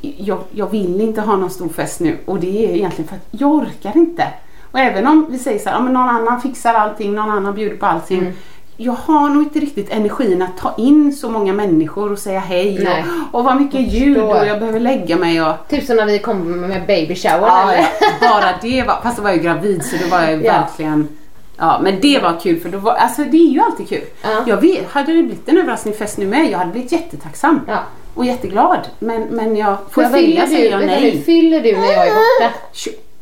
jag, 0.00 0.38
jag 0.50 0.70
vill 0.70 1.00
inte 1.00 1.20
ha 1.20 1.36
någon 1.36 1.50
stor 1.50 1.68
fest 1.68 2.00
nu 2.00 2.18
och 2.24 2.40
det 2.40 2.66
är 2.66 2.76
egentligen 2.76 3.08
för 3.08 3.16
att 3.16 3.26
jag 3.30 3.50
orkar 3.50 3.96
inte. 3.96 4.26
Och 4.70 4.78
även 4.78 5.06
om 5.06 5.26
vi 5.30 5.38
säger 5.38 5.58
så 5.58 5.68
här, 5.68 5.76
ja, 5.76 5.82
men 5.82 5.92
någon 5.92 6.08
annan 6.08 6.40
fixar 6.40 6.74
allting, 6.74 7.14
någon 7.14 7.30
annan 7.30 7.54
bjuder 7.54 7.76
på 7.76 7.86
allting. 7.86 8.18
Mm. 8.18 8.32
Jag 8.80 8.92
har 8.92 9.28
nog 9.28 9.42
inte 9.42 9.58
riktigt 9.60 9.90
energin 9.90 10.42
att 10.42 10.56
ta 10.58 10.74
in 10.78 11.12
så 11.12 11.30
många 11.30 11.52
människor 11.52 12.12
och 12.12 12.18
säga 12.18 12.40
hej 12.40 12.80
Nej. 12.84 13.04
och, 13.32 13.38
och 13.38 13.44
vad 13.44 13.60
mycket 13.60 13.80
ljud 13.80 14.18
och 14.18 14.46
jag 14.46 14.58
behöver 14.58 14.80
lägga 14.80 15.16
mig 15.16 15.42
och 15.42 15.54
Typ 15.68 15.84
som 15.84 15.96
när 15.96 16.06
vi 16.06 16.18
kom 16.18 16.60
med 16.60 16.86
baby 16.86 17.14
shower 17.14 17.46
Ja, 17.46 17.72
eller? 17.72 17.86
ja, 18.00 18.08
bara 18.20 18.54
det 18.62 18.82
var, 18.82 19.00
fast 19.02 19.16
då 19.16 19.22
var 19.22 19.30
jag 19.30 19.42
gravid 19.42 19.84
så 19.84 19.96
då 20.04 20.08
var 20.16 20.22
jag 20.22 20.32
ju 20.32 20.42
Ja. 20.44 20.52
verkligen 20.52 21.08
Ja 21.56 21.80
men 21.82 22.00
det 22.00 22.18
var 22.22 22.40
kul 22.40 22.60
för 22.60 22.68
då 22.68 22.78
var, 22.78 22.92
alltså 22.92 23.22
det 23.24 23.36
är 23.36 23.50
ju 23.50 23.60
alltid 23.60 23.88
kul. 23.88 24.04
Ja. 24.22 24.28
Jag 24.46 24.56
vet, 24.60 24.88
hade 24.90 25.12
det 25.12 25.22
blivit 25.22 25.48
en 25.48 25.58
överraskningsfest 25.58 26.18
nu 26.18 26.26
med, 26.26 26.50
jag 26.50 26.58
hade 26.58 26.70
blivit 26.72 26.92
jättetacksam. 26.92 27.60
Ja. 27.68 27.78
Och 28.14 28.24
jätteglad. 28.24 28.88
Men, 28.98 29.22
men 29.22 29.56
jag, 29.56 29.76
får 29.90 30.02
jag 30.02 30.10
Hur 30.10 30.16
välja 30.16 30.46
säger 30.46 30.70
jag 30.70 30.86
nej. 30.86 31.22
fyller 31.26 31.60
du 31.60 31.72
när 31.76 31.92
jag 31.92 32.06
är 32.06 32.10
borta? 32.14 32.54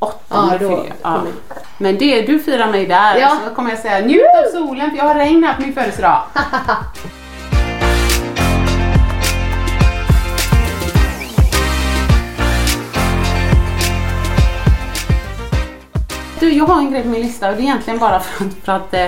28 0.00 0.18
Ja, 0.28 0.58
då 0.60 0.86
ja. 1.02 1.22
Men 1.78 1.98
det, 1.98 2.22
du 2.22 2.38
firar 2.40 2.70
mig 2.70 2.86
där 2.86 3.16
Ja. 3.16 3.36
så 3.48 3.54
kommer 3.54 3.70
jag 3.70 3.78
säga 3.78 4.00
njut 4.06 4.22
av 4.46 4.50
solen 4.52 4.90
för 4.90 4.96
jag 4.98 5.04
har 5.04 5.14
regn 5.14 5.44
här 5.44 5.54
på 5.54 5.62
min 5.62 5.74
födelsedag. 5.74 6.22
Du, 16.40 16.52
jag 16.52 16.64
har 16.64 16.78
en 16.78 16.90
grej 16.90 17.02
på 17.02 17.08
min 17.08 17.20
lista 17.22 17.50
och 17.50 17.56
det 17.56 17.60
är 17.62 17.64
egentligen 17.64 17.98
bara 17.98 18.20
för 18.20 18.44
att, 18.44 18.54
för 18.64 18.72
att 18.72 18.94
eh, 18.94 19.06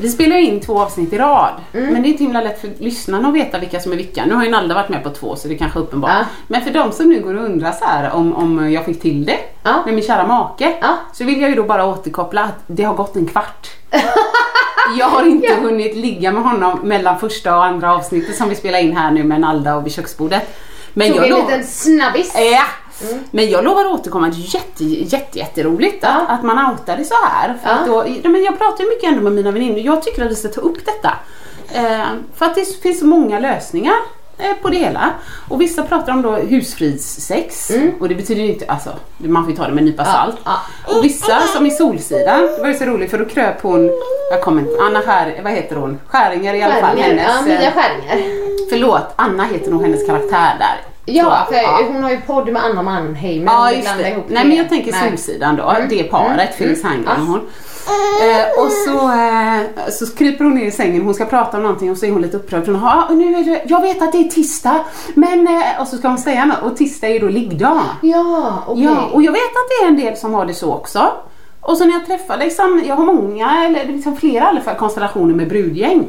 vi 0.00 0.08
spelar 0.08 0.36
in 0.36 0.60
två 0.60 0.80
avsnitt 0.80 1.12
i 1.12 1.18
rad. 1.18 1.52
Mm. 1.72 1.92
Men 1.92 2.02
det 2.02 2.08
är 2.08 2.10
inte 2.10 2.24
himla 2.24 2.40
lätt 2.40 2.60
för 2.60 2.70
lyssnarna 2.78 3.28
att 3.28 3.34
veta 3.34 3.58
vilka 3.58 3.80
som 3.80 3.92
är 3.92 3.96
vilka. 3.96 4.24
Nu 4.26 4.34
har 4.34 4.44
ju 4.44 4.50
Nalda 4.50 4.74
varit 4.74 4.88
med 4.88 5.02
på 5.02 5.10
två 5.10 5.36
så 5.36 5.48
det 5.48 5.54
kanske 5.54 5.78
är 5.78 5.82
uppenbart. 5.82 6.10
Ja. 6.14 6.24
Men 6.48 6.62
för 6.62 6.70
de 6.70 6.92
som 6.92 7.08
nu 7.08 7.20
går 7.20 7.34
och 7.34 7.44
undrar 7.44 7.72
så 7.72 7.84
här 7.84 8.12
om, 8.12 8.34
om 8.34 8.72
jag 8.72 8.84
fick 8.84 9.02
till 9.02 9.24
det 9.24 9.38
Ja. 9.62 9.82
med 9.84 9.94
min 9.94 10.04
kära 10.04 10.26
make. 10.26 10.76
Ja. 10.80 10.96
Så 11.12 11.24
vill 11.24 11.40
jag 11.40 11.50
ju 11.50 11.56
då 11.56 11.62
bara 11.62 11.86
återkoppla 11.86 12.42
att 12.42 12.62
det 12.66 12.82
har 12.82 12.94
gått 12.94 13.16
en 13.16 13.26
kvart. 13.26 13.70
Jag 14.98 15.06
har 15.06 15.26
inte 15.26 15.54
hunnit 15.54 15.96
ligga 15.96 16.32
med 16.32 16.42
honom 16.42 16.80
mellan 16.82 17.18
första 17.18 17.56
och 17.56 17.64
andra 17.64 17.94
avsnittet 17.94 18.36
som 18.36 18.48
vi 18.48 18.54
spelar 18.54 18.78
in 18.78 18.96
här 18.96 19.10
nu 19.10 19.24
med 19.24 19.40
Nalda 19.40 19.76
och 19.76 19.86
vid 19.86 19.92
köksbordet. 19.92 20.56
Men 20.94 21.08
Tog 21.08 21.16
jag 21.16 21.28
en 21.28 21.34
liten 21.46 21.64
snabbis. 21.64 22.34
Ja. 22.52 22.62
Men 23.30 23.50
jag 23.50 23.64
lovar 23.64 23.80
att 23.84 24.00
återkomma, 24.00 24.28
det 24.28 24.36
är 24.36 24.54
jätte, 24.54 24.84
jätte, 24.84 25.38
jätteroligt 25.38 25.98
Ja. 26.02 26.08
att, 26.08 26.30
att 26.38 26.44
man 26.44 26.70
outar 26.72 26.96
det 26.96 27.04
så 27.04 27.14
här. 27.24 27.54
För 27.62 27.70
Ja. 27.70 28.12
då, 28.22 28.28
men 28.28 28.42
jag 28.44 28.58
pratar 28.58 28.84
ju 28.84 28.90
mycket 28.90 29.08
ändå 29.08 29.20
med 29.22 29.32
mina 29.32 29.50
väninnor, 29.50 29.78
jag 29.78 30.02
tycker 30.02 30.24
att 30.24 30.30
vi 30.30 30.34
ska 30.36 30.48
ta 30.48 30.60
upp 30.60 30.78
detta. 30.86 31.12
Eh, 31.74 32.04
för 32.36 32.46
att 32.46 32.54
det 32.54 32.82
finns 32.82 33.02
många 33.02 33.38
lösningar 33.38 33.94
eh, 34.38 34.52
på 34.62 34.68
det 34.68 34.76
hela. 34.78 35.10
Och 35.48 35.60
vissa 35.60 35.82
pratar 35.82 36.12
om 36.12 36.22
då 36.22 36.30
husfridssex 36.36 37.70
och 38.00 38.08
det 38.08 38.14
betyder 38.14 38.42
ju 38.42 38.48
inte, 38.52 38.64
alltså 38.68 38.90
man 39.18 39.42
får 39.44 39.50
ju 39.50 39.56
ta 39.56 39.66
det 39.66 39.72
med 39.72 39.78
en 39.78 39.84
nypa 39.84 40.02
Mm. 40.02 40.14
Ja, 40.14 40.32
salt. 40.44 40.96
Och 40.96 41.04
vissa 41.04 41.40
som 41.54 41.66
i 41.66 41.70
Solsidan, 41.70 42.40
det 42.40 42.58
var 42.60 42.68
ju 42.68 42.74
så 42.74 42.84
roligt 42.84 43.10
för 43.10 43.18
då 43.18 43.24
kröp 43.24 43.62
hon, 43.62 43.90
jag 44.30 44.42
kommer 44.42 44.62
inte, 44.62 44.82
Anna 44.82 45.00
Skär, 45.02 45.40
vad 45.42 45.52
heter 45.52 45.76
hon? 45.76 46.00
Skäringer 46.06 46.54
i 46.54 46.62
alla 46.62 46.74
fall. 46.74 46.96
Skäringer. 46.96 47.24
Ja, 47.24 47.30
Hennes, 47.30 47.46
Mia 47.46 47.62
eh, 47.68 47.72
Skäringer. 47.74 48.46
Förlåt, 48.70 49.06
Anna 49.16 49.44
heter 49.44 49.70
nog 49.70 49.82
hennes 49.82 50.06
karaktär 50.06 50.56
där. 50.58 50.80
Ja, 51.06 51.46
för 51.48 51.92
hon 51.92 52.02
har 52.02 52.10
ju 52.10 52.20
podd 52.20 52.48
med 52.48 52.64
Anna 52.64 52.82
Mannheimer. 52.82 53.52
Ja, 53.52 53.72
just 53.72 53.98
det. 53.98 54.22
Nej, 54.28 54.44
men 54.46 54.56
jag 54.56 54.68
tänker 54.68 54.92
Nej. 54.92 55.08
Solsidan 55.08 55.56
då. 55.56 55.70
Mm. 55.70 55.88
Det 55.88 56.02
paret, 56.02 56.60
Mm. 56.60 56.76
Herngren 56.84 57.20
och 57.20 57.26
hon. 57.26 57.40
Eh, 58.22 58.64
och 58.64 58.72
så, 58.72 59.12
eh, 59.12 59.90
så 59.90 60.16
kryper 60.16 60.44
hon 60.44 60.54
ner 60.54 60.66
i 60.66 60.70
sängen, 60.70 61.02
hon 61.02 61.14
ska 61.14 61.24
prata 61.24 61.56
om 61.56 61.62
någonting 61.62 61.90
och 61.90 61.96
så 61.98 62.06
är 62.06 62.10
hon 62.10 62.22
lite 62.22 62.36
upprörd. 62.36 62.66
Hon 62.66 62.74
har, 62.76 62.90
ah, 62.90 63.14
nu 63.14 63.34
är 63.34 63.44
det, 63.44 63.62
jag 63.66 63.80
vet 63.80 64.02
att 64.02 64.12
det 64.12 64.18
är 64.18 64.28
tisdag, 64.28 64.84
men... 65.14 65.46
Eh, 65.46 65.80
och 65.80 65.88
så 65.88 65.96
ska 65.96 66.08
hon 66.08 66.18
säga 66.18 66.44
något 66.44 66.62
och 66.62 66.76
tisdag 66.76 67.06
är 67.08 67.12
ju 67.12 67.18
då 67.18 67.28
liggdag. 67.28 67.80
Ja, 68.02 68.62
okej. 68.66 68.84
Ja, 68.84 69.08
och 69.12 69.22
jag 69.22 69.32
vet 69.32 69.40
att 69.40 69.68
det 69.68 69.84
är 69.84 69.88
en 69.88 69.96
del 69.96 70.16
som 70.16 70.34
har 70.34 70.46
det 70.46 70.54
så 70.54 70.72
också. 70.74 71.12
Och 71.60 71.76
så 71.76 71.84
när 71.84 71.92
jag 71.92 72.06
träffar 72.06 72.36
liksom, 72.38 72.82
jag 72.86 72.96
har 72.96 73.04
många, 73.04 73.66
eller 73.66 73.84
liksom 73.84 74.16
flera 74.16 74.44
i 74.44 74.48
alla 74.48 74.60
fall, 74.60 74.74
konstellationer 74.74 75.34
med 75.34 75.48
brudgäng. 75.48 76.06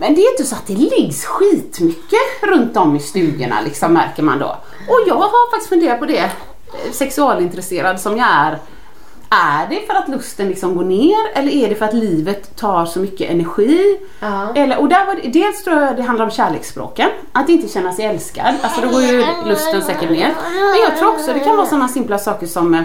Men 0.00 0.14
det 0.14 0.20
är 0.20 0.30
inte 0.30 0.44
så 0.44 0.54
att 0.54 0.66
det 0.66 0.74
liggs 0.74 1.24
skitmycket 1.24 2.42
runt 2.42 2.76
om 2.76 2.96
i 2.96 3.00
stugorna 3.00 3.60
liksom 3.64 3.92
märker 3.92 4.22
man 4.22 4.38
då. 4.38 4.56
Och 4.88 5.00
jag 5.06 5.14
har 5.14 5.50
faktiskt 5.50 5.68
funderat 5.68 5.98
på 5.98 6.06
det, 6.06 6.18
eh, 6.18 6.92
sexualintresserad 6.92 8.00
som 8.00 8.16
jag 8.16 8.28
är. 8.30 8.58
Är 9.30 9.68
det 9.70 9.86
för 9.86 9.94
att 9.94 10.08
lusten 10.08 10.48
liksom 10.48 10.74
går 10.74 10.84
ner 10.84 11.18
eller 11.34 11.52
är 11.52 11.68
det 11.68 11.74
för 11.74 11.84
att 11.84 11.94
livet 11.94 12.56
tar 12.56 12.86
så 12.86 12.98
mycket 12.98 13.30
energi? 13.30 13.98
Ja. 14.20 14.52
Eller, 14.54 14.80
och 14.80 14.88
där 14.88 15.06
var 15.06 15.14
det, 15.14 15.28
dels 15.28 15.64
tror 15.64 15.82
jag 15.82 15.96
det 15.96 16.02
handlar 16.02 16.24
om 16.24 16.30
kärleksspråken. 16.30 17.08
Att 17.32 17.48
inte 17.48 17.68
känna 17.68 17.92
sig 17.92 18.04
älskad. 18.04 18.54
Alltså 18.62 18.80
då 18.80 18.88
går 18.88 19.02
ju 19.02 19.24
lusten 19.46 19.82
säkert 19.82 20.10
ner. 20.10 20.34
Men 20.72 20.80
jag 20.82 20.98
tror 20.98 21.08
också 21.08 21.32
det 21.32 21.40
kan 21.40 21.56
vara 21.56 21.66
sådana 21.66 21.88
simpla 21.88 22.18
saker 22.18 22.46
som 22.46 22.74
eh, 22.74 22.82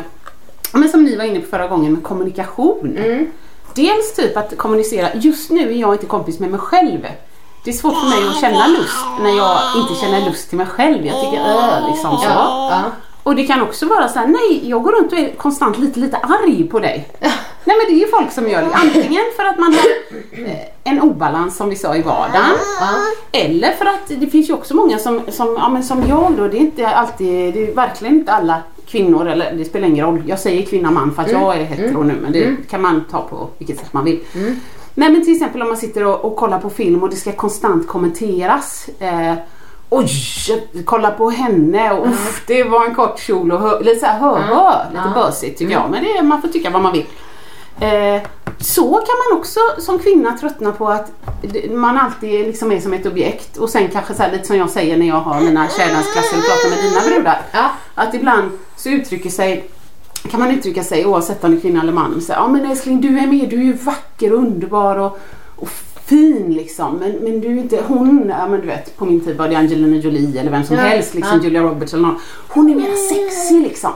men 0.73 0.89
som 0.89 1.03
ni 1.03 1.15
var 1.15 1.23
inne 1.23 1.39
på 1.39 1.47
förra 1.47 1.67
gången 1.67 1.93
med 1.93 2.03
kommunikation. 2.03 2.97
Dels 3.75 4.15
typ 4.15 4.37
att 4.37 4.57
kommunicera, 4.57 5.13
just 5.13 5.49
nu 5.51 5.71
är 5.71 5.75
jag 5.75 5.93
inte 5.93 6.05
kompis 6.05 6.39
med 6.39 6.49
mig 6.49 6.59
själv. 6.59 7.07
Det 7.63 7.71
är 7.71 7.73
svårt 7.73 7.93
för 7.93 8.09
mig 8.09 8.29
att 8.29 8.41
känna 8.41 8.67
lust 8.67 9.05
när 9.21 9.37
jag 9.37 9.57
inte 9.77 9.95
känner 9.95 10.25
lust 10.25 10.49
till 10.49 10.57
mig 10.57 10.67
själv. 10.67 11.05
Jag 11.05 11.21
tycker 11.21 11.43
öh, 11.45 11.89
liksom 11.91 12.17
så. 12.17 12.25
Ja. 12.25 12.83
Och 13.25 13.35
det 13.35 13.43
kan 13.47 13.61
också 13.61 13.85
vara 13.85 14.07
så 14.07 14.19
här: 14.19 14.27
nej 14.27 14.69
jag 14.69 14.83
går 14.83 14.91
runt 14.91 15.11
och 15.11 15.19
är 15.19 15.35
konstant 15.35 15.77
lite, 15.77 15.99
lite 15.99 16.17
arg 16.17 16.63
på 16.63 16.79
dig. 16.79 17.07
Nej 17.67 17.77
men 17.77 17.85
det 17.87 18.01
är 18.01 18.05
ju 18.05 18.07
folk 18.07 18.31
som 18.31 18.49
gör 18.49 18.61
det. 18.61 18.73
Antingen 18.73 19.23
för 19.35 19.43
att 19.43 19.59
man 19.59 19.73
har 19.73 19.85
eh, 20.49 20.57
en 20.83 21.01
obalans 21.01 21.57
som 21.57 21.69
vi 21.69 21.75
sa 21.75 21.95
i 21.95 22.01
vardagen. 22.01 22.57
Eller 23.31 23.71
för 23.71 23.85
att 23.85 24.07
det 24.07 24.27
finns 24.27 24.49
ju 24.49 24.53
också 24.53 24.75
många 24.75 24.97
som, 24.97 25.21
som, 25.31 25.55
ja, 25.59 25.69
men 25.69 25.83
som 25.83 26.03
jag 26.07 26.31
då, 26.37 26.47
det 26.47 26.57
är 26.57 26.61
inte 26.61 26.87
alltid, 26.87 27.53
det 27.53 27.67
är 27.67 27.75
verkligen 27.75 28.15
inte 28.15 28.31
alla 28.31 28.61
kvinnor, 28.87 29.27
eller 29.27 29.53
det 29.53 29.65
spelar 29.65 29.87
ingen 29.87 30.05
roll. 30.05 30.23
Jag 30.27 30.39
säger 30.39 30.65
kvinna 30.65 30.91
man 30.91 31.15
för 31.15 31.21
att 31.21 31.31
jag 31.31 31.57
är 31.57 31.63
hetero 31.63 32.03
nu 32.03 32.17
men 32.21 32.31
det 32.31 32.55
kan 32.69 32.81
man 32.81 33.05
ta 33.11 33.21
på 33.21 33.49
vilket 33.57 33.79
sätt 33.79 33.93
man 33.93 34.05
vill. 34.05 34.19
Nej 34.93 35.09
men 35.09 35.25
till 35.25 35.33
exempel 35.33 35.61
om 35.61 35.67
man 35.67 35.77
sitter 35.77 36.05
och, 36.05 36.25
och 36.25 36.35
kollar 36.35 36.59
på 36.59 36.69
film 36.69 37.03
och 37.03 37.09
det 37.09 37.15
ska 37.15 37.31
konstant 37.31 37.87
kommenteras. 37.87 38.89
Eh, 38.99 39.33
Oj, 39.89 40.09
kolla 40.85 41.11
på 41.11 41.29
henne 41.29 41.91
och 41.91 42.07
uff, 42.07 42.43
det 42.47 42.63
var 42.63 42.85
en 42.85 42.95
kort 42.95 43.19
kjol 43.19 43.51
och 43.51 43.59
hö, 43.59 43.79
lite 43.79 43.99
såhär 43.99 44.19
hö, 44.19 44.35
hö, 44.35 44.85
lite 44.89 45.11
bösigt 45.15 45.59
tycker 45.59 45.73
jag. 45.73 45.89
Men 45.91 46.03
det, 46.03 46.23
man 46.23 46.41
får 46.41 46.47
tycka 46.47 46.69
vad 46.69 46.81
man 46.81 46.93
vill. 46.93 47.05
Eh, 47.79 48.21
så 48.59 48.91
kan 48.91 49.15
man 49.29 49.39
också 49.39 49.59
som 49.77 49.99
kvinna 49.99 50.37
tröttna 50.37 50.71
på 50.71 50.89
att 50.89 51.11
man 51.71 51.97
alltid 51.97 52.47
liksom 52.47 52.71
är 52.71 52.79
som 52.79 52.93
ett 52.93 53.05
objekt 53.05 53.57
och 53.57 53.69
sen 53.69 53.89
kanske 53.89 54.13
så 54.13 54.23
här, 54.23 54.31
lite 54.31 54.47
som 54.47 54.57
jag 54.57 54.69
säger 54.69 54.97
när 54.97 55.07
jag 55.07 55.15
har 55.15 55.41
mina 55.41 55.67
kärleksklasser 55.69 56.37
och 56.37 56.43
pratar 56.43 56.69
med 56.69 56.83
dina 56.83 57.01
brudar. 57.01 57.41
Ja. 57.51 57.69
Att 57.95 58.13
ibland 58.13 58.51
så 58.75 58.89
uttrycker 58.89 59.29
sig 59.29 59.69
kan 60.31 60.39
man 60.39 60.51
uttrycka 60.51 60.83
sig 60.83 61.05
oavsett 61.05 61.43
om 61.43 61.51
det 61.51 61.57
är 61.57 61.61
kvinna 61.61 61.81
eller 61.81 61.93
man. 61.93 62.21
Så, 62.21 62.31
ja 62.31 62.47
men 62.47 62.65
älskling 62.65 63.01
du 63.01 63.19
är 63.19 63.27
med, 63.27 63.49
du 63.49 63.59
är 63.59 63.63
ju 63.63 63.73
vacker 63.73 64.33
och 64.33 64.39
underbar 64.39 64.95
och, 64.95 65.19
och 65.55 65.69
fin 66.05 66.53
liksom. 66.53 66.97
Men, 66.97 67.11
men 67.11 67.41
du 67.41 67.47
är 67.47 67.57
inte 67.61 67.79
hon, 67.87 68.33
ja 68.39 68.47
men 68.47 68.61
du 68.61 68.67
vet 68.67 68.97
på 68.97 69.05
min 69.05 69.19
tid 69.25 69.37
var 69.37 69.47
det 69.47 69.55
Angelina 69.55 69.97
Jolie 69.97 70.39
eller 70.39 70.51
vem 70.51 70.63
som 70.63 70.75
Ja, 70.75 70.81
helst 70.81 71.13
liksom. 71.13 71.41
Julia 71.43 71.61
Roberts 71.61 71.93
eller 71.93 72.03
någon. 72.03 72.19
Hon 72.47 72.69
är 72.69 72.75
mer 72.75 72.95
sexig 73.09 73.61
liksom. 73.61 73.91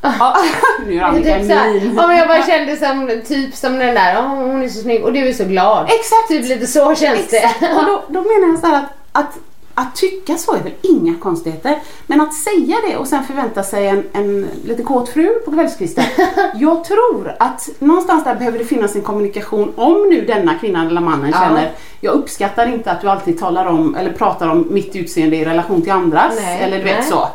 Ja, 0.00 0.36
nu 0.86 0.98
är 0.98 1.02
Annika 1.02 1.38
Typ 1.38 1.48
min. 1.48 1.94
ja, 1.96 2.06
men 2.06 2.16
jag 2.16 2.28
bara 2.28 2.42
kände 2.46 2.76
som, 2.76 3.20
typ 3.28 3.54
som 3.54 3.78
den 3.78 3.94
där, 3.94 4.16
"Åh, 4.18 4.28
hon 4.28 4.62
är 4.62 4.68
så 4.68 4.80
snygg 4.80 5.04
och 5.04 5.12
du 5.12 5.28
är 5.28 5.32
så 5.32 5.44
glad. 5.44 5.84
Exakt. 5.84 6.28
Typ 6.28 6.48
lite 6.48 6.66
så 6.66 6.94
känns 6.94 7.28
det. 7.30 7.36
Exakt. 7.36 7.62
Och 7.76 7.84
då, 7.86 8.02
då 8.08 8.20
menar 8.20 8.48
jag 8.48 8.58
så 8.58 8.66
att, 8.76 8.84
att, 9.12 9.38
att 9.74 9.96
tycka 9.96 10.36
så 10.36 10.54
är 10.54 10.62
väl 10.62 10.72
inga 10.82 11.14
konstigheter. 11.18 11.78
Men 12.06 12.20
att 12.20 12.34
säga 12.34 12.76
det 12.88 12.96
och 12.96 13.06
sen 13.06 13.24
förvänta 13.24 13.62
sig 13.62 13.86
en, 13.88 14.04
en 14.12 14.46
lite 14.64 14.82
kåt 14.82 15.08
fru 15.08 15.28
på 15.44 15.52
kvällskvisten. 15.52 16.04
jag 16.54 16.84
tror 16.84 17.34
att 17.38 17.68
någonstans 17.78 18.24
där 18.24 18.34
behöver 18.34 18.58
det 18.58 18.64
finnas 18.64 18.94
en 18.96 19.02
kommunikation 19.02 19.72
om 19.76 20.08
nu 20.08 20.24
denna 20.26 20.58
kvinnan 20.58 20.86
eller 20.86 21.00
mannen 21.00 21.30
Ja. 21.34 21.40
känner 21.40 21.72
jag 22.00 22.14
uppskattar 22.14 22.66
inte 22.66 22.92
att 22.92 23.00
du 23.00 23.08
alltid 23.08 23.38
talar 23.38 23.66
om 23.66 23.94
eller 23.94 24.12
pratar 24.12 24.48
om 24.48 24.66
mitt 24.70 24.96
utseende 24.96 25.36
i 25.36 25.44
relation 25.44 25.82
till 25.82 25.92
andras. 25.92 26.32
Nej, 26.42 26.62
eller 26.62 26.78
du 26.78 26.84
vet 26.84 26.98
nej. 26.98 27.08
så. 27.08 27.28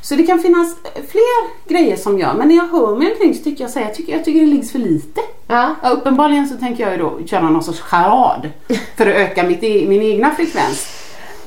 Så 0.00 0.14
det 0.14 0.22
kan 0.22 0.38
finnas 0.38 0.76
fler 0.94 1.68
grejer 1.68 1.96
som 1.96 2.18
gör, 2.18 2.34
men 2.34 2.48
när 2.48 2.56
jag 2.56 2.68
hör 2.68 2.96
mig 2.96 3.12
omkring 3.12 3.34
så 3.34 3.44
tycker 3.44 3.68
jag 3.74 3.94
tycker, 3.94 4.12
jag 4.12 4.24
tycker 4.24 4.40
det 4.40 4.46
liggs 4.46 4.72
för 4.72 4.78
lite. 4.78 5.20
Ja. 5.46 5.74
Ja, 5.82 5.88
uppenbarligen 5.88 6.48
så 6.48 6.56
tänker 6.56 6.82
jag 6.82 6.92
ju 6.92 6.98
då 6.98 7.18
köra 7.26 7.50
någon 7.50 7.62
sorts 7.62 7.80
charad 7.80 8.50
för 8.96 9.06
att 9.06 9.16
öka 9.16 9.42
mitt, 9.42 9.62
e- 9.62 9.84
min 9.88 10.02
egna 10.02 10.30
frekvens. 10.30 10.86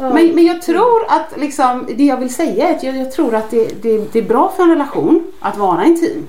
Men, 0.02 0.36
men 0.36 0.46
jag 0.46 0.62
tror 0.62 1.06
att 1.08 1.34
liksom, 1.38 1.88
det 1.98 2.04
jag 2.04 2.18
vill 2.18 2.34
säga 2.34 2.70
är 2.70 2.76
att 2.76 2.84
jag, 2.84 2.98
jag 2.98 3.12
tror 3.12 3.36
att 3.36 3.52
det, 3.52 3.84
det, 3.84 4.14
det 4.14 4.20
är 4.20 4.24
bra 4.24 4.54
för 4.56 4.64
en 4.64 4.70
relation 4.70 5.32
att 5.40 5.58
vara 5.58 5.86
intim. 5.86 6.28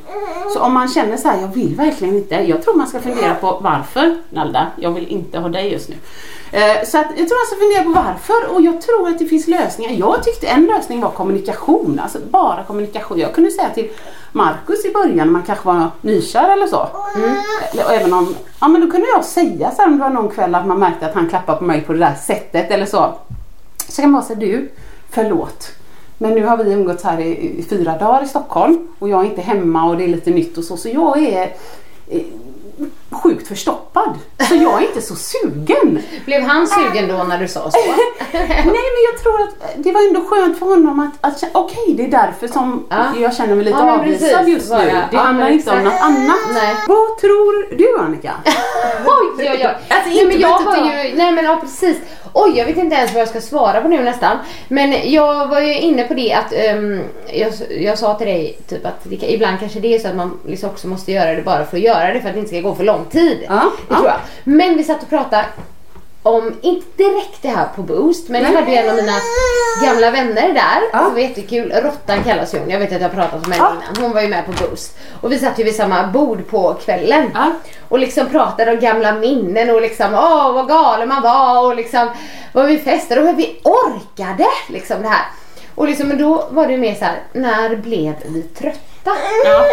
Så 0.53 0.61
om 0.61 0.75
man 0.75 0.89
känner 0.89 1.17
så 1.17 1.29
här, 1.29 1.41
jag 1.41 1.49
vill 1.49 1.75
verkligen 1.75 2.15
inte, 2.15 2.35
jag 2.35 2.63
tror 2.63 2.75
man 2.75 2.87
ska 2.87 3.01
fundera 3.01 3.35
på 3.35 3.59
varför, 3.63 4.17
Nalda, 4.31 4.67
jag 4.77 4.91
vill 4.91 5.09
inte 5.09 5.39
ha 5.39 5.49
dig 5.49 5.73
just 5.73 5.89
nu. 5.89 5.95
Eh, 6.53 6.85
så 6.85 6.99
att 6.99 7.07
jag 7.17 7.29
tror 7.29 7.39
man 7.39 7.47
ska 7.47 7.57
fundera 7.57 7.83
på 7.85 8.09
varför 8.09 8.55
och 8.55 8.63
jag 8.63 8.81
tror 8.81 9.09
att 9.09 9.19
det 9.19 9.27
finns 9.27 9.49
lösningar. 9.49 9.93
Jag 9.93 10.25
tyckte 10.25 10.47
en 10.47 10.67
lösning 10.67 11.01
var 11.01 11.11
kommunikation, 11.11 12.01
alltså 12.03 12.19
bara 12.31 12.65
kommunikation. 12.65 13.19
Jag 13.19 13.35
kunde 13.35 13.51
säga 13.51 13.69
till 13.69 13.91
Markus 14.33 14.85
i 14.85 14.93
början 14.93 15.17
när 15.17 15.25
man 15.25 15.43
kanske 15.43 15.67
var 15.67 15.87
nykär 16.01 16.53
eller 16.53 16.67
så. 16.67 16.89
Och 17.87 17.93
även 17.93 18.13
om, 18.13 18.35
ja 18.61 18.69
men 18.69 18.81
då 18.81 18.91
kunde 18.91 19.07
jag 19.07 19.25
säga 19.25 19.73
om 19.79 19.99
det 19.99 20.05
var 20.05 20.11
någon 20.11 20.29
kväll 20.29 20.55
att 20.55 20.67
man 20.67 20.79
märkte 20.79 21.07
att 21.07 21.15
han 21.15 21.29
klappade 21.29 21.59
på 21.59 21.65
mig 21.65 21.81
på 21.81 21.93
det 21.93 21.99
där 21.99 22.15
sättet 22.15 22.71
eller 22.71 22.87
så. 22.87 23.15
Så 23.93 24.03
kan 24.03 24.11
man 24.11 24.23
säga 24.23 24.39
du, 24.39 24.71
förlåt. 25.11 25.69
Men 26.19 26.31
nu 26.35 26.45
har 26.45 26.57
vi 26.57 26.73
umgåtts 26.73 27.05
här 27.05 27.21
i, 27.21 27.59
i 27.59 27.65
fyra 27.71 27.99
dagar 27.99 28.25
i 28.25 28.29
Stockholm 28.29 28.89
och 28.99 29.09
jag 29.09 29.21
är 29.21 29.25
inte 29.25 29.41
hemma 29.41 29.85
och 29.89 29.97
det 29.97 30.05
är 30.05 30.09
lite 30.09 30.31
nytt 30.31 30.59
och 30.59 30.65
så. 30.65 30.77
Så 30.77 30.89
jag 30.89 31.19
är 31.23 31.43
eh, 32.09 32.23
sjukt 33.11 33.49
förstoppad. 33.49 34.19
Så 34.49 34.55
jag 34.55 34.83
är 34.83 34.87
inte 34.87 35.03
så 35.03 35.15
sugen. 35.17 36.03
Blev 36.25 36.43
han 36.43 36.67
sugen 36.67 37.09
då 37.09 37.25
när 37.25 37.39
du 37.39 37.49
sa 37.49 37.71
så? 37.71 37.79
Nej 38.33 38.65
men 38.65 39.03
jag 39.13 39.23
tror 39.23 39.43
att 39.43 39.75
det 39.85 39.93
var 39.93 40.07
ändå 40.09 40.25
skönt 40.25 40.59
för 40.59 40.67
honom 40.67 41.01
att, 41.01 41.13
att 41.21 41.45
okej 41.55 41.95
det 41.97 42.05
är 42.05 42.09
därför 42.09 42.49
som 42.49 42.87
Ja. 42.89 43.05
jag 43.21 43.35
känner 43.37 43.55
mig 43.55 43.65
lite 43.65 43.77
Ja, 43.79 43.93
avvisad 43.99 44.29
precis. 44.29 44.49
just 44.55 44.71
Bara- 44.71 44.83
nu. 44.83 44.91
Det 44.91 45.07
ja, 45.13 45.19
handlar 45.21 45.49
inte 45.51 45.71
om 45.71 45.85
något 45.85 46.01
annat. 46.01 46.37
Nej. 46.55 46.75
Vad 46.89 47.19
tror 47.19 47.77
du 47.77 47.99
Annika? 48.05 48.33
Oj, 49.07 49.29
oj, 49.39 49.49
oj. 49.51 49.65
Alltså, 49.89 50.09
nej, 50.09 50.19
inte 50.23 50.27
men 50.27 50.41
jag 50.41 50.49
har 50.59 50.77
ju, 50.77 51.15
nej 51.17 51.33
men 51.33 51.45
ja 51.45 51.59
precis. 51.63 51.97
Oj, 52.33 52.59
jag 52.59 52.67
vet 52.67 52.79
inte 52.79 52.97
ens 52.97 53.13
vad 53.13 53.21
jag 53.21 53.29
ska 53.29 53.41
svara 53.41 53.81
på 53.81 53.89
nu 53.89 54.03
nästan. 54.03 54.37
Men 54.69 55.13
jag 55.13 55.49
var 55.49 55.61
ju 55.61 55.79
inne 55.79 56.05
på 56.05 56.15
det 56.15 56.33
att 56.33 56.53
ehm, 56.53 57.01
jag, 57.33 57.53
jag 57.81 57.99
sa 57.99 58.15
till 58.15 58.27
dig 58.27 58.59
typ 58.69 58.87
att 58.87 59.01
det, 59.03 59.33
ibland 59.33 59.61
kanske 59.61 59.81
det 59.81 59.95
är 59.95 59.99
så 59.99 60.09
att 60.09 60.17
man 60.17 60.39
liksom 60.47 60.71
också 60.71 60.89
måste 60.89 61.13
göra 61.13 61.35
det 61.35 61.43
bara 61.43 61.65
för 61.65 61.77
att 61.77 61.83
göra 61.83 62.13
det 62.13 62.21
för 62.21 62.29
att 62.29 62.35
det 62.35 62.41
inte 62.41 62.51
ska 62.51 62.61
gå 62.61 62.75
för 62.75 62.85
lång 62.85 63.05
tid. 63.05 63.39
Ja, 63.49 63.73
det 63.89 63.95
ja. 63.95 63.97
tror 63.97 64.09
jag. 64.09 64.19
Men 64.45 64.77
vi 64.77 64.85
satt 64.85 65.03
och 65.03 65.09
pratade 65.09 65.45
om, 66.23 66.55
inte 66.63 66.87
direkt 66.97 67.43
det 67.43 67.49
här 67.49 67.69
på 67.77 67.83
Boost, 67.83 68.29
men 68.29 68.43
jag 68.43 68.53
hade 68.53 68.73
en 68.77 68.91
av 68.91 68.97
mina 68.97 69.13
gamla 69.85 70.11
vänner 70.11 70.55
där. 70.55 70.83
Ja. 70.93 70.99
Som 71.05 71.13
var 71.13 71.21
jättekul. 71.21 71.73
Råttan 71.73 72.25
kallas 72.25 72.53
hon. 72.53 72.71
Jag 72.71 72.79
vet 72.79 72.93
att 72.93 73.01
jag 73.01 73.09
har 73.09 73.15
pratat 73.15 73.47
om 73.47 73.53
henne 73.53 73.65
Ja. 73.65 73.73
innan. 73.73 74.05
Hon 74.05 74.13
var 74.13 74.21
ju 74.21 74.29
med 74.29 74.47
på 74.47 74.53
Boost. 74.53 74.99
Och 75.21 75.33
vi 75.33 75.39
satt 75.39 75.59
ju 75.59 75.65
vid 75.65 75.75
samma 75.77 76.07
bord 76.07 76.49
på 76.51 76.75
kvällen. 76.85 77.31
Ja. 77.35 77.53
Och 77.89 77.99
liksom 77.99 78.27
pratade 78.27 78.73
om 78.73 78.81
gamla 78.81 79.15
minnen 79.15 79.71
och 79.71 79.83
liksom 79.83 80.15
åh 80.15 80.53
vad 80.53 80.69
galen 80.69 81.09
man 81.09 81.23
var 81.23 81.67
och 81.67 81.77
liksom 81.77 82.09
vad 82.53 82.67
vi 82.67 82.79
festade 82.79 83.21
och 83.21 83.27
hur 83.27 83.35
vi 83.35 83.61
orkade 83.65 84.47
liksom 84.69 85.03
det 85.03 85.09
här. 85.09 85.27
Och 85.75 85.87
liksom 85.89 86.09
men 86.09 86.19
då 86.19 86.49
var 86.51 86.67
det 86.67 86.73
ju 86.73 86.79
mer 86.79 86.95
så 86.95 87.05
här, 87.05 87.23
när 87.33 87.77
blev 87.77 88.15
vi 88.29 88.43
trötta? 88.43 89.11
Ja. 89.45 89.65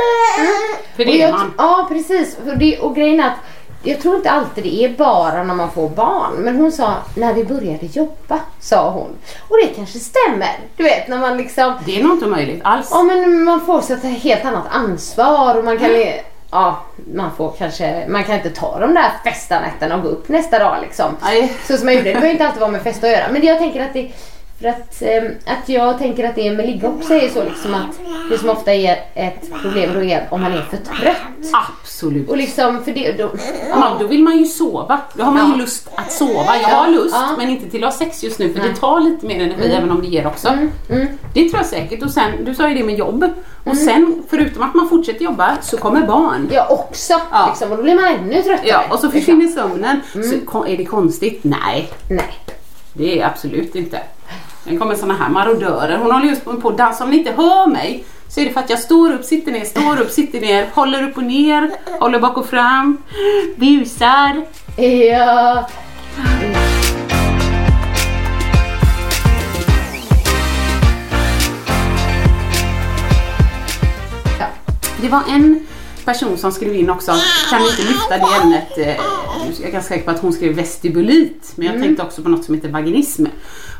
För 0.95 1.05
Och 1.05 1.12
det 1.12 1.21
är 1.21 1.31
man. 1.31 1.53
Ja 1.57 1.85
precis. 1.89 2.38
Och, 2.38 2.57
det, 2.57 2.79
och 2.79 2.95
grejen 2.95 3.19
är 3.19 3.27
att 3.27 3.38
jag 3.84 4.02
tror 4.02 4.15
inte 4.15 4.30
alltid 4.32 4.63
det 4.63 4.84
är 4.86 4.89
bara 4.89 5.44
när 5.44 5.54
man 5.56 5.72
får 5.72 5.89
barn. 5.89 6.34
Men 6.38 6.56
hon 6.56 6.72
sa 6.72 6.94
när 7.15 7.34
vi 7.34 7.44
började 7.44 7.86
jobba, 7.86 8.39
sa 8.60 8.89
hon. 8.89 9.15
Och 9.48 9.58
det 9.63 9.68
kanske 9.76 10.00
stämmer. 10.00 10.60
Du 10.78 10.84
vet 10.84 11.08
när 11.08 11.18
man 11.18 11.38
liksom 11.38 11.74
Det 11.86 12.00
är 12.00 12.04
nog 12.04 12.12
inte 12.13 12.26
möjligt 12.26 12.62
alls. 12.63 12.89
Ja 12.92 13.04
men 13.04 13.44
man 13.44 13.65
får 13.65 13.82
så 13.82 13.94
ett 13.94 14.04
helt 14.04 14.46
annat 14.46 14.63
ansvar 14.72 15.56
och 15.58 15.63
man 15.65 15.78
kan 15.80 15.88
le- 15.92 16.22
Ja, 16.52 16.80
man 17.13 17.30
får 17.38 17.54
kanske, 17.58 18.06
man 18.10 18.24
kan 18.24 18.36
inte 18.36 18.50
ta 18.50 18.80
de 18.80 18.94
där 18.94 19.12
festanätterna 19.24 19.96
och 19.96 20.02
gå 20.02 20.08
upp 20.10 20.30
nästa 20.30 20.60
dag 20.60 20.78
liksom. 20.82 21.18
Nej. 21.24 21.54
Så 21.68 21.78
som 21.78 21.88
jag 21.88 21.96
gjorde, 21.98 22.10
det 22.10 22.13
behöver 22.13 22.32
inte 22.32 22.46
alltid 22.46 22.60
vara 22.62 22.72
med 22.72 22.82
fest 22.82 23.04
att 23.04 23.10
göra. 23.10 23.24
Men 23.32 23.46
jag 23.46 23.58
tänker 23.58 23.82
att 23.86 23.94
det 23.94 24.12
För 24.62 24.67
att, 24.67 25.02
eh, 25.02 25.24
att 25.54 25.69
jag 25.69 25.98
tänker 25.98 26.30
att 26.30 26.36
det 26.36 26.52
med 26.52 26.65
ligga 26.65 26.88
också 26.89 27.13
är 27.13 27.30
så 27.30 27.43
liksom 27.43 27.74
att 27.74 28.00
det 28.30 28.38
som 28.38 28.50
ofta 28.50 28.74
är 28.74 28.98
ett 29.15 29.52
problem 29.62 29.89
då 29.93 30.04
är 30.04 30.28
om 30.32 30.41
man 30.41 30.54
är 30.54 30.62
för 30.62 30.78
trött. 30.78 31.17
Absolut. 31.54 32.30
Och 32.30 32.38
liksom 32.38 32.84
för 32.84 32.91
det, 32.91 33.12
då, 33.12 33.32
Ja, 33.69 33.98
då 34.00 34.08
vill 34.08 34.24
man 34.24 34.38
ju 34.38 34.45
sova. 34.45 35.02
Då 35.13 35.24
har 35.24 35.32
man 35.32 35.45
Ja. 35.50 35.56
ju 35.56 35.62
lust 35.62 35.89
att 35.95 36.12
sova. 36.12 36.58
Jag 36.62 36.69
har 36.69 36.88
lust 36.89 37.15
Ja. 37.19 37.36
men 37.38 37.50
inte 37.50 37.69
till 37.69 37.84
att 37.84 37.93
ha 37.93 38.00
sex 38.00 38.24
just 38.24 38.39
nu 38.39 38.54
för 38.54 38.60
Nej. 38.60 38.69
det 38.69 38.76
tar 38.76 39.00
lite 39.00 39.26
mer 39.26 39.43
energi 39.43 39.72
även 39.72 39.91
om 39.91 40.02
det 40.02 40.08
ger 40.08 40.28
också. 40.28 40.48
mm. 40.89 41.08
Det 41.34 41.50
tror 41.50 41.58
jag 41.60 41.65
säkert. 41.65 42.04
Och 42.04 42.12
sen, 42.12 42.32
du 42.45 42.56
sa 42.56 42.69
ju 42.69 42.76
det 42.76 42.84
med 42.84 42.98
jobb. 42.98 43.24
Och 43.63 43.74
Mm. 43.76 43.86
sen 43.86 44.24
förutom 44.30 44.63
att 44.63 44.74
man 44.76 44.89
fortsätter 44.89 45.24
jobba 45.26 45.58
så 45.62 45.78
kommer 45.78 46.08
barn. 46.08 46.50
jag 46.52 46.72
också 46.72 47.13
Ja. 47.32 47.48
liksom, 47.50 47.72
och 47.72 47.78
då 47.78 47.84
blir 47.84 47.95
man 47.95 48.06
ännu 48.06 48.41
tröttare. 48.41 48.67
Ja, 48.67 48.84
och 48.89 49.00
så 49.00 49.10
försvinner 49.12 49.48
sömnen. 49.48 50.02
Mm. 50.15 50.30
Så 50.30 50.36
kon- 50.45 50.67
är 50.67 50.78
det 50.78 50.86
konstigt? 50.86 51.39
Nej, 51.43 51.89
Nej. 52.10 52.34
det 52.93 53.19
är 53.22 53.26
absolut 53.26 53.76
inte. 53.76 54.00
Sen 54.63 54.80
kommer 54.80 54.96
såna 54.96 55.13
här 55.13 55.29
marodörer. 55.29 55.98
Hon 55.98 56.12
håller 56.12 56.25
just 56.25 56.46
på 56.46 56.69
att 56.69 56.77
dansa. 56.77 57.04
Om 57.04 57.10
ni 57.10 57.17
inte 57.17 57.31
hör 57.31 57.67
mig 57.67 58.06
så 58.27 58.42
är 58.42 58.46
det 58.46 58.52
för 58.52 58.60
att 58.60 58.69
jag 58.69 58.79
står 58.79 59.13
upp, 59.13 59.23
sitter 59.25 59.52
ner, 59.52 59.65
står 59.65 60.02
upp, 60.02 60.12
sitter 60.12 60.42
ner, 60.42 60.69
håller 60.73 61.04
upp 61.04 61.17
och 61.17 61.23
ner, 61.23 61.71
håller 62.00 62.19
bak 62.19 62.38
och 62.38 62.46
fram, 62.46 62.98
busar. 63.56 64.46
Ja. 64.77 65.69
Det 75.02 75.10
var 75.10 75.21
en 75.29 75.67
person 76.13 76.37
som 76.37 76.51
skrev 76.51 76.75
in 76.75 76.89
också, 76.89 77.12
kan 77.49 77.62
vi 77.62 77.69
inte 77.69 77.81
lyfta 77.81 78.17
det 78.17 78.41
ämnet, 78.43 78.77
eh, 78.77 78.87
jag 78.87 79.67
är 79.67 79.71
ganska 79.71 79.81
säker 79.93 80.05
på 80.05 80.12
att 80.12 80.19
hon 80.19 80.33
skrev 80.33 80.53
vestibulit, 80.55 81.51
men 81.55 81.65
jag 81.67 81.75
Mm. 81.75 81.87
tänkte 81.87 82.03
också 82.03 82.21
på 82.23 82.29
något 82.29 82.43
som 82.45 82.55
heter 82.55 82.69
vaginism. 82.69 83.25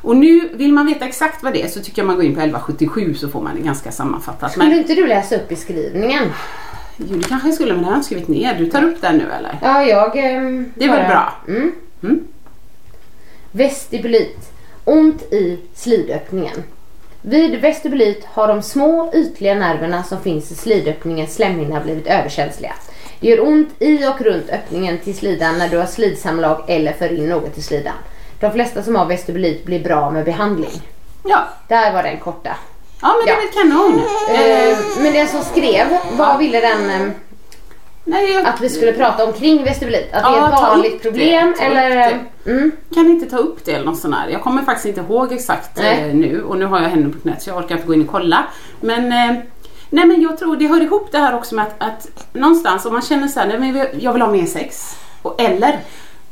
Och 0.02 0.16
nu, 0.18 0.50
vill 0.54 0.74
man 0.74 0.86
veta 0.86 1.06
exakt 1.06 1.44
vad 1.44 1.54
det 1.54 1.64
är 1.64 1.68
så 1.68 1.80
tycker 1.80 2.02
jag 2.02 2.08
man 2.08 2.16
går 2.16 2.26
in 2.26 2.34
på 2.36 2.40
1177 2.42 3.14
så 3.14 3.30
får 3.30 3.42
man 3.42 3.56
det 3.56 3.62
ganska 3.62 3.92
sammanfattat. 3.92 4.52
Skulle 4.52 4.70
Men, 4.70 4.78
inte 4.78 4.96
du 4.96 5.08
läsa 5.08 5.36
upp 5.36 5.50
beskrivningen? 5.50 6.24
jo, 6.98 7.18
det 7.18 7.24
kanske 7.30 7.48
jag 7.48 7.56
skulle, 7.56 7.74
men 7.74 7.82
det 7.84 7.88
har 7.90 7.96
jag 7.96 8.06
skrivit 8.06 8.28
ner. 8.28 8.54
Du 8.60 8.66
tar 8.66 8.84
upp 8.84 9.02
den 9.02 9.18
nu 9.18 9.26
eller? 9.40 9.60
Ja, 9.62 9.84
jag... 9.84 10.18
ehm, 10.18 10.72
Det 10.76 10.86
är 10.86 10.90
väl 10.90 11.08
bra? 11.08 11.34
Mm. 11.48 11.72
Mm. 12.04 12.20
Vestibulit. 13.52 14.52
Ont 14.86 15.22
i 15.34 15.60
slidöppningen. 15.76 16.64
Vid 17.22 17.62
vestibulit 17.62 18.26
har 18.26 18.48
de 18.48 18.62
små 18.62 19.12
ytliga 19.14 19.54
nerverna 19.56 20.04
som 20.04 20.22
finns 20.22 20.52
i 20.52 20.56
slidöppningens 20.56 21.36
slemhinna 21.36 21.80
blivit 21.80 22.08
överkänsliga. 22.08 22.74
Det 23.20 23.28
gör 23.28 23.48
ont 23.48 23.70
i 23.80 24.08
och 24.08 24.22
runt 24.22 24.50
öppningen 24.50 24.98
till 25.00 25.16
slidan 25.16 25.58
när 25.58 25.70
du 25.70 25.78
har 25.78 25.86
slidsamlag 25.86 26.64
eller 26.68 26.94
för 26.94 27.14
in 27.18 27.30
något 27.30 27.58
i 27.58 27.62
slidan. 27.62 27.94
De 28.40 28.52
flesta 28.52 28.84
som 28.84 28.96
har 28.96 29.06
vestibulit 29.06 29.66
blir 29.66 29.84
bra 29.84 30.12
med 30.12 30.26
behandling. 30.26 30.82
Ja. 31.26 31.40
Där 31.68 31.94
var 31.94 32.04
den 32.04 32.20
korta. 32.20 32.56
Ja 33.02 33.14
men 33.18 33.26
det 33.26 33.32
är 33.32 33.36
Ja. 33.36 33.42
väl 33.42 33.72
kanon. 33.72 34.02
Eh, 34.30 34.78
men 35.04 35.14
den 35.14 35.28
som 35.28 35.42
skrev, 35.44 35.88
vad 36.18 36.38
ville 36.40 36.60
den 36.60 36.90
eh, 36.90 37.08
nej, 38.04 38.34
jag, 38.34 38.46
att 38.46 38.62
vi 38.62 38.70
skulle 38.70 38.94
prata 38.94 39.26
om 39.26 39.34
kring 39.34 39.64
vestibulit? 39.64 40.10
Att 40.14 40.24
det 40.24 40.30
är 40.30 40.36
Ja, 40.38 40.54
ett 40.54 40.62
vanligt 40.62 41.04
det, 41.04 41.10
problem 41.10 41.50
upp 41.50 41.62
eller? 41.62 41.90
det. 41.90 42.52
Mm. 42.52 42.72
kan 42.94 43.08
inte 43.08 43.26
ta 43.26 43.38
upp 43.38 43.66
det 43.66 43.72
eller 43.72 43.86
något 43.86 44.00
sånt 44.00 44.16
där? 44.16 44.28
Jag 44.32 44.42
kommer 44.42 44.64
faktiskt 44.64 44.86
inte 44.86 45.02
ihåg 45.02 45.34
exakt 45.34 45.80
eh, 45.80 46.14
nu 46.14 46.44
och 46.44 46.58
nu 46.58 46.66
har 46.66 46.82
jag 46.82 46.90
henne 46.90 47.10
på 47.10 47.20
knät 47.20 47.42
så 47.42 47.50
jag 47.50 47.58
orkar 47.58 47.76
inte 47.76 47.88
gå 47.88 47.94
in 47.94 48.02
och 48.02 48.08
kolla. 48.08 48.44
Men 48.82 49.06
eh, 49.12 49.42
Nej 49.92 50.06
men 50.06 50.22
jag 50.22 50.38
tror 50.38 50.56
det 50.56 50.68
hör 50.68 50.82
ihop 50.82 51.08
det 51.12 51.18
här 51.18 51.36
också 51.36 51.56
med 51.56 51.66
att, 51.66 51.76
att 51.80 52.08
någonstans 52.34 52.86
om 52.86 52.94
man 52.94 53.02
känner 53.02 53.28
så 53.28 53.40
här, 53.40 53.48
nej 53.48 53.60
men 53.60 53.88
jag 54.00 54.14
vill 54.14 54.22
ha 54.22 54.32
mer 54.32 54.46
sex. 54.46 54.98
Och, 55.22 55.42
eller 55.42 55.80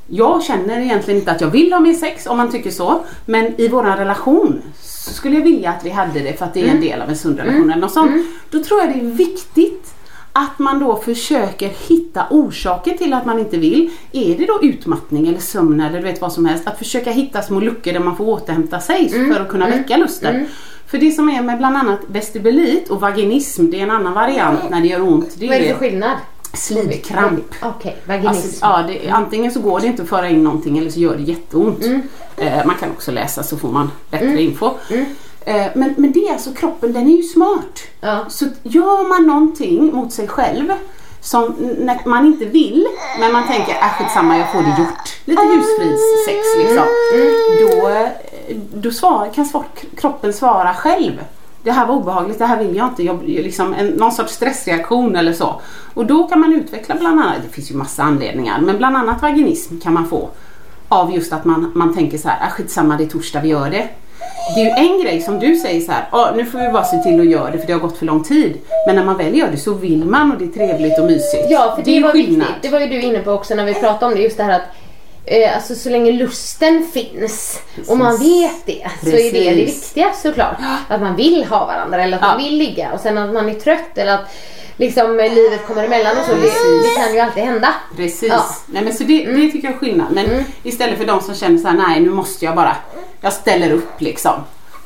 jag 0.08 0.44
känner 0.44 0.80
egentligen 0.80 1.20
inte 1.20 1.32
att 1.32 1.42
jag 1.42 1.48
vill 1.48 1.74
ha 1.74 1.80
mer 1.80 1.94
sex 1.94 2.28
om 2.28 2.38
man 2.38 2.52
tycker 2.52 2.72
så. 2.72 3.00
Men 3.26 3.62
i 3.62 3.68
våran 3.68 3.98
relation 3.98 4.62
så 4.82 5.14
skulle 5.14 5.36
jag 5.36 5.44
vilja 5.44 5.70
att 5.70 5.86
vi 5.86 5.90
hade 5.90 6.20
det 6.20 6.34
för 6.38 6.46
att 6.46 6.54
det 6.54 6.62
är 6.62 6.68
en 6.68 6.82
del 6.82 7.02
av 7.02 7.10
en 7.10 7.16
sund 7.16 7.40
relation 7.40 7.70
eller 7.72 7.82
något 7.82 7.94
sånt. 7.94 8.26
Då 8.50 8.64
tror 8.64 8.80
jag 8.80 8.90
det 8.90 9.00
är 9.00 9.04
viktigt 9.04 9.94
att 10.38 10.60
man 10.60 10.80
då 10.80 10.96
försöker 10.96 11.70
hitta 11.88 12.26
orsaker 12.30 12.94
till 12.98 13.14
att 13.14 13.26
man 13.26 13.40
inte 13.40 13.58
vill. 13.58 13.90
Är 14.12 14.38
det 14.38 14.46
då 14.46 14.60
utmattning 14.62 15.28
eller 15.28 15.40
sömn 15.40 15.82
eller 15.82 15.98
du 15.98 16.04
vet 16.04 16.22
vad 16.22 16.34
som 16.34 16.46
helst. 16.46 16.68
Att 16.68 16.78
försöka 16.78 17.12
hitta 17.12 17.42
små 17.42 17.60
luckor 17.60 17.94
där 17.94 18.00
man 18.00 18.18
får 18.18 18.26
återhämta 18.26 18.80
sig 18.80 19.10
för 19.10 19.42
att 19.42 19.50
kunna 19.50 19.68
väcka 19.70 19.98
lusten. 19.98 20.48
För 20.88 20.98
det 20.98 21.12
som 21.12 21.30
är 21.30 21.42
med 21.42 21.58
bland 21.58 21.78
annat 21.78 22.00
vestibulit 22.08 22.90
och 22.90 23.02
vaginism, 23.02 23.70
det 23.70 23.80
är 23.80 23.84
en 23.84 23.92
annan 23.92 24.14
variant 24.14 24.70
när 24.70 24.82
det 24.82 24.88
gör 24.88 25.02
ont. 25.02 25.36
Det 25.40 25.48
Vad 25.48 25.56
är 25.56 25.62
det 25.62 25.68
för 25.68 25.80
skillnad? 25.80 26.18
slidkramp. 26.54 27.54
Okej, 27.62 27.98
vaginism. 28.06 28.28
Alltså, 28.28 28.66
ja, 28.66 28.84
det, 28.88 29.10
antingen 29.10 29.52
så 29.52 29.60
går 29.60 29.80
det 29.80 29.88
inte 29.88 30.02
att 30.02 30.10
föra 30.10 30.30
in 30.30 30.44
någonting 30.44 30.78
eller 30.78 30.90
så 30.90 31.00
gör 31.00 31.16
det 31.16 31.24
jätteont. 31.24 31.84
Mm. 31.84 32.02
Eh, 32.38 32.66
man 32.66 32.76
kan 32.76 32.92
också 32.92 33.12
läsa 33.12 33.44
så 33.44 33.58
får 33.58 33.72
man 33.72 33.92
bättre 34.12 34.42
info. 34.42 34.72
Eh, 35.48 35.68
men, 35.76 35.94
men 35.98 36.12
det 36.12 36.28
är 36.28 36.34
alltså 36.34 36.54
kroppen, 36.54 36.94
den 36.94 37.08
är 37.08 37.18
ju 37.18 37.24
smart. 37.24 37.80
Ja. 38.02 38.26
Så 38.30 38.46
gör 38.64 39.10
man 39.10 39.28
någonting 39.28 39.96
mot 39.96 40.14
sig 40.14 40.28
själv 40.28 40.74
som 41.22 41.56
man 42.06 42.26
inte 42.26 42.46
vill 42.46 42.88
men 43.20 43.32
man 43.32 43.48
tänker 43.48 43.72
äh, 43.72 43.90
skitsamma 43.98 44.38
jag 44.38 44.52
får 44.52 44.60
det 44.60 44.76
gjort. 44.80 45.20
Lite 45.26 45.42
husfridssex 45.42 46.58
liksom. 46.58 46.86
Då, 47.60 47.90
eh, 47.90 48.10
då 48.74 48.92
svar, 48.92 49.32
kan 49.36 49.46
svar, 49.46 49.66
kroppen 49.98 50.34
svara 50.34 50.74
själv. 50.74 51.14
Det 51.64 51.72
här 51.72 51.88
var 51.88 51.96
obehagligt, 51.96 52.40
det 52.40 52.46
här 52.46 52.64
vill 52.64 52.76
jag 52.76 52.88
inte. 52.88 53.04
Jag, 53.04 53.24
liksom 53.24 53.74
en, 53.74 53.88
någon 53.88 54.12
sorts 54.12 54.34
stressreaktion 54.34 55.16
eller 55.16 55.34
så. 55.34 55.62
Och 55.94 56.06
då 56.06 56.28
kan 56.28 56.40
man 56.40 56.54
utveckla 56.54 56.96
bland 56.96 57.20
annat, 57.20 57.36
det 57.48 57.54
finns 57.54 57.72
ju 57.72 57.76
massa 57.76 58.04
anledningar, 58.04 58.62
men 58.62 58.78
bland 58.78 58.98
annat 58.98 59.22
vaginism 59.22 59.80
kan 59.80 59.94
man 59.94 60.08
få. 60.08 60.30
Av 60.90 61.12
just 61.16 61.34
att 61.34 61.46
man, 61.46 61.72
man 61.76 61.94
tänker 61.94 62.18
så 62.18 62.30
här, 62.30 62.48
äh, 62.48 62.52
skitsamma 62.52 62.98
det 62.98 63.04
är 63.04 63.08
torsdag, 63.08 63.42
vi 63.42 63.50
gör 63.50 63.70
det. 63.70 63.90
Det 64.56 64.62
är 64.62 64.66
ju 64.66 64.70
en 64.94 65.02
grej 65.04 65.22
som 65.22 65.40
du 65.40 65.56
säger 65.56 65.82
så 65.82 65.92
här, 65.92 66.06
"Åh, 66.12 66.30
nu 66.36 66.46
får 66.46 66.60
vi 66.60 66.70
bara 66.70 66.84
se 66.84 66.98
till 67.04 67.20
att 67.20 67.26
göra 67.26 67.52
det 67.52 67.58
för 67.58 67.68
det 67.68 67.74
har 67.74 67.80
gått 67.80 67.98
för 67.98 68.06
lång 68.06 68.24
tid. 68.24 68.58
Men 68.88 68.96
när 68.96 69.04
man 69.04 69.18
väl 69.18 69.38
gör 69.38 69.48
det 69.52 69.58
så 69.58 69.74
vill 69.74 70.06
man 70.06 70.32
och 70.32 70.38
det 70.38 70.46
är 70.46 70.68
trevligt 70.68 71.00
och 71.00 71.06
mysigt. 71.06 71.46
Ja, 71.50 71.74
för 71.76 71.84
det, 71.84 71.92
ju 71.92 72.04
var 72.04 72.12
skillnad. 72.12 72.48
viktigt. 72.48 72.62
Det 72.62 72.70
var 72.70 72.80
ju 72.80 72.88
du 72.88 73.02
inne 73.02 73.20
på 73.20 73.32
också 73.32 73.56
när 73.56 73.66
vi 73.66 73.74
pratade 73.74 74.06
om 74.06 74.16
det. 74.16 74.22
Just 74.22 74.38
det 74.38 74.44
här 74.44 74.54
att 74.56 74.62
eh, 75.26 75.56
alltså, 75.56 75.76
så 75.76 75.90
länge 75.90 76.12
lusten 76.12 76.88
finns 76.94 77.60
och 77.88 77.98
man 77.98 78.18
vet 78.18 78.66
det 78.66 78.88
så 79.04 79.08
är 79.10 79.12
det 79.12 79.32
det 79.32 79.32
Precis. 79.32 79.76
viktiga 79.86 80.14
såklart. 80.14 80.56
Att 80.88 81.02
man 81.02 81.16
vill 81.16 81.44
ha 81.46 81.66
varandra 81.66 82.04
eller 82.04 82.18
att 82.18 82.22
man 82.24 82.32
Ja. 82.40 82.44
vill 82.50 82.58
ligga 82.58 82.92
och 82.94 83.00
sen 83.00 83.18
att 83.18 83.34
man 83.34 83.50
är 83.50 83.54
trött 83.54 83.98
eller 83.98 84.14
att 84.14 84.26
liksom 84.78 85.20
eh, 85.20 85.34
livet 85.34 85.68
kommer 85.68 85.84
emellan 85.84 86.18
och 86.18 86.26
så. 86.26 86.32
Det, 86.32 86.42
det 86.84 86.96
kan 86.96 87.14
ju 87.14 87.20
alltid 87.20 87.44
hända. 87.44 87.74
Precis. 87.96 88.30
Ja. 88.30 88.46
Nej, 88.66 88.84
men 88.84 88.94
så 88.94 89.04
det, 89.04 89.26
det 89.26 89.52
tycker 89.52 89.68
jag 89.68 89.76
är 89.76 89.80
skillnad. 89.80 90.08
Men 90.12 90.44
istället 90.64 90.98
för 90.98 91.06
de 91.06 91.22
som 91.22 91.36
känner 91.36 91.58
så 91.58 91.68
här, 91.68 91.78
nej 91.78 92.00
nu 92.00 92.10
måste 92.10 92.46
jag 92.46 92.56
bara, 92.56 92.76
jag 93.22 93.34
ställer 93.34 93.72
upp 93.72 94.02
liksom. 94.02 94.34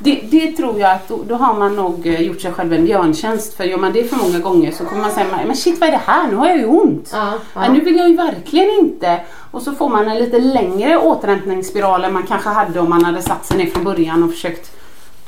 Det, 0.04 0.20
det 0.24 0.52
tror 0.52 0.80
jag 0.80 0.92
att 0.92 1.08
då, 1.08 1.20
då 1.28 1.36
har 1.36 1.54
man 1.54 1.76
nog 1.76 2.08
eh, 2.08 2.22
gjort 2.22 2.42
sig 2.42 2.52
själv 2.52 2.74
en 2.74 2.86
björntjänst. 2.86 3.54
För 3.54 3.64
gör 3.64 3.78
man 3.78 3.94
det 3.94 4.04
för 4.04 4.16
många 4.16 4.40
gånger 4.40 4.72
så 4.72 4.86
kommer 4.86 5.02
man 5.02 5.12
säga, 5.12 5.28
men 5.48 5.56
shit 5.56 5.80
vad 5.80 5.88
är 5.90 5.92
det 5.92 6.02
här? 6.06 6.28
Nu 6.28 6.36
har 6.36 6.48
jag 6.48 6.58
ju 6.58 6.66
ont. 6.66 7.10
Ja, 7.14 7.34
ja. 7.54 7.72
Nu 7.74 7.80
vill 7.82 7.96
jag 7.96 8.10
ju 8.10 8.16
verkligen 8.16 8.70
inte. 8.70 9.22
Och 9.52 9.62
så 9.62 9.72
får 9.72 9.90
man 9.90 10.08
en 10.08 10.18
lite 10.18 10.40
längre 10.40 10.98
återhämtningsspiral 10.98 12.04
än 12.04 12.14
man 12.14 12.24
kanske 12.24 12.50
hade 12.50 12.80
om 12.80 12.90
man 12.90 13.06
hade 13.06 13.22
satt 13.22 13.46
sig 13.46 13.58
ner 13.58 13.66
från 13.66 13.84
början 13.84 14.24
och 14.24 14.32
försökt 14.32 14.72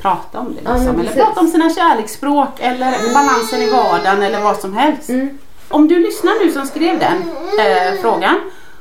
prata 0.04 0.40
om 0.40 0.56
det. 0.56 0.62
Ja, 0.64 0.74
Liksom. 0.74 0.96
men 0.96 1.08
eller 1.08 1.26
prata 1.26 1.40
om 1.40 1.48
sina 1.48 1.70
kärleksspråk 1.70 2.50
eller 2.60 3.14
balansen 3.14 3.62
i 3.62 3.70
vardagen 3.70 4.22
eller 4.24 4.42
vad 4.42 4.58
som 4.60 4.74
helst. 4.74 5.10
Mm. 5.10 5.38
Om 5.70 5.88
du 5.88 6.00
lyssnar 6.00 6.46
nu 6.46 6.52
som 6.52 6.66
skrev 6.68 7.00
den 7.00 7.18
eh, 7.66 8.02
frågan 8.02 8.36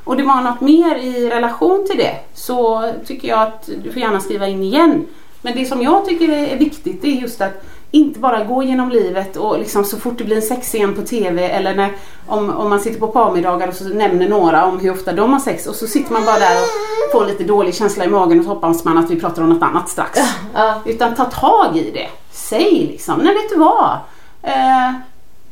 och 0.04 0.16
det 0.16 0.22
var 0.22 0.40
något 0.42 0.60
mer 0.60 0.96
i 0.96 1.30
relation 1.30 1.86
till 1.90 1.98
det 1.98 2.14
så 2.34 2.92
tycker 3.06 3.28
jag 3.28 3.42
att 3.42 3.68
du 3.82 3.92
får 3.92 4.02
gärna 4.02 4.20
skriva 4.20 4.46
in 4.48 4.62
igen. 4.62 5.06
Men 5.42 5.54
det 5.56 5.64
som 5.64 5.82
jag 5.82 6.04
tycker 6.06 6.28
är 6.28 6.56
viktigt 6.56 7.04
är 7.04 7.08
just 7.08 7.40
att 7.40 7.64
inte 7.94 8.20
bara 8.20 8.44
gå 8.44 8.62
genom 8.62 8.90
livet 8.90 9.36
och 9.36 9.58
liksom 9.58 9.84
så 9.84 9.98
fort 9.98 10.18
det 10.18 10.24
blir 10.24 10.36
en 10.36 10.42
sexscen 10.42 10.94
på 10.94 11.02
TV 11.02 11.48
eller 11.48 11.74
när, 11.74 11.92
om, 12.26 12.50
om 12.50 12.70
man 12.70 12.80
sitter 12.80 13.00
på 13.00 13.08
parmiddagar 13.08 13.68
och 13.68 13.74
så 13.74 13.84
nämner 13.84 14.28
några 14.28 14.66
om 14.66 14.78
hur 14.80 14.90
ofta 14.90 15.12
de 15.12 15.32
har 15.32 15.40
sex 15.40 15.66
och 15.66 15.74
så 15.74 15.86
sitter 15.86 16.12
man 16.12 16.24
bara 16.24 16.38
där 16.38 16.56
och 16.56 17.12
får 17.12 17.26
lite 17.26 17.44
dålig 17.44 17.74
känsla 17.74 18.04
i 18.04 18.08
magen 18.08 18.38
och 18.38 18.44
så 18.44 18.50
hoppas 18.50 18.84
man 18.84 18.98
att 18.98 19.10
vi 19.10 19.20
pratar 19.20 19.42
om 19.42 19.48
något 19.48 19.62
annat 19.62 19.88
strax. 19.88 20.20
Ja. 20.54 20.74
Utan 20.84 21.14
ta 21.14 21.24
tag 21.24 21.76
i 21.76 21.90
det. 21.90 22.08
Säg 22.30 22.88
liksom, 22.92 23.18
nej 23.18 23.34
vet 23.34 23.50
du 23.50 23.56
vad? 23.56 23.98
Eh, 24.42 24.92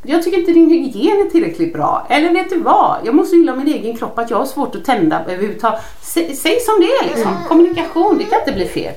jag 0.03 0.23
tycker 0.23 0.39
inte 0.39 0.53
din 0.53 0.71
hygien 0.71 1.27
är 1.27 1.31
tillräckligt 1.31 1.73
bra. 1.73 2.07
Eller 2.09 2.33
vet 2.33 2.51
du 2.51 2.61
vad? 2.61 2.97
Jag 3.05 3.15
mår 3.15 3.25
så 3.25 3.35
illa 3.35 3.55
med 3.55 3.65
min 3.65 3.75
egen 3.75 3.97
kropp 3.97 4.19
att 4.19 4.31
jag 4.31 4.39
har 4.39 4.47
svårt 4.47 4.75
att 4.75 4.85
tända 4.85 5.25
överhuvudtaget. 5.25 5.81
Sä, 6.03 6.35
säg 6.35 6.61
som 6.61 6.75
det 6.81 6.87
är 6.87 7.15
liksom. 7.15 7.33
Kommunikation, 7.49 8.19
det 8.19 8.25
kan 8.25 8.39
inte 8.39 8.53
bli 8.53 8.67
fel. 8.67 8.95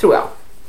Tror 0.00 0.14
jag. 0.14 0.22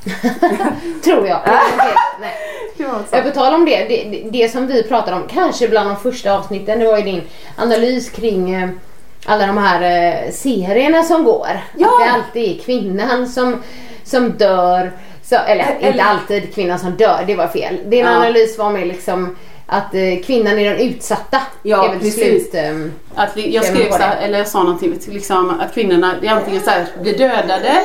Tror 1.03 1.27
jag. 1.27 1.39
Nej. 2.21 2.31
Ja, 2.77 2.99
Ja, 3.11 3.21
på 3.21 3.29
tal 3.29 3.53
om 3.53 3.65
det, 3.65 3.77
det, 3.77 4.03
det, 4.03 4.29
det 4.31 4.49
som 4.49 4.67
vi 4.67 4.83
pratade 4.83 5.17
om, 5.17 5.27
kanske 5.27 5.67
bland 5.67 5.89
de 5.89 5.97
första 5.97 6.33
avsnitten, 6.37 6.79
det 6.79 6.85
var 6.85 6.97
ju 6.97 7.03
din 7.03 7.21
analys 7.57 8.09
kring 8.09 8.53
eh, 8.55 8.69
alla 9.25 9.47
de 9.47 9.57
här 9.57 9.81
eh, 9.81 10.31
serierna 10.31 11.03
som 11.03 11.23
går. 11.23 11.47
Ja. 11.77 11.87
Att 11.87 12.05
det 12.07 12.11
alltid 12.13 12.57
är 12.59 12.63
kvinnan 12.63 13.27
som, 13.27 13.63
som 14.03 14.29
dör. 14.31 14.91
Så, 15.23 15.35
eller, 15.35 15.63
Eller- 15.79 15.87
inte 15.91 16.03
alltid 16.03 16.55
kvinnan 16.55 16.79
som 16.79 16.91
dör, 16.91 17.23
det 17.27 17.35
var 17.35 17.47
fel. 17.47 17.77
Din 17.85 17.99
Ja. 18.05 18.09
analys 18.09 18.57
var 18.57 18.69
mer 18.69 18.85
liksom 18.85 19.35
att 19.69 19.93
eh, 19.93 20.01
kvinnan 20.25 20.59
är 20.59 20.69
den 20.69 20.79
utsatta. 20.79 21.41
Ja, 21.63 21.85
är 21.93 21.99
precis. 21.99 22.13
slut, 22.15 22.49
ehm, 22.55 22.93
Att 23.15 23.37
vi, 23.37 23.55
jag 23.55 23.65
Skrev 23.65 23.91
så 23.91 23.97
det. 23.97 24.03
eller 24.03 24.37
jag 24.37 24.47
sa 24.47 24.63
någonting, 24.63 24.99
liksom, 25.07 25.59
att 25.59 25.73
kvinnorna 25.73 26.15
det 26.21 26.27
är 26.27 26.31
antingen 26.31 26.61
så 26.63 26.69
här, 26.69 26.85
blir 27.01 27.17
dödade 27.17 27.81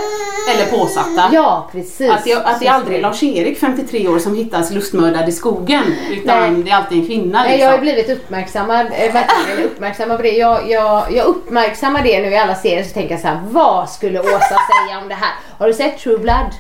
eller 0.55 0.67
påsatta. 0.79 1.31
ja, 1.33 1.69
precis. 1.73 2.11
Att, 2.11 2.27
jag, 2.27 2.43
att 2.45 2.61
det 2.61 2.67
är 2.67 2.73
aldrig 2.73 3.03
Lars-Erik, 3.03 3.59
53 3.59 4.09
år, 4.09 4.19
som 4.19 4.37
hittas 4.37 4.71
lustmördad 4.71 5.29
i 5.29 5.33
skogen. 5.33 5.83
Utan 6.11 6.53
Nej. 6.55 6.63
det 6.63 6.71
är 6.71 6.75
alltid 6.77 6.99
en 6.99 7.07
kvinna. 7.07 7.39
Nej, 7.43 7.49
Liksom. 7.51 7.65
jag 7.65 7.71
har 7.71 7.79
blivit 7.79 8.11
uppmärksammad, 8.11 8.87
eh, 8.87 9.13
verkligen 9.13 9.65
uppmärksammad 9.71 10.17
på 10.17 10.23
det. 10.23 10.37
Jag, 10.37 10.71
jag, 10.71 11.05
jag 11.13 11.27
uppmärksammar 11.27 12.03
det 12.03 12.21
nu 12.23 12.29
i 12.31 12.37
alla 12.39 12.55
serier 12.55 12.85
så 12.85 12.95
tänker 12.95 13.11
jag 13.15 13.21
så 13.21 13.29
här: 13.29 13.41
vad 13.51 13.91
skulle 13.91 14.21
Åsa 14.21 14.39
säga 14.39 14.99
om 15.03 15.09
det 15.09 15.15
här? 15.15 15.33
Har 15.59 15.67
du 15.67 15.75
sett 15.75 15.99
True 15.99 16.19
Blood? 16.19 16.53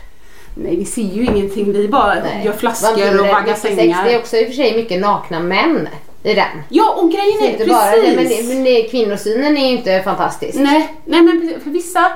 Nej, 0.55 0.76
vi 0.76 0.84
ser 0.84 1.03
ju 1.03 1.24
ingenting. 1.24 1.72
Vi 1.72 1.88
bara 1.88 2.16
gör 2.44 2.53
flaskor 2.53 3.20
och 3.20 3.26
vaggar 3.26 3.42
96. 3.42 3.76
sängar. 3.76 4.05
Det 4.05 4.14
är 4.14 4.18
också 4.18 4.36
i 4.36 4.42
och 4.42 4.46
för 4.46 4.55
sig 4.55 4.76
mycket 4.76 5.00
nakna 5.00 5.40
män 5.40 5.88
i 6.22 6.34
den. 6.34 6.62
Ja, 6.68 6.94
och 6.94 7.12
grejen 7.12 7.42
är 7.42 7.46
inte 7.46 7.57
precis. 7.57 7.72
bara 7.72 7.90
det, 7.90 8.16
men, 8.16 8.48
men 8.48 8.64
det, 8.64 8.82
kvinnosynen 8.82 9.57
är 9.57 9.66
ju 9.70 9.76
inte 9.76 10.03
fantastisk. 10.03 10.59
Nej, 10.59 10.94
nej 11.05 11.22
men 11.22 11.40
precis, 11.40 11.62
för 11.62 11.70
vissa, 11.70 12.12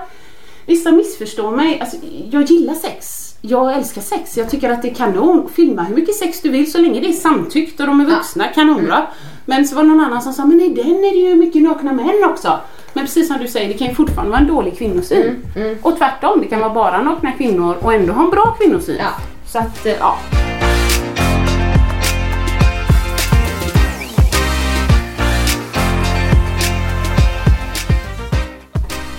vissa 0.67 0.93
missförstår 0.93 1.51
mig. 1.51 1.81
Alltså, 1.81 1.97
jag 2.31 2.43
gillar 2.43 2.75
sex. 2.75 3.23
Jag 3.41 3.77
älskar 3.77 4.03
sex. 4.03 4.37
Jag 4.37 4.51
tycker 4.51 4.71
att 4.71 4.83
det 4.83 4.91
är 4.91 4.95
kanon. 4.95 5.51
Filma 5.57 5.83
hur 5.83 5.95
mycket 5.95 6.15
sex 6.15 6.41
du 6.41 6.49
vill 6.49 6.73
så 6.73 6.79
länge 6.79 7.01
det 7.01 7.09
är 7.09 7.13
samtyckt 7.13 7.81
och 7.81 7.87
de 7.87 8.01
är 8.01 8.05
vuxna. 8.05 8.49
Kanonbra. 8.49 8.97
Mm. 8.97 9.07
Men 9.45 9.69
så 9.69 9.77
var 9.77 9.83
det 9.83 9.89
någon 9.89 10.01
annan 10.01 10.23
som 10.23 10.33
sa, 10.33 10.45
men 10.45 10.61
i 10.61 10.69
den 10.69 11.05
är 11.05 11.13
det 11.13 11.31
ju 11.31 11.35
mycket 11.35 11.63
nakna 11.63 11.93
män 11.93 12.25
också. 12.25 12.61
Men 12.97 13.05
precis 13.05 13.29
som 13.29 13.39
du 13.39 13.49
säger, 13.49 13.69
det 13.69 13.75
kan 13.75 13.87
ju 13.89 13.95
fortfarande 13.95 14.31
vara 14.31 14.41
en 14.41 14.47
dålig 14.47 14.79
kvinnosyn. 14.79 15.43
Mm, 15.57 15.77
Och 15.83 15.99
tvärtom, 15.99 16.41
det 16.41 16.47
kan 16.47 16.61
vara 16.61 16.71
bara 16.75 17.03
nakna 17.03 17.33
kvinnor 17.33 17.77
och 17.83 17.95
ändå 17.95 18.13
ha 18.13 18.25
en 18.25 18.31
bra 18.31 18.57
kvinnosyn. 18.61 18.97
Ja. 18.99 19.11
Så 19.47 19.59
att, 19.59 19.87
eh, 19.87 19.93
ja. 20.01 20.19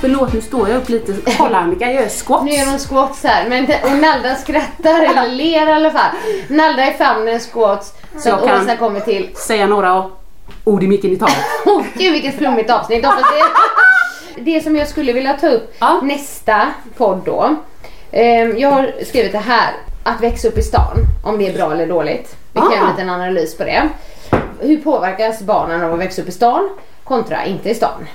Förlåt, 0.02 0.34
nu 0.34 0.42
står 0.42 0.70
jag 0.70 0.78
upp 0.78 0.90
lite. 0.90 1.14
Kolla 1.38 1.58
Annika, 1.58 1.86
jag 1.86 1.94
gör 2.02 2.10
squats. 2.10 2.44
Nu 2.46 2.52
är 2.52 2.66
de 2.72 2.80
squats 2.80 3.24
här, 3.24 3.50
men 3.50 3.64
och 3.84 3.98
Nalda 4.02 4.36
skrattar 4.36 5.04
eller 5.04 5.28
ler 5.32 5.68
i 5.68 5.72
alla 5.72 5.92
fall. 5.92 6.12
Nalda 6.48 6.88
i 6.88 6.94
famnen 6.94 7.40
squats 7.40 7.94
så 8.18 8.30
Jag 8.30 8.50
att 8.50 8.64
Åsa 8.64 8.76
kommer 8.78 9.00
till. 9.00 9.30
Säga 9.36 9.68
några 9.68 10.04
ord 10.68 10.84
i 10.84 10.88
micken 10.88 11.12
i 11.12 11.18
taget. 11.18 11.36
Åh 11.66 11.84
gud 11.98 12.14
vilket 12.14 12.36
flummigt 12.38 12.70
avsnitt. 12.70 13.06
Hoppas 13.06 13.22
det, 14.36 14.42
det 14.52 14.62
som 14.64 14.76
jag 14.76 14.88
skulle 14.88 15.14
vilja 15.14 15.34
ta 15.34 15.48
upp 15.48 15.76
Ja. 15.80 16.00
nästa 16.04 16.68
podd 16.98 17.22
då. 17.26 17.56
Ehm, 18.12 18.58
jag 18.58 18.70
har 18.72 18.92
skrivit 19.08 19.32
det 19.32 19.38
här, 19.38 19.74
att 20.04 20.22
växa 20.22 20.48
upp 20.48 20.58
i 20.58 20.62
stan, 20.62 20.98
om 21.24 21.38
det 21.38 21.48
är 21.48 21.54
bra 21.54 21.72
eller 21.72 21.88
dåligt. 21.88 22.36
Vi 22.54 22.60
kan 22.60 22.68
Ah. 22.72 22.76
göra 22.76 22.84
en 22.86 22.90
liten 22.92 23.10
analys 23.10 23.58
på 23.58 23.64
det. 23.64 23.90
Hur 24.60 24.78
påverkas 24.78 25.42
barnen 25.42 25.84
av 25.84 25.94
att 25.94 26.00
växa 26.00 26.22
upp 26.22 26.28
i 26.28 26.32
stan 26.32 26.70
kontra 27.04 27.46
inte 27.46 27.70
i 27.70 27.76
stan? 27.76 28.08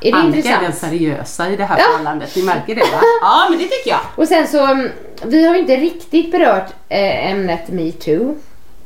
Är 0.00 0.12
det 0.12 0.18
Annika 0.18 0.36
är 0.36 0.38
intressant? 0.38 0.62
den 0.62 0.72
seriösa 0.90 1.48
i 1.48 1.56
det 1.56 1.64
här 1.64 1.78
Ja. 1.78 1.84
förhållandet. 1.84 2.36
Ni 2.36 2.42
märker 2.42 2.74
det 2.74 2.80
va? 2.80 3.00
Ja, 3.20 3.46
men 3.50 3.58
det 3.58 3.64
tycker 3.64 3.90
jag. 3.90 4.00
Och 4.16 4.28
sen 4.28 4.48
så, 4.48 4.64
mm, 4.66 4.88
vi 5.24 5.46
har 5.46 5.54
inte 5.54 5.76
riktigt 5.76 6.32
berört 6.32 6.68
eh, 6.88 7.30
ämnet 7.30 7.68
metoo. 7.68 8.36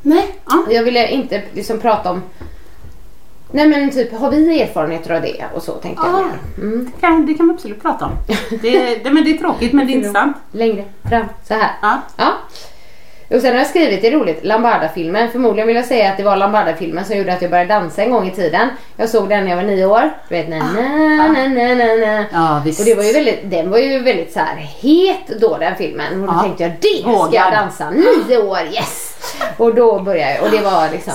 Nej. 0.01 0.35
Ja. 0.49 0.65
Jag 0.69 0.83
ville 0.83 1.07
inte 1.09 1.41
liksom 1.53 1.79
prata 1.79 2.11
om 2.11 2.23
Nej 3.51 3.67
men 3.67 3.91
typ, 3.91 4.13
har 4.19 4.31
vi 4.31 4.61
erfarenheter 4.61 5.13
av 5.15 5.21
det? 5.21 5.45
Och 5.55 5.63
så 5.63 5.71
tänkte 5.71 6.07
jag 6.07 6.13
mer. 6.25 6.37
Mm. 6.57 6.91
Det 6.95 7.01
kan, 7.01 7.25
det 7.25 7.33
kan 7.33 7.47
vi 7.47 7.53
absolut 7.53 7.81
prata 7.81 8.05
om. 8.05 8.11
Det, 8.61 9.03
det, 9.03 9.11
men 9.11 9.23
det 9.23 9.31
är 9.31 9.37
tråkigt 9.37 9.73
men 9.73 9.87
det 9.87 9.93
är 9.93 9.95
intressant. 9.97 10.37
Längre 10.51 10.83
fram, 11.09 11.25
så 11.47 11.53
här. 11.53 11.69
Ja. 11.81 12.01
Ja. 12.17 12.31
Och 13.35 13.41
sen 13.41 13.51
har 13.51 13.57
jag 13.57 13.67
skrivit, 13.67 14.01
det 14.01 14.07
är 14.07 14.11
roligt, 14.11 14.39
Lambarda-filmen. 14.45 15.29
Förmodligen 15.31 15.67
vill 15.67 15.75
jag 15.75 15.85
säga 15.85 16.11
att 16.11 16.17
det 16.17 16.23
var 16.23 16.35
Lambarda-filmen 16.37 17.05
som 17.05 17.17
gjorde 17.17 17.33
att 17.33 17.41
jag 17.41 17.51
började 17.51 17.73
dansa 17.73 18.03
en 18.03 18.11
gång 18.11 18.27
i 18.27 18.31
tiden. 18.31 18.69
Jag 18.97 19.09
såg 19.09 19.29
den 19.29 19.43
när 19.43 19.49
jag 19.51 19.55
var 19.57 19.63
nio 19.63 19.85
år. 19.85 20.09
Du 20.29 20.35
vet, 20.35 20.49
na, 20.49 20.57
na, 20.57 21.27
na, 21.27 21.47
na, 21.47 21.75
na, 21.75 21.85
na. 21.95 22.25
Ja, 22.33 22.61
visst. 22.65 22.79
Och 22.79 22.85
det 22.85 22.95
var 22.95 23.03
ju 23.03 23.13
väldigt, 23.13 23.51
den 23.51 23.69
var 23.71 23.77
ju 23.77 23.99
väldigt 23.99 24.33
så 24.33 24.39
här 24.39 24.55
het 24.55 25.39
då 25.41 25.57
den 25.57 25.75
filmen. 25.75 26.21
Och 26.21 26.27
då 26.27 26.33
Ja. 26.33 26.41
tänkte 26.41 26.63
jag, 26.63 26.71
det 26.81 27.01
ska 27.01 27.35
jag 27.35 27.51
dansa. 27.53 27.89
Nio 27.89 28.37
år, 28.37 28.59
yes! 28.71 29.17
Och 29.57 29.75
då 29.75 29.99
började 29.99 30.33
jag 30.35 30.43
och 30.43 30.51
det 30.51 30.61
var 30.61 30.89
liksom... 30.91 31.13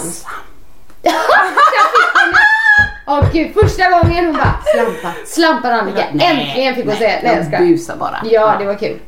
Åh 3.06 3.24
gud, 3.32 3.54
första 3.54 3.90
gången 3.90 4.26
hon 4.26 4.36
bara 4.36 4.54
slampa, 4.74 5.12
slampar 5.26 5.70
Annika. 5.70 6.04
Äntligen 6.04 6.74
fick 6.74 6.84
hon 6.86 6.96
säga 6.96 7.18
Nej 7.22 7.36
jag 7.36 7.46
skojar. 7.46 7.60
busar 7.60 7.96
bara. 7.96 8.20
Ja, 8.24 8.56
det 8.58 8.64
var 8.64 8.74
kul. 8.78 8.98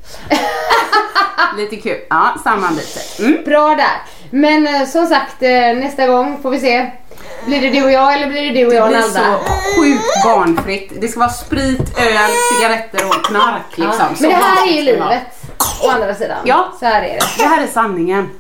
Lite 1.57 1.77
kul. 1.77 1.99
Ja, 2.11 2.35
sammanbitet. 2.45 3.19
Mm. 3.19 3.39
Bra 3.45 3.69
där. 3.75 4.03
Men 4.31 4.67
eh, 4.67 4.87
som 4.87 5.07
sagt, 5.07 5.43
eh, 5.43 5.51
nästa 5.51 6.07
gång 6.07 6.43
får 6.43 6.51
vi 6.51 6.61
se. 6.61 6.91
Blir 7.47 7.61
det 7.61 7.71
du 7.71 7.85
och 7.85 7.93
jag 7.93 8.15
eller 8.15 8.27
blir 8.27 8.43
det 8.43 8.61
du 8.61 8.65
och 8.67 8.71
Det 8.71 8.77
jag 8.77 8.85
och 8.85 8.89
blir 8.91 9.01
Nalda? 9.01 9.21
så 9.21 9.81
sjukt 9.81 10.25
barnfritt. 10.25 10.93
Det 11.01 11.09
ska 11.09 11.21
vara 11.21 11.31
sprit, 11.31 11.99
öl, 11.99 12.31
cigaretter 12.57 13.07
och 13.09 13.25
knark 13.25 13.63
liksom. 13.79 14.07
Ja. 14.11 14.17
Så 14.17 14.23
Men 14.23 14.31
det 14.31 14.37
här 14.37 14.53
är 14.53 14.57
barnfritt 14.57 14.77
ju 14.79 14.83
ska 14.83 14.93
det 14.93 14.99
vara. 15.01 15.11
livet. 15.11 15.23
Å 15.85 15.91
andra 15.91 16.15
sidan. 16.15 16.39
Ja. 16.45 16.73
Så 16.81 16.87
här 16.87 17.03
är 17.03 17.09
det. 17.15 17.21
Det 17.39 17.45
här 17.49 17.63
är 17.63 17.67
sanningen. 17.67 18.31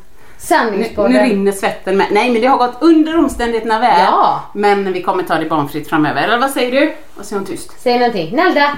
Nu, 0.50 0.56
nu 0.56 0.66
Sanningspodden. 0.70 1.22
rinner 1.28 1.52
svetten 1.52 1.96
med. 1.96 2.06
Nej 2.10 2.30
men 2.30 2.40
det 2.42 2.46
har 2.46 2.58
gått 2.58 2.76
under 2.80 3.18
omständigheterna 3.18 3.78
väl. 3.78 4.00
Ja. 4.00 4.40
Men 4.54 4.92
vi 4.92 5.02
kommer 5.02 5.22
ta 5.22 5.34
det 5.34 5.46
barnfritt 5.46 5.88
framöver. 5.88 6.22
Eller 6.22 6.38
vad 6.38 6.50
säger 6.50 6.80
du? 6.80 6.94
Och 7.20 7.24
så 7.24 7.34
är 7.34 7.38
hon 7.38 7.46
tyst. 7.46 7.70
Säg 7.82 7.98
någonting. 7.98 8.36
Nalda! 8.36 8.70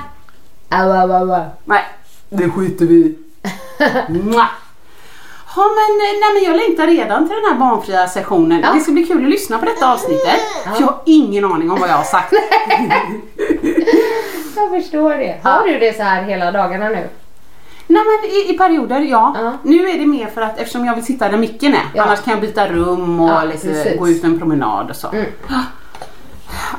Au, 0.68 0.90
au, 0.90 1.12
au, 1.12 1.32
au. 1.32 1.44
Nej, 1.64 1.82
det 2.28 2.50
skiter 2.50 2.86
vi 2.86 2.94
i. 2.94 3.18
Ja 5.56 5.62
men, 5.62 5.98
nej, 6.20 6.32
men 6.34 6.44
jag 6.44 6.56
längtar 6.56 6.86
redan 6.86 7.28
till 7.28 7.36
den 7.36 7.44
här 7.52 7.58
barnfria 7.58 8.06
sessionen. 8.06 8.60
Ja. 8.62 8.72
Det 8.72 8.80
ska 8.80 8.92
bli 8.92 9.06
kul 9.06 9.24
att 9.24 9.30
lyssna 9.30 9.58
på 9.58 9.64
detta 9.64 9.92
avsnittet. 9.92 10.40
För 10.64 10.80
jag 10.80 10.86
har 10.86 11.00
ingen 11.06 11.44
aning 11.44 11.70
om 11.70 11.80
vad 11.80 11.88
jag 11.88 11.94
har 11.94 12.04
sagt. 12.04 12.32
Jag 14.56 14.82
förstår 14.82 15.14
det. 15.14 15.40
Har 15.42 15.66
du 15.66 15.78
det 15.78 15.96
så 15.96 16.02
här 16.02 16.22
hela 16.22 16.52
dagarna 16.52 16.88
nu? 16.88 17.08
Nej 17.86 18.02
men 18.04 18.30
i, 18.30 18.54
i 18.54 18.58
perioder 18.58 19.00
ja. 19.00 19.34
Ja. 19.42 19.52
Nu 19.62 19.88
är 19.90 19.98
det 19.98 20.06
mer 20.06 20.26
för 20.26 20.40
att 20.40 20.58
eftersom 20.58 20.84
jag 20.86 20.94
vill 20.94 21.04
sitta 21.04 21.28
där 21.28 21.38
micken 21.38 21.74
är. 21.74 21.80
Ja. 21.94 22.02
Annars 22.02 22.20
kan 22.20 22.30
jag 22.32 22.40
byta 22.40 22.68
rum 22.68 23.20
och 23.20 23.30
Ja, 23.30 23.44
lite, 23.44 23.66
precis. 23.68 23.98
gå 23.98 24.08
ut 24.08 24.24
en 24.24 24.38
promenad 24.38 24.90
och 24.90 24.96
så. 24.96 25.08
Mm. 25.08 25.24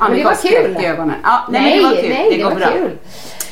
Annika 0.00 0.08
Men 0.08 0.18
det 0.18 0.24
var 0.24 0.34
kul. 0.74 0.82
i 0.82 0.86
ögonen. 0.86 1.16
Ja, 1.22 1.46
nej, 1.50 1.62
Nej, 1.62 1.78
det 1.78 1.84
var 1.84 1.90
kul. 2.02 2.08
nej, 2.08 2.30
det, 2.30 2.42
går 2.42 2.50
var 2.50 2.56
bra. 2.56 2.66
kul. 2.72 2.90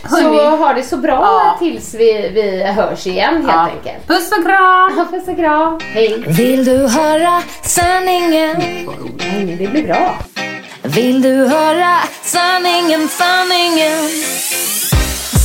Hörni. 0.03 0.37
Så 0.39 0.57
ha 0.57 0.73
det 0.75 0.83
så 0.83 0.97
bra 0.97 1.13
Ja. 1.13 1.57
tills 1.59 1.95
vi, 1.95 2.31
vi 2.35 2.63
hörs 2.73 3.07
igen 3.07 3.35
helt 3.35 3.47
Ja. 3.49 3.69
enkelt. 3.77 4.07
Puss 4.07 4.33
och 4.39 4.45
kram! 4.47 5.07
Puss 5.11 5.29
och 5.29 5.37
kram. 5.37 5.81
Hej. 5.83 6.25
Vill 6.27 6.65
du 6.65 6.89
höra 6.89 7.43
sanningen? 7.63 8.57
Nej, 9.19 9.57
det 9.59 9.67
blir 9.67 9.87
bra. 9.87 10.15
Vill 10.83 11.23
du 11.23 11.47
höra 11.47 11.95
sanningen, 12.23 13.09
sanningen? 13.09 14.09